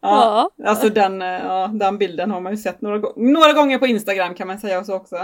ja, 0.00 0.50
alltså 0.64 0.88
den, 0.88 1.22
eh, 1.22 1.28
ja, 1.28 1.70
den 1.74 1.98
bilden 1.98 2.30
har 2.30 2.40
man 2.40 2.52
ju 2.52 2.58
sett 2.58 2.80
några, 2.80 3.12
några 3.16 3.52
gånger 3.52 3.78
på 3.78 3.86
Instagram 3.86 4.34
kan 4.34 4.46
man 4.46 4.58
säga 4.58 4.84
så 4.84 4.94
också. 4.94 5.16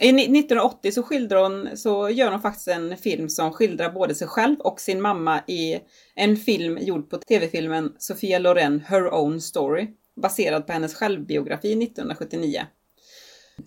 I 0.00 0.12
ni- 0.12 0.22
1980 0.22 0.92
så 0.92 1.02
skildrar 1.02 1.42
hon, 1.42 1.76
så 1.76 2.10
gör 2.10 2.30
hon 2.30 2.40
faktiskt 2.40 2.68
en 2.68 2.96
film 2.96 3.28
som 3.28 3.52
skildrar 3.52 3.92
både 3.92 4.14
sig 4.14 4.28
själv 4.28 4.56
och 4.60 4.80
sin 4.80 5.00
mamma 5.00 5.40
i 5.46 5.80
en 6.14 6.36
film 6.36 6.78
gjord 6.78 7.10
på 7.10 7.18
tv-filmen 7.18 7.92
Sofia 7.98 8.38
Loren, 8.38 8.80
Her 8.80 9.14
Own 9.14 9.40
Story, 9.40 9.88
baserad 10.16 10.66
på 10.66 10.72
hennes 10.72 10.94
självbiografi 10.94 11.72
1979. 11.72 12.62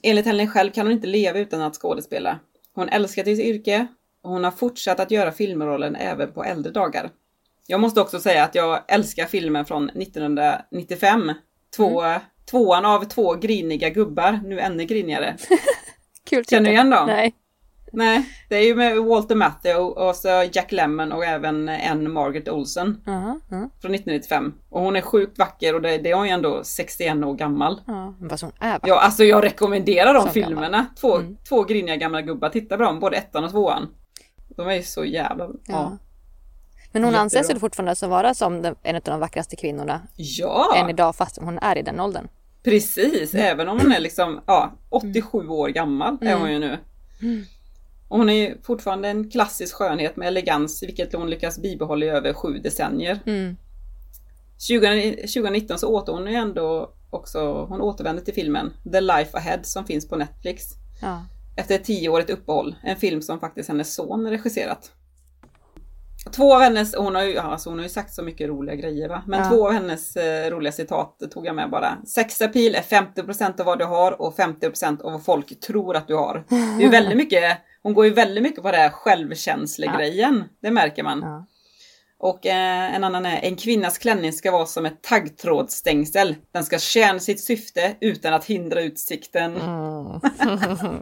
Enligt 0.03 0.25
henne 0.25 0.47
själv 0.47 0.71
kan 0.71 0.85
hon 0.85 0.93
inte 0.93 1.07
leva 1.07 1.39
utan 1.39 1.61
att 1.61 1.75
skådespela. 1.75 2.39
Hon 2.73 2.89
älskar 2.89 3.23
sitt 3.23 3.39
yrke 3.39 3.87
och 4.21 4.31
hon 4.31 4.43
har 4.43 4.51
fortsatt 4.51 4.99
att 4.99 5.11
göra 5.11 5.31
filmrollen 5.31 5.95
även 5.95 6.31
på 6.31 6.43
äldre 6.43 6.71
dagar. 6.71 7.09
Jag 7.67 7.79
måste 7.79 8.01
också 8.01 8.19
säga 8.19 8.43
att 8.43 8.55
jag 8.55 8.83
älskar 8.87 9.25
filmen 9.25 9.65
från 9.65 9.89
1995. 9.89 11.33
Två, 11.75 12.03
Tvåan 12.51 12.85
av 12.85 13.03
två 13.03 13.33
griniga 13.33 13.89
gubbar, 13.89 14.39
nu 14.43 14.59
ännu 14.59 14.85
grinigare. 14.85 15.35
Kul 16.29 16.45
Känner 16.45 16.65
du 16.65 16.71
igen 16.71 16.89
dem? 16.89 17.07
Nej. 17.07 17.33
Nej, 17.95 18.29
det 18.49 18.55
är 18.55 18.61
ju 18.65 18.75
med 18.75 18.97
Walter 18.97 19.35
Matthau 19.35 19.81
och 19.81 20.15
så 20.15 20.27
Jack 20.53 20.71
Lemmon 20.71 21.11
och 21.11 21.25
även 21.25 21.69
en 21.69 22.11
Margaret 22.13 22.49
Olsen 22.49 23.01
Jaha, 23.05 23.39
ja. 23.49 23.57
från 23.57 23.93
1995. 23.95 24.53
Och 24.69 24.81
hon 24.81 24.95
är 24.95 25.01
sjukt 25.01 25.37
vacker 25.39 25.75
och 25.75 25.81
det, 25.81 25.97
det 25.97 26.11
är 26.11 26.15
hon 26.15 26.25
ju 26.25 26.31
ändå 26.31 26.61
61 26.63 27.23
år 27.23 27.33
gammal. 27.35 27.81
ja. 27.87 28.13
men 28.19 28.29
Fast 28.29 28.43
hon 28.43 28.51
är 28.59 28.71
vacker. 28.73 28.87
Ja, 28.87 28.99
alltså 29.01 29.23
jag 29.23 29.43
rekommenderar 29.43 30.13
de 30.13 30.21
Som 30.23 30.31
filmerna. 30.31 30.85
Två, 30.99 31.17
Mm. 31.17 31.37
två 31.49 31.63
griniga 31.63 31.95
gamla 31.95 32.21
gubbar, 32.21 32.49
titta 32.49 32.77
på 32.77 32.83
dem, 32.83 32.99
både 32.99 33.17
ettan 33.17 33.43
och 33.43 33.51
tvåan. 33.51 33.87
De 34.57 34.67
är 34.67 34.73
ju 34.73 34.83
så 34.83 35.05
jävla... 35.05 35.43
Ja. 35.45 35.51
Ja. 35.67 35.97
Men 36.91 37.03
hon 37.03 37.15
anses 37.15 37.49
väl 37.49 37.59
fortfarande 37.59 37.95
som 37.95 38.09
vara 38.09 38.33
som 38.33 38.75
en 38.83 38.95
av 38.95 39.01
de 39.01 39.19
vackraste 39.19 39.55
kvinnorna 39.55 40.01
Ja, 40.15 40.73
än 40.75 40.89
idag 40.89 41.15
fast 41.15 41.37
hon 41.41 41.57
är 41.59 41.77
i 41.77 41.81
den 41.81 41.99
åldern. 41.99 42.27
precis. 42.63 43.33
Även 43.33 43.69
om 43.69 43.79
hon 43.79 43.91
är 43.91 43.99
liksom 43.99 44.41
ja, 44.47 44.71
87 44.89 45.47
år 45.47 45.69
gammal 45.69 46.17
är 46.21 46.35
hon 46.35 46.51
ju 46.51 46.59
nu. 46.59 46.77
Och 48.13 48.19
hon 48.19 48.29
är 48.29 48.57
fortfarande 48.63 49.09
en 49.09 49.29
klassisk 49.29 49.75
skönhet 49.75 50.15
med 50.15 50.27
elegans, 50.27 50.83
vilket 50.83 51.13
hon 51.13 51.29
lyckas 51.29 51.59
bibehålla 51.59 52.05
i 52.05 52.09
över 52.09 52.33
sju 52.33 52.57
decennier. 52.57 53.19
Mm. 53.25 53.57
20, 54.67 55.11
2019 55.15 55.79
så 55.79 55.87
åter 55.87 56.13
hon 56.13 56.27
ändå 56.27 56.93
också, 57.09 57.65
hon 57.69 57.81
återvände 57.81 58.21
till 58.21 58.33
filmen 58.33 58.73
The 58.91 59.01
Life 59.01 59.37
Ahead 59.37 59.59
som 59.63 59.85
finns 59.85 60.07
på 60.09 60.15
Netflix. 60.15 60.63
Ja. 61.01 61.25
Efter 61.57 61.75
ett 61.75 61.83
tioårigt 61.83 62.29
uppehåll. 62.29 62.75
En 62.83 62.97
film 62.97 63.21
som 63.21 63.39
faktiskt 63.39 63.69
hennes 63.69 63.95
son 63.95 64.29
regisserat. 64.29 64.91
Två 66.35 66.55
av 66.55 66.61
hennes, 66.61 66.95
hon 66.95 67.15
har 67.15 67.23
ju, 67.23 67.37
alltså 67.37 67.69
hon 67.69 67.79
har 67.79 67.83
ju 67.83 67.89
sagt 67.89 68.13
så 68.13 68.23
mycket 68.23 68.49
roliga 68.49 68.75
grejer 68.75 69.09
va. 69.09 69.23
Men 69.27 69.39
Ja. 69.39 69.49
två 69.49 69.67
av 69.67 69.73
hennes 69.73 70.15
eh, 70.15 70.49
roliga 70.51 70.71
citat 70.71 71.19
tog 71.31 71.45
jag 71.45 71.55
med 71.55 71.69
bara. 71.69 71.97
Sexapil 72.07 72.75
är 72.75 72.81
50% 72.81 73.59
av 73.59 73.65
vad 73.65 73.79
du 73.79 73.85
har 73.85 74.21
och 74.21 74.35
50% 74.37 75.01
av 75.01 75.11
vad 75.11 75.25
folk 75.25 75.59
tror 75.59 75.95
att 75.95 76.07
du 76.07 76.15
har. 76.15 76.45
Det 76.79 76.85
är 76.85 76.91
väldigt 76.91 77.17
mycket, 77.23 77.57
hon 77.83 77.93
går 77.93 78.05
ju 78.05 78.11
väldigt 78.13 78.43
mycket 78.43 78.63
på 78.63 78.71
det 78.71 78.77
här 78.77 78.89
självkänslegrejen. 78.89 80.43
Det 80.59 80.71
märker 80.71 81.03
man. 81.03 81.21
Ja. 81.21 81.45
Och 82.17 82.45
eh, 82.45 82.95
en 82.95 83.03
annan 83.03 83.25
är, 83.25 83.39
en 83.43 83.55
kvinnas 83.55 83.97
klänning 83.97 84.33
ska 84.33 84.51
vara 84.51 84.65
som 84.65 84.85
ett 84.85 85.01
taggtrådsstängsel. 85.01 86.35
Den 86.51 86.63
ska 86.63 86.79
tjäna 86.79 87.19
sitt 87.19 87.39
syfte 87.41 87.95
utan 87.99 88.33
att 88.33 88.45
hindra 88.45 88.81
utsikten. 88.81 89.55
Mm. 89.61 90.19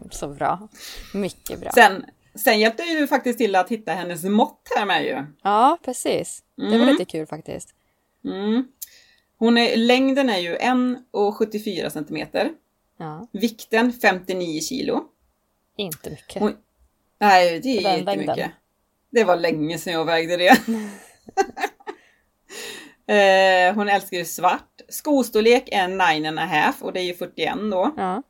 så 0.11 0.27
bra. 0.27 0.67
Mycket 1.13 1.59
bra. 1.59 1.71
Sen, 1.71 2.05
sen 2.35 2.59
hjälpte 2.59 2.83
ju 2.83 2.99
du 2.99 3.07
faktiskt 3.07 3.37
till 3.39 3.55
att 3.55 3.69
hitta 3.69 3.91
hennes 3.93 4.23
mått 4.23 4.61
här 4.75 4.85
med 4.85 5.03
ju. 5.05 5.25
Ja, 5.43 5.77
precis. 5.85 6.43
Det 6.57 6.63
var 6.63 6.73
Mm. 6.75 6.87
lite 6.89 7.05
kul 7.05 7.27
faktiskt. 7.27 7.69
Mm. 8.25 8.67
Hon 9.37 9.57
är, 9.57 9.75
längden 9.77 10.29
är 10.29 10.37
ju 10.39 10.55
1,74 10.57 11.89
centimeter. 11.89 12.51
Ja, 12.97 13.27
Vikten 13.31 13.93
59 13.93 14.61
kilo. 14.61 15.03
inte 15.77 16.09
mycket. 16.09 16.41
Hon, 16.41 16.53
nej, 17.21 17.59
det 17.59 17.77
är 17.77 17.83
den 17.83 17.99
inte 17.99 18.11
mycket. 18.11 18.27
längden. 18.27 18.49
Det 19.09 19.23
var 19.23 19.35
länge 19.35 19.77
sedan 19.77 19.93
jag 19.93 20.05
vägde 20.05 20.37
det. 20.37 20.57
Eh, 23.07 23.75
hon 23.75 23.89
älskar 23.89 24.17
ju 24.17 24.25
svart. 24.25 24.81
Skostorlek 24.89 25.69
är 25.71 25.87
9 25.87 26.27
and 26.27 26.39
a 26.39 26.45
half 26.45 26.81
och 26.81 26.93
det 26.93 26.99
är 26.99 27.03
ju 27.03 27.13
41 27.13 27.55
då. 27.71 27.93
Ja. 27.97 28.23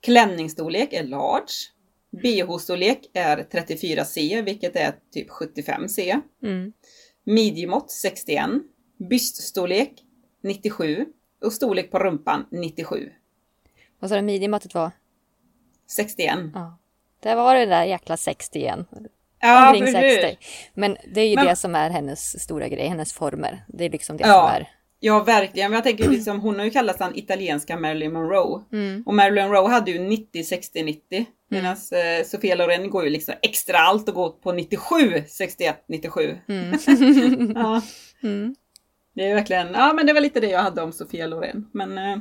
Klänningsstorlek 0.00 0.92
är 0.92 1.02
large. 1.02 1.52
BH-storlek 2.10 3.10
är 3.12 3.36
34C, 3.36 4.42
vilket 4.42 4.76
är 4.76 4.94
typ 5.12 5.30
75C. 5.30 6.20
Mm. 6.42 6.72
Midjemått 7.24 7.90
61. 7.90 8.50
Byststorlek 9.10 9.92
97. 10.42 11.06
Och 11.44 11.52
storlek 11.52 11.90
på 11.90 11.98
rumpan 11.98 12.46
97. 12.50 13.10
Vad 13.98 14.10
sa 14.10 14.16
du 14.16 14.22
midjemåttet 14.22 14.74
var? 14.74 14.90
61. 15.86 16.38
Ja. 16.54 16.78
Det 17.24 17.34
var 17.34 17.54
det 17.54 17.66
där 17.66 17.84
jäkla 17.84 18.16
60 18.16 18.58
igen. 18.58 18.86
Ja, 19.40 19.66
Omkring 19.68 19.84
precis. 19.94 20.22
60. 20.22 20.38
Men 20.74 20.96
det 21.14 21.20
är 21.20 21.28
ju 21.28 21.34
Men- 21.36 21.46
det 21.46 21.56
som 21.56 21.74
är 21.74 21.90
hennes 21.90 22.42
stora 22.42 22.68
grej, 22.68 22.88
hennes 22.88 23.12
former. 23.12 23.64
Det 23.68 23.84
är 23.84 23.90
liksom 23.90 24.16
det 24.16 24.26
Ja. 24.28 24.46
som 24.48 24.56
är... 24.56 24.68
Ja, 25.00 25.22
verkligen. 25.22 25.72
Jag 25.72 25.84
tänker 25.84 26.08
liksom, 26.08 26.40
hon 26.40 26.58
har 26.58 26.64
ju 26.64 26.70
kallats 26.70 26.98
den 26.98 27.18
italienska 27.18 27.76
Marilyn 27.76 28.12
Monroe. 28.12 28.62
Mm. 28.72 29.02
Och 29.06 29.14
Marilyn 29.14 29.44
Monroe 29.48 29.68
hade 29.70 29.90
ju 29.90 29.98
90, 29.98 30.44
60, 30.44 30.82
90. 30.82 31.26
Medan 31.50 31.72
eh, 31.72 32.24
Sofia 32.26 32.54
Loren 32.54 32.90
går 32.90 33.04
ju 33.04 33.10
liksom 33.10 33.34
extra 33.42 33.78
allt 33.78 34.08
och 34.08 34.14
går 34.14 34.30
på 34.30 34.52
97, 34.52 35.24
61, 35.28 35.84
97. 35.88 36.38
Mm. 36.48 37.52
Ja. 37.56 37.82
Mm. 38.22 38.54
Det 39.14 39.30
är 39.30 39.34
verkligen, 39.34 39.72
ja 39.74 39.92
men 39.92 40.06
det 40.06 40.12
var 40.12 40.20
lite 40.20 40.40
det 40.40 40.46
jag 40.50 40.62
hade 40.62 40.82
om 40.82 40.92
Sofia 40.92 41.26
Loren. 41.26 41.66
Men 41.72 41.98
eh, 41.98 42.16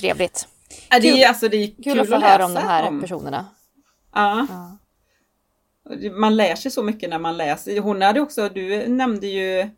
Trevligt. 0.00 0.48
ja, 0.90 1.00
det, 1.00 1.10
Kul. 1.10 1.18
är, 1.22 1.28
alltså, 1.28 1.48
det 1.48 1.56
är 1.56 1.66
kul, 1.66 1.82
Kul 1.84 2.00
att 2.00 2.08
få 2.08 2.16
höra 2.20 2.44
om 2.44 2.54
de 2.54 2.60
här 2.60 3.00
personerna. 3.00 3.46
Ja. 4.14 4.46
Ja. 4.50 4.78
Man 6.10 6.36
lär 6.36 6.54
sig 6.54 6.70
så 6.70 6.82
mycket 6.82 7.10
när 7.10 7.18
man 7.18 7.36
läser. 7.36 7.80
Hon 7.80 8.02
hade 8.02 8.20
också, 8.20 8.48
du 8.48 8.88
nämnde 8.88 9.26
ju 9.26 9.68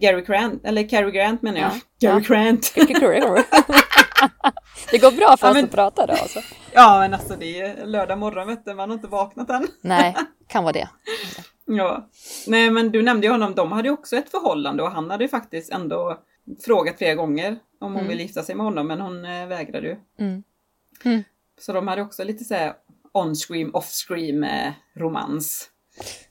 Gary 0.00 0.22
Grant, 0.22 0.64
eller 0.64 0.88
Cary 0.88 1.10
Grant 1.10 1.42
menar 1.42 1.60
jag. 1.60 1.70
Ja. 1.98 2.12
Gary. 2.12 2.22
Grant. 2.22 2.72
Det 4.90 4.98
går 4.98 5.10
bra 5.16 5.36
för 5.36 5.46
Ja, 5.46 5.50
oss 5.50 5.54
men- 5.54 5.64
att 5.64 5.70
prata 5.70 6.06
då 6.06 6.12
alltså. 6.12 6.40
Ja 6.72 6.98
men 7.00 7.14
alltså 7.14 7.36
det 7.38 7.60
är 7.60 7.86
lördag 7.86 8.18
morgon 8.18 8.46
vet 8.48 8.64
du, 8.64 8.74
man 8.74 8.90
har 8.90 8.94
inte 8.96 9.08
vaknat 9.08 9.50
än. 9.50 9.66
Nej, 9.80 10.16
kan 10.48 10.64
vara 10.64 10.72
det. 10.72 10.88
Ja. 11.64 12.08
Nej 12.46 12.70
men 12.70 12.90
du 12.92 13.02
nämnde 13.02 13.26
ju 13.26 13.32
honom, 13.32 13.54
de 13.54 13.72
hade 13.72 13.88
ju 13.88 13.94
också 13.94 14.16
ett 14.16 14.30
förhållande 14.30 14.82
och 14.82 14.90
han 14.90 15.10
hade 15.10 15.24
ju 15.24 15.28
faktiskt 15.28 15.72
ändå 15.72 16.18
frågat 16.64 16.98
flera 16.98 17.14
gånger 17.14 17.50
om 17.80 17.92
hon 17.92 17.96
Mm. 17.96 18.08
ville 18.08 18.22
gifta 18.22 18.42
sig 18.42 18.54
med 18.54 18.66
honom 18.66 18.86
men 18.86 19.00
hon 19.00 19.24
eh, 19.24 19.46
vägrade 19.46 19.86
ju. 19.88 19.96
Mm. 20.18 20.42
Så 21.60 21.72
de 21.72 21.88
hade 21.88 22.02
också 22.02 22.24
lite 22.24 22.44
såhär 22.44 22.72
on-scream, 23.18 23.70
off-scream 23.74 24.44
eh, 24.44 24.72
romans 24.96 25.68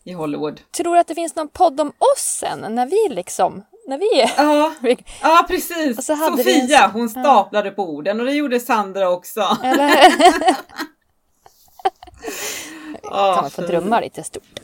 i 0.04 0.14
Hollywood. 0.14 0.62
Tror 0.72 0.94
du 0.94 1.00
att 1.00 1.08
det 1.08 1.16
finns 1.16 1.36
någon 1.36 1.48
podd 1.50 1.82
om 1.82 1.88
oss 1.88 2.38
sen? 2.40 2.76
När 2.76 2.86
vi 2.86 3.16
liksom, 3.16 3.64
när 3.88 3.98
vi 3.98 4.22
är... 4.22 4.32
Ja, 4.38 4.74
ja 5.22 5.46
precis! 5.48 6.10
En 6.10 6.18
Sofia, 6.18 6.82
sån- 6.82 6.92
hon 6.92 7.10
staplade 7.10 7.72
på 7.72 7.90
orden 7.90 8.20
och 8.20 8.26
det 8.26 8.34
gjorde 8.34 8.60
Sandra 8.60 9.10
också. 9.10 9.58
Eller? 9.64 9.92
Ja, 13.04 13.34
kan 13.36 13.44
man 13.44 13.52
få 13.52 13.62
drömma 13.62 14.00
lite 14.00 14.24
stort. 14.24 14.60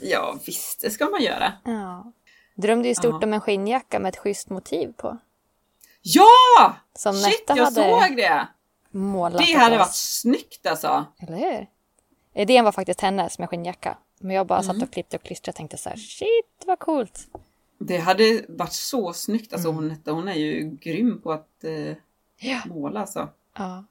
Ja 0.00 0.36
visst, 0.46 0.80
det 0.80 0.90
ska 0.90 1.06
man 1.06 1.22
göra. 1.22 1.52
Ja. 1.64 2.12
Drömde 2.56 2.88
ju 2.88 2.94
stort 2.94 3.16
Ja. 3.22 3.26
om 3.26 3.32
en 3.32 3.40
skinnjacka 3.40 3.98
med 3.98 4.08
ett 4.08 4.16
schysst 4.16 4.50
motiv 4.50 4.92
på. 4.96 5.18
Ja! 6.02 6.74
Som 6.98 7.14
Shit, 7.14 7.40
Netta 7.48 7.56
jag 7.58 7.64
hade 7.64 7.74
såg 8.06 8.16
det! 8.16 8.48
Målat 8.90 9.38
Det 9.46 9.52
hade 9.58 9.78
varit 9.78 9.94
snyggt 9.94 10.66
alltså. 10.66 11.04
Eller 11.18 11.36
hur? 11.36 11.66
Idén 12.34 12.64
var 12.64 12.72
faktiskt 12.72 13.00
hennes 13.00 13.38
med 13.38 13.48
skinnjacka. 13.48 13.98
Men 14.20 14.36
jag 14.36 14.46
bara 14.46 14.58
Mm. 14.60 14.74
satt 14.74 14.82
och 14.88 14.92
klippte 14.92 15.16
och 15.16 15.22
klistrade 15.22 15.52
och 15.52 15.56
tänkte 15.56 15.76
så 15.76 15.88
här, 15.88 15.96
shit 15.96 16.64
vad 16.66 16.78
coolt. 16.78 17.26
Det 17.78 17.98
hade 17.98 18.44
varit 18.48 18.72
så 18.72 19.12
snyggt. 19.12 19.52
Alltså 19.52 19.68
Mm. 19.70 19.96
hon, 20.04 20.14
hon 20.14 20.28
är 20.28 20.34
ju 20.34 20.70
grym 20.80 21.20
på 21.20 21.32
att 21.32 21.64
eh, 21.64 21.96
Ja. 22.38 22.60
måla 22.66 23.00
alltså. 23.00 23.28
Ja, 23.56 23.84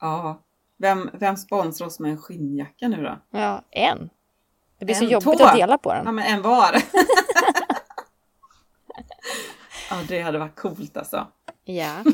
Ja. 0.00 0.38
Vem, 0.76 1.10
vem 1.12 1.36
sponsrar 1.36 1.86
oss 1.86 1.98
med 1.98 2.10
en 2.10 2.18
skinnjacka 2.18 2.88
nu 2.88 3.02
då? 3.02 3.18
ja 3.38 3.62
en. 3.70 4.10
Det 4.78 4.84
blir 4.84 4.94
så 4.94 5.04
En, 5.04 5.10
jobbigt 5.10 5.38
två. 5.38 5.44
att 5.44 5.56
dela 5.56 5.78
på 5.78 5.92
den. 5.94 6.02
Ja 6.06 6.12
men 6.12 6.24
en 6.24 6.42
var. 6.42 6.76
ja 9.90 9.96
det 10.08 10.20
hade 10.22 10.38
varit 10.38 10.56
coolt 10.56 10.96
alltså. 10.96 11.26
Ja. 11.64 11.96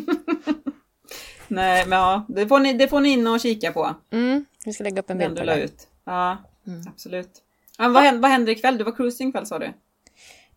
Nej 1.48 1.86
men 1.86 1.98
ja, 1.98 2.24
det 2.28 2.48
får 2.48 2.58
ni, 2.58 2.72
det 2.72 2.88
får 2.88 3.00
ni 3.00 3.08
in 3.08 3.26
och 3.26 3.40
kika 3.40 3.72
på. 3.72 3.94
Mm, 4.12 4.44
vi 4.64 4.72
ska 4.72 4.84
lägga 4.84 5.00
upp 5.00 5.10
en 5.10 5.18
bild 5.18 5.36
på 5.38 5.44
det. 5.44 5.56
ut. 5.62 5.86
Ja, 6.04 6.36
Mm. 6.66 6.82
absolut. 6.88 7.30
Ja, 7.78 7.88
vad, 7.88 8.02
händer, 8.02 8.20
vad 8.22 8.30
händer 8.30 8.52
ikväll? 8.52 8.78
Du 8.78 8.84
var 8.84 8.92
cruising 8.96 9.28
ikväll 9.28 9.46
sa 9.46 9.58
du? 9.58 9.72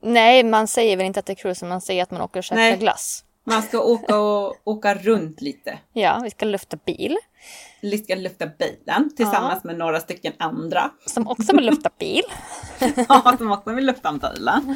Nej, 0.01 0.43
man 0.43 0.67
säger 0.67 0.97
väl 0.97 1.05
inte 1.05 1.19
att 1.19 1.25
det 1.25 1.33
är 1.33 1.35
cruise, 1.35 1.65
man 1.65 1.81
säger 1.81 2.03
att 2.03 2.11
man 2.11 2.21
åker 2.21 2.39
och 2.39 2.43
käkar 2.43 2.55
Nej. 2.61 2.77
glass. 2.77 3.23
Man 3.43 3.61
ska 3.61 3.79
åka 3.81 4.19
och 4.19 4.55
åka 4.63 4.95
runt 4.95 5.41
lite. 5.41 5.79
Ja, 5.93 6.19
vi 6.23 6.29
ska 6.29 6.45
lufta 6.45 6.77
bil. 6.85 7.17
Vi 7.81 7.97
ska 7.97 8.15
lyfta 8.15 8.47
bilen 8.47 9.15
tillsammans 9.15 9.63
med 9.63 9.77
några 9.77 9.99
stycken 9.99 10.33
andra. 10.39 10.91
Som 11.05 11.27
också 11.27 11.55
vill 11.55 11.65
lufta 11.65 11.89
bil. 11.99 12.23
Ja, 13.09 13.33
som 13.37 13.51
också 13.51 13.71
vill 13.73 13.85
lufta 13.85 14.11
bilen. 14.13 14.75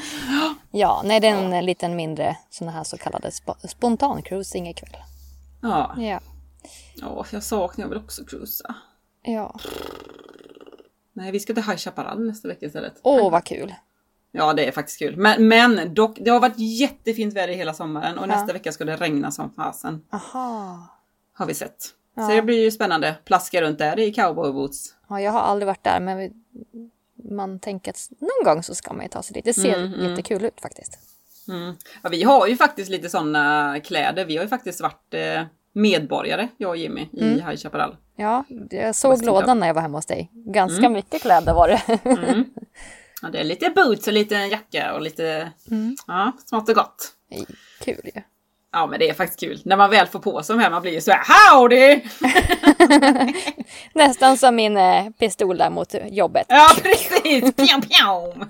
Ja, 0.72 1.02
nej 1.06 1.20
det 1.20 1.28
är 1.28 1.54
en 1.54 1.66
liten 1.66 1.96
mindre 1.96 2.38
sån 2.50 2.68
här 2.68 2.84
så 2.84 2.98
kallade 2.98 3.30
sp- 3.30 3.68
spontan 3.68 4.22
cruising 4.22 4.70
ikväll. 4.70 4.96
Ja, 5.70 5.96
Ja. 5.98 6.20
ja 6.96 7.26
jag 7.32 7.44
saknar 7.44 7.86
jag 7.86 7.90
vill 7.90 7.98
också 8.00 8.26
cruisa. 8.26 8.76
Ja. 9.22 9.56
Nej, 11.14 11.32
vi 11.32 11.40
ska 11.40 11.54
till 11.54 11.64
High 11.64 11.78
Chaparral 11.78 12.26
nästa 12.26 12.48
vecka 12.48 12.66
istället. 12.66 12.94
Åh, 13.04 13.32
vad 13.32 13.44
kul. 13.44 13.74
Ja, 14.32 14.54
det 14.54 14.68
är 14.68 14.72
faktiskt 14.72 15.00
kul. 15.00 15.18
Men, 15.18 15.48
men 15.48 15.94
dock, 15.94 16.18
det 16.22 16.30
har 16.30 16.40
varit 16.40 16.60
jättefint 16.60 17.34
väder 17.34 17.54
hela 17.54 17.74
sommaren 17.74 18.18
och 18.18 18.24
Ja. 18.24 18.28
nästa 18.28 18.54
vecka 18.54 18.72
ska 18.72 18.86
det 18.86 18.96
regna 18.96 19.32
som 19.32 19.54
fasen. 19.54 20.02
Aha. 20.12 20.88
Har 21.34 21.46
vi 21.46 21.54
sett. 21.54 21.86
Ja. 22.16 22.28
Så 22.28 22.36
det 22.36 22.42
blir 22.42 22.64
ju 22.64 22.72
spännande. 22.72 23.16
Plaska 23.26 23.62
runt 23.62 23.78
där 23.78 24.00
i 24.00 24.14
cowboyboots. 24.14 24.96
Ja, 25.10 25.22
jag 25.22 25.32
har 25.32 25.40
aldrig 25.40 25.68
varit 25.68 25.84
där, 25.84 26.00
men 26.00 26.32
man 27.32 27.60
tänker 27.60 27.92
att 27.92 28.10
någon 28.20 28.54
gång 28.54 28.64
så 28.64 28.76
ska 28.76 28.94
man 28.94 29.04
ju 29.04 29.10
ta 29.10 29.24
sig 29.24 29.34
dit. 29.34 29.46
Det 29.46 29.54
ser 29.54 29.78
Mm, 29.80 29.94
mm. 29.94 30.10
jättekul 30.10 30.46
ut 30.46 30.62
faktiskt. 30.62 31.00
Mm. 31.48 31.76
Ja, 32.02 32.10
vi 32.10 32.24
har 32.24 32.48
ju 32.48 32.58
faktiskt 32.58 32.90
lite 32.92 33.10
sådana 33.10 33.76
kläder. 33.84 34.26
Vi 34.26 34.36
har 34.38 34.44
ju 34.44 34.50
faktiskt 34.50 34.82
varit 34.82 35.14
eh, 35.14 35.42
medborgare, 35.74 36.48
jag 36.58 36.70
och 36.70 36.78
Jimmy, 36.78 37.02
i 37.14 37.22
Mm. 37.22 37.34
High 37.48 37.56
Chaparral. 37.58 37.96
Ja, 38.18 38.44
jag 38.70 38.96
såg 38.96 39.24
lådan 39.26 39.60
när 39.60 39.68
jag 39.68 39.74
var 39.74 39.82
hemma 39.82 39.98
hos 39.98 40.06
dig. 40.06 40.32
Ganska 40.34 40.90
mycket 40.90 41.22
kläder 41.22 41.54
var 41.54 41.68
det. 41.68 41.82
Mm. 42.10 42.46
Ja, 43.22 43.30
det 43.30 43.40
är 43.40 43.44
lite 43.44 43.70
boots 43.70 44.08
och 44.08 44.14
lite 44.14 44.36
jacka 44.36 44.94
och 44.94 45.02
lite 45.02 45.52
Mm. 45.72 45.96
ja, 46.08 46.32
smått 46.46 46.70
och 46.70 46.76
gott. 46.76 47.12
Kul 47.82 48.02
ju. 48.16 48.22
Ja 48.72 48.88
men 48.88 49.00
det 49.00 49.10
är 49.10 49.14
faktiskt 49.14 49.40
kul. 49.40 49.62
När 49.66 49.78
man 49.78 49.90
väl 49.90 50.08
får 50.08 50.20
på 50.20 50.44
sig 50.44 50.56
de 50.56 50.62
här 50.62 50.70
man 50.72 50.82
blir 50.82 50.92
ju 50.94 51.02
så 51.02 51.12
här 51.12 51.24
howdy! 51.54 52.02
Nästan 53.94 54.38
som 54.38 54.56
min 54.56 54.78
eh, 54.78 55.10
pistol 55.20 55.58
där 55.58 55.70
mot 55.70 55.96
jobbet. 56.10 56.46
Ja 56.50 56.68
precis! 56.84 57.56
Pjam, 57.56 57.82
pjam. 57.82 58.46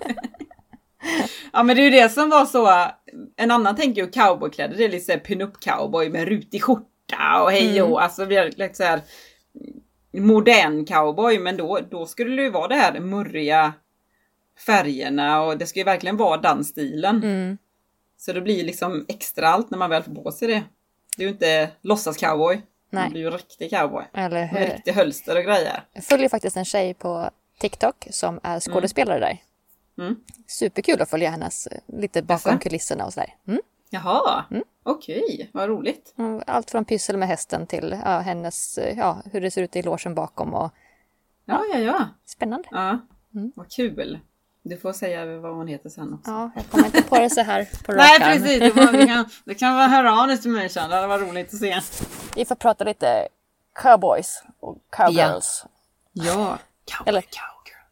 Ja 1.52 1.62
men 1.62 1.76
det 1.76 1.82
är 1.82 1.84
ju 1.84 1.90
det 1.90 2.08
som 2.08 2.30
var 2.30 2.44
så. 2.46 2.90
En 3.36 3.50
annan 3.50 3.76
tänker 3.76 4.02
ju 4.02 4.10
cowboykläder. 4.10 4.76
Det 4.76 4.84
är 4.84 4.88
lite 4.88 5.18
pin-up 5.18 5.60
cowboy 5.60 6.10
med 6.10 6.28
rutig 6.28 6.62
skjorta 6.62 7.42
och 7.42 7.50
hej 7.50 7.82
och 7.82 8.02
alltså 8.02 8.22
det 8.22 8.26
blir 8.26 8.44
lite 8.56 8.74
såhär 8.74 9.00
modern 10.12 10.84
cowboy. 10.86 11.38
Men 11.38 11.56
då, 11.56 11.78
då 11.90 12.06
skulle 12.06 12.36
det 12.36 12.42
ju 12.42 12.50
vara 12.50 12.68
det 12.68 12.74
här 12.74 13.00
murriga 13.00 13.72
färgerna 14.66 15.42
och 15.42 15.58
det 15.58 15.66
ska 15.66 15.80
ju 15.80 15.84
verkligen 15.84 16.16
vara 16.16 16.36
den 16.36 16.64
stilen. 16.64 17.16
Mm. 17.16 17.58
Så 18.18 18.32
det 18.32 18.40
blir 18.40 18.64
liksom 18.64 19.04
extra 19.08 19.48
allt 19.48 19.70
när 19.70 19.78
man 19.78 19.90
väl 19.90 20.02
får 20.02 20.14
på 20.14 20.32
sig 20.32 20.48
det. 20.48 20.62
Det 21.16 21.22
är 21.22 21.26
ju 21.26 21.32
inte 21.32 21.70
låtsas 21.82 22.16
cowboy. 22.16 22.60
Nej. 22.90 23.02
Man 23.02 23.12
blir 23.12 23.20
ju 23.20 23.30
riktig 23.30 23.70
cowboy. 23.70 24.04
Eller 24.14 24.52
Med 24.52 24.66
hur? 24.66 24.74
riktig 24.74 24.92
hölster 24.92 25.36
och 25.36 25.44
grejer. 25.44 25.84
Jag 25.92 26.04
följer 26.04 26.28
faktiskt 26.28 26.56
en 26.56 26.64
tjej 26.64 26.94
på 26.94 27.30
TikTok 27.58 28.06
som 28.10 28.40
är 28.42 28.60
skådespelare 28.60 29.18
där. 29.20 29.38
Mm. 29.98 30.16
Superkul 30.46 31.02
att 31.02 31.10
följa 31.10 31.30
hennes 31.30 31.66
eh, 31.66 31.78
lite 31.86 32.22
bakom 32.22 32.52
Jaså? 32.52 32.62
kulisserna 32.62 33.04
och 33.06 33.12
sådär. 33.12 33.34
Mm. 33.48 33.60
Jaha, 33.90 34.44
okej, 34.82 35.50
vad 35.52 35.68
roligt. 35.68 36.14
Mm, 36.18 36.42
Allt 36.46 36.70
från 36.70 36.84
pyssel 36.84 37.16
med 37.16 37.28
hästen 37.28 37.66
till 37.66 38.00
ja, 38.04 38.18
hennes, 38.18 38.78
eh, 38.78 38.98
ja, 38.98 39.22
hur 39.32 39.40
det 39.40 39.50
ser 39.50 39.62
ut 39.62 39.76
i 39.76 39.82
logen 39.82 40.14
bakom 40.14 40.54
och 40.54 40.72
Ja, 41.44 41.64
ja, 41.72 41.78
ja. 41.78 42.08
spännande. 42.26 42.68
ja. 42.70 42.98
Mm. 43.34 43.52
Vad 43.56 43.70
kul. 43.72 44.18
Du 44.62 44.76
får 44.76 44.92
säga 44.92 45.38
vad 45.38 45.54
hon 45.56 45.66
heter 45.68 45.88
sen 45.88 46.14
också. 46.14 46.30
Ja, 46.30 46.50
jag 46.56 46.66
kommer 46.70 46.86
inte 46.86 47.02
på 47.02 47.18
det 47.18 47.30
så 47.30 47.40
här 47.40 47.68
på 47.84 47.92
rak 47.92 47.98
Nej 47.98 48.18
precis, 48.20 48.58
det, 48.60 48.70
får, 48.70 48.92
det, 48.92 49.06
kan, 49.06 49.28
det 49.44 49.54
kan 49.54 49.74
vara 49.74 49.86
höra 49.86 50.20
av 50.20 50.26
dig 50.28 50.38
till 50.40 50.50
mig 50.50 50.68
sen. 50.68 50.90
Det 50.90 51.06
varit 51.06 51.28
roligt 51.28 51.54
att 51.54 51.58
se. 51.60 51.80
Vi 52.36 52.44
får 52.44 52.54
prata 52.54 52.84
lite 52.84 53.28
cowboys 53.74 54.42
och 54.60 54.78
cowgirls. 54.90 55.64
Ja, 56.12 56.58
cowboy, 56.84 57.08
Eller- 57.08 57.20
cowgirl. 57.22 57.82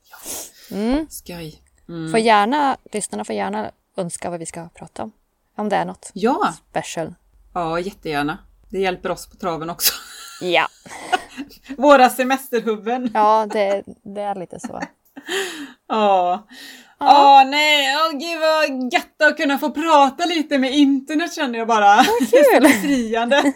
Ja. 0.70 0.76
Mm. 0.76 1.06
Skoj. 1.10 1.60
Mm. 1.88 2.10
Får 2.10 2.20
gärna, 2.20 2.76
lyssnarna 2.92 3.24
får 3.24 3.34
gärna 3.34 3.70
önska 3.96 4.30
vad 4.30 4.38
vi 4.38 4.46
ska 4.46 4.68
prata 4.68 5.02
om. 5.02 5.12
Om 5.56 5.68
det 5.68 5.76
är 5.76 5.84
något 5.84 6.10
Ja, 6.14 6.54
special. 6.70 7.14
ja, 7.54 7.80
jättegärna. 7.80 8.38
Det 8.70 8.78
hjälper 8.78 9.10
oss 9.10 9.26
på 9.30 9.36
traven 9.36 9.70
också. 9.70 9.92
Ja, 10.40 10.66
Våra 11.76 12.10
semesterhuvuden. 12.10 13.10
ja 13.14 13.46
det, 13.52 13.82
det 14.02 14.20
är 14.20 14.34
lite 14.34 14.60
så. 14.60 14.80
Ja. 15.88 16.46
Åh 17.00 17.44
nej, 17.50 17.96
åh 17.96 18.18
gud 18.18 18.40
vad 18.40 18.92
gött 18.92 19.22
att 19.30 19.36
kunna 19.36 19.58
få 19.58 19.70
prata 19.70 20.24
lite 20.24 20.58
med 20.58 20.72
internet 20.74 21.34
känner 21.34 21.58
jag 21.58 21.68
bara. 21.68 21.96
Det 22.30 22.36
är 22.36 22.44
så 22.44 22.60
kul. 22.60 22.62
befriande. 22.62 23.52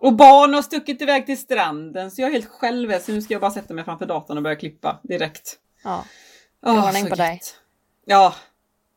Och 0.00 0.12
barn 0.12 0.54
har 0.54 0.62
stuckit 0.62 1.02
iväg 1.02 1.26
till 1.26 1.38
stranden 1.38 2.10
så 2.10 2.20
jag 2.20 2.28
är 2.28 2.32
helt 2.32 2.48
själv 2.50 2.98
så 3.00 3.12
nu 3.12 3.22
ska 3.22 3.34
jag 3.34 3.40
bara 3.40 3.50
sätta 3.50 3.74
mig 3.74 3.84
framför 3.84 4.06
datorn 4.06 4.36
och 4.36 4.42
börja 4.42 4.56
klippa 4.56 5.00
direkt. 5.02 5.56
Ja, 5.84 6.04
Åh, 6.62 6.86
ordning 6.88 7.02
så 7.04 7.08
på 7.10 7.14
dig. 7.16 7.40
Ja, 8.04 8.34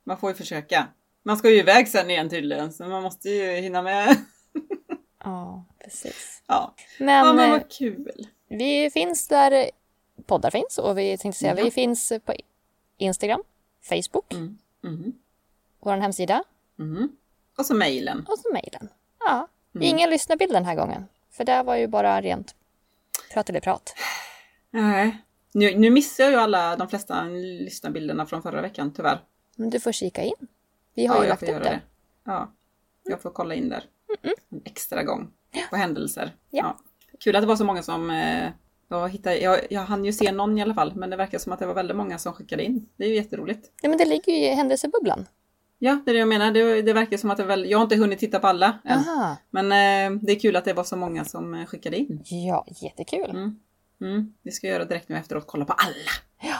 man 0.03 0.17
får 0.17 0.29
ju 0.31 0.35
försöka. 0.35 0.88
Man 1.23 1.38
ska 1.38 1.49
ju 1.49 1.55
iväg 1.59 1.88
sen 1.88 2.09
igen 2.11 2.29
tydligen 2.29 2.73
så 2.73 2.83
man 2.83 3.03
måste 3.03 3.29
ju 3.29 3.51
hinna 3.55 3.81
med. 3.81 4.15
ja 5.23 5.65
precis. 5.83 6.43
Ja, 6.47 6.73
Men, 6.99 7.15
ja 7.27 7.33
men 7.33 7.45
eh, 7.45 7.51
vad 7.51 7.71
kul. 7.71 8.27
vi 8.47 8.89
finns 8.93 9.27
där 9.27 9.71
poddar 10.25 10.51
finns 10.51 10.77
och 10.77 10.97
vi 10.97 11.17
tänkte 11.17 11.39
säga 11.39 11.55
Ja. 11.57 11.63
vi 11.63 11.71
finns 11.71 12.13
på 12.25 12.33
Instagram, 12.97 13.43
Facebook, 13.81 14.33
Mm. 14.33 14.57
Mhm. 14.83 15.13
vår 15.79 15.97
hemsida 15.97 16.43
Mhm. 16.75 17.15
Och 17.57 17.65
så 17.65 17.73
mejlen. 17.73 18.25
och 18.29 18.39
så 18.39 18.53
mejlen. 18.53 18.89
Ja, 19.19 19.47
Mm. 19.75 19.88
ingen 19.88 20.09
lyssnarbild 20.09 20.53
den 20.53 20.65
här 20.65 20.75
gången. 20.75 21.05
För 21.31 21.43
det 21.43 21.63
var 21.63 21.75
ju 21.75 21.88
bara 21.88 22.21
rent 22.21 22.55
prat. 23.63 23.95
Nej. 24.71 25.17
Nu, 25.58 25.76
nu 25.78 25.89
missar 25.89 26.24
jag 26.24 26.32
ju 26.34 26.39
alla 26.39 26.76
de 26.76 26.89
flesta 26.89 27.24
lyssnarbilderna 27.24 28.26
från 28.26 28.41
förra 28.41 28.62
veckan 28.62 28.93
tyvärr. 28.95 29.20
Men 29.55 29.70
du 29.70 29.80
får 29.80 29.91
kika 29.91 30.24
in. 30.24 30.34
Vi 30.95 31.05
har 31.05 31.16
Ja, 31.16 31.24
ju 31.24 31.30
lagt 31.30 31.43
upp 31.43 31.64
det. 31.64 31.80
Ja, 32.24 32.51
jag 33.03 33.22
får 33.22 33.30
kolla 33.30 33.55
in 33.55 33.70
där. 33.70 33.84
En 34.49 34.62
extra 34.66 35.03
gång. 35.03 35.32
På 35.70 35.76
händelser. 35.76 36.36
Ja. 36.49 36.78
Kul 37.20 37.36
att 37.36 37.41
det 37.41 37.47
var 37.47 37.55
så 37.55 37.64
många 37.66 37.84
som 37.84 38.10
eh, 38.10 38.49
Jag, 38.89 39.10
hittade, 39.10 39.38
jag, 39.39 39.60
jag 39.70 39.82
hann 39.82 40.05
ju 40.05 40.14
se 40.14 40.32
någon 40.32 40.58
i 40.58 40.62
alla 40.62 40.74
fall, 40.74 40.95
men 40.95 41.10
det 41.10 41.16
verkar 41.16 41.38
som 41.38 41.51
att 41.53 41.60
det 41.60 41.66
var 41.66 41.74
väldigt 41.74 41.97
många 41.97 42.18
som 42.18 42.34
skickade 42.34 42.64
in. 42.64 42.89
Det 42.97 43.03
är 43.05 43.10
ju 43.10 43.16
jätteroligt. 43.16 43.72
Ja, 43.82 43.89
men 43.89 43.97
det 43.97 44.05
ligger 44.05 44.34
ju 44.34 44.39
i 44.39 44.53
händelsebubblan. 44.53 45.26
Ja, 45.80 46.01
det 46.05 46.12
är 46.12 46.14
det 46.14 46.20
jag 46.20 46.28
menar. 46.28 46.51
Det, 46.51 46.82
det 46.82 46.93
verkar 46.93 47.18
som 47.18 47.32
att 47.32 47.38
det 47.38 47.43
är 47.43 47.47
väl, 47.47 47.70
jag 47.70 47.78
har 47.78 47.84
inte 47.84 47.95
hunnit 47.95 48.20
titta 48.20 48.39
på 48.39 48.47
alla 48.47 48.80
än. 48.86 48.99
Aha. 48.99 49.38
Men 49.49 49.66
eh, 49.66 50.20
det 50.22 50.32
är 50.32 50.39
kul 50.39 50.55
att 50.55 50.66
det 50.66 50.74
var 50.74 50.84
så 50.84 50.95
många 50.95 51.26
som 51.26 51.53
eh, 51.53 51.66
skickade 51.66 51.97
in. 51.97 52.22
Ja, 52.26 52.66
jättekul. 52.82 53.30
Mm. 53.30 53.60
Mm. 54.01 54.33
Vi 54.43 54.51
ska 54.51 54.67
göra 54.67 54.85
direkt 54.85 55.09
nu 55.09 55.17
efteråt, 55.17 55.43
kolla 55.47 55.65
på 55.65 55.73
alla. 55.73 56.55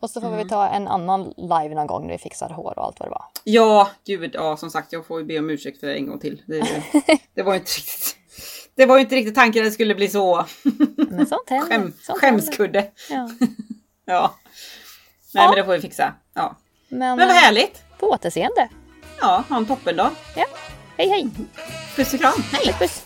Och 0.00 0.10
så 0.10 0.20
får 0.20 0.28
Mm. 0.28 0.42
vi 0.42 0.48
ta 0.48 0.68
en 0.68 0.88
annan 0.88 1.34
live 1.36 1.74
någon 1.74 1.86
gång 1.86 2.02
när 2.06 2.12
vi 2.12 2.18
fixar 2.18 2.48
hår 2.50 2.78
och 2.78 2.84
allt 2.84 3.00
vad 3.00 3.08
det 3.08 3.10
var. 3.10 3.24
Ja, 3.44 3.90
gud, 4.06 4.30
ja 4.34 4.56
som 4.56 4.70
sagt, 4.70 4.92
jag 4.92 5.06
får 5.06 5.20
ju 5.20 5.26
be 5.26 5.38
om 5.38 5.50
ursäkt 5.50 5.80
för 5.80 5.86
det 5.86 5.94
en 5.94 6.06
gång 6.06 6.18
till. 6.18 6.42
Det, 6.46 6.82
det 7.34 7.42
var 7.42 7.52
ju 7.52 7.58
inte 7.58 7.70
riktigt... 7.72 8.16
Det 8.74 8.86
var 8.86 8.96
ju 8.96 9.02
inte 9.02 9.14
riktigt 9.16 9.34
tanken 9.34 9.62
att 9.62 9.66
det 9.68 9.72
skulle 9.72 9.94
bli 9.94 10.08
så. 10.08 10.46
Men 10.96 11.26
sånt 11.26 11.50
händer. 11.50 11.66
Skäm, 11.68 11.92
sånt 12.02 12.18
skämskudde. 12.18 12.90
Ja. 13.10 13.30
Ja. 14.04 14.34
Nej, 15.34 15.44
Ja. 15.44 15.48
men 15.48 15.56
det 15.58 15.64
får 15.64 15.72
vi 15.72 15.80
fixa. 15.80 16.14
Ja. 16.34 16.56
Men, 16.88 16.98
Men 16.98 17.18
vad 17.18 17.28
eh, 17.28 17.34
härligt! 17.34 17.82
på 17.98 18.06
återseende. 18.10 18.68
Ja, 19.20 19.44
ha 19.48 19.56
en 19.56 19.66
toppendag. 19.66 20.10
Ja. 20.36 20.44
Hej 20.96 21.08
hej! 21.08 21.28
Puss 21.96 22.14
och 22.14 22.20
kram! 22.20 22.32
Puss 22.32 22.78
puss! 22.78 23.04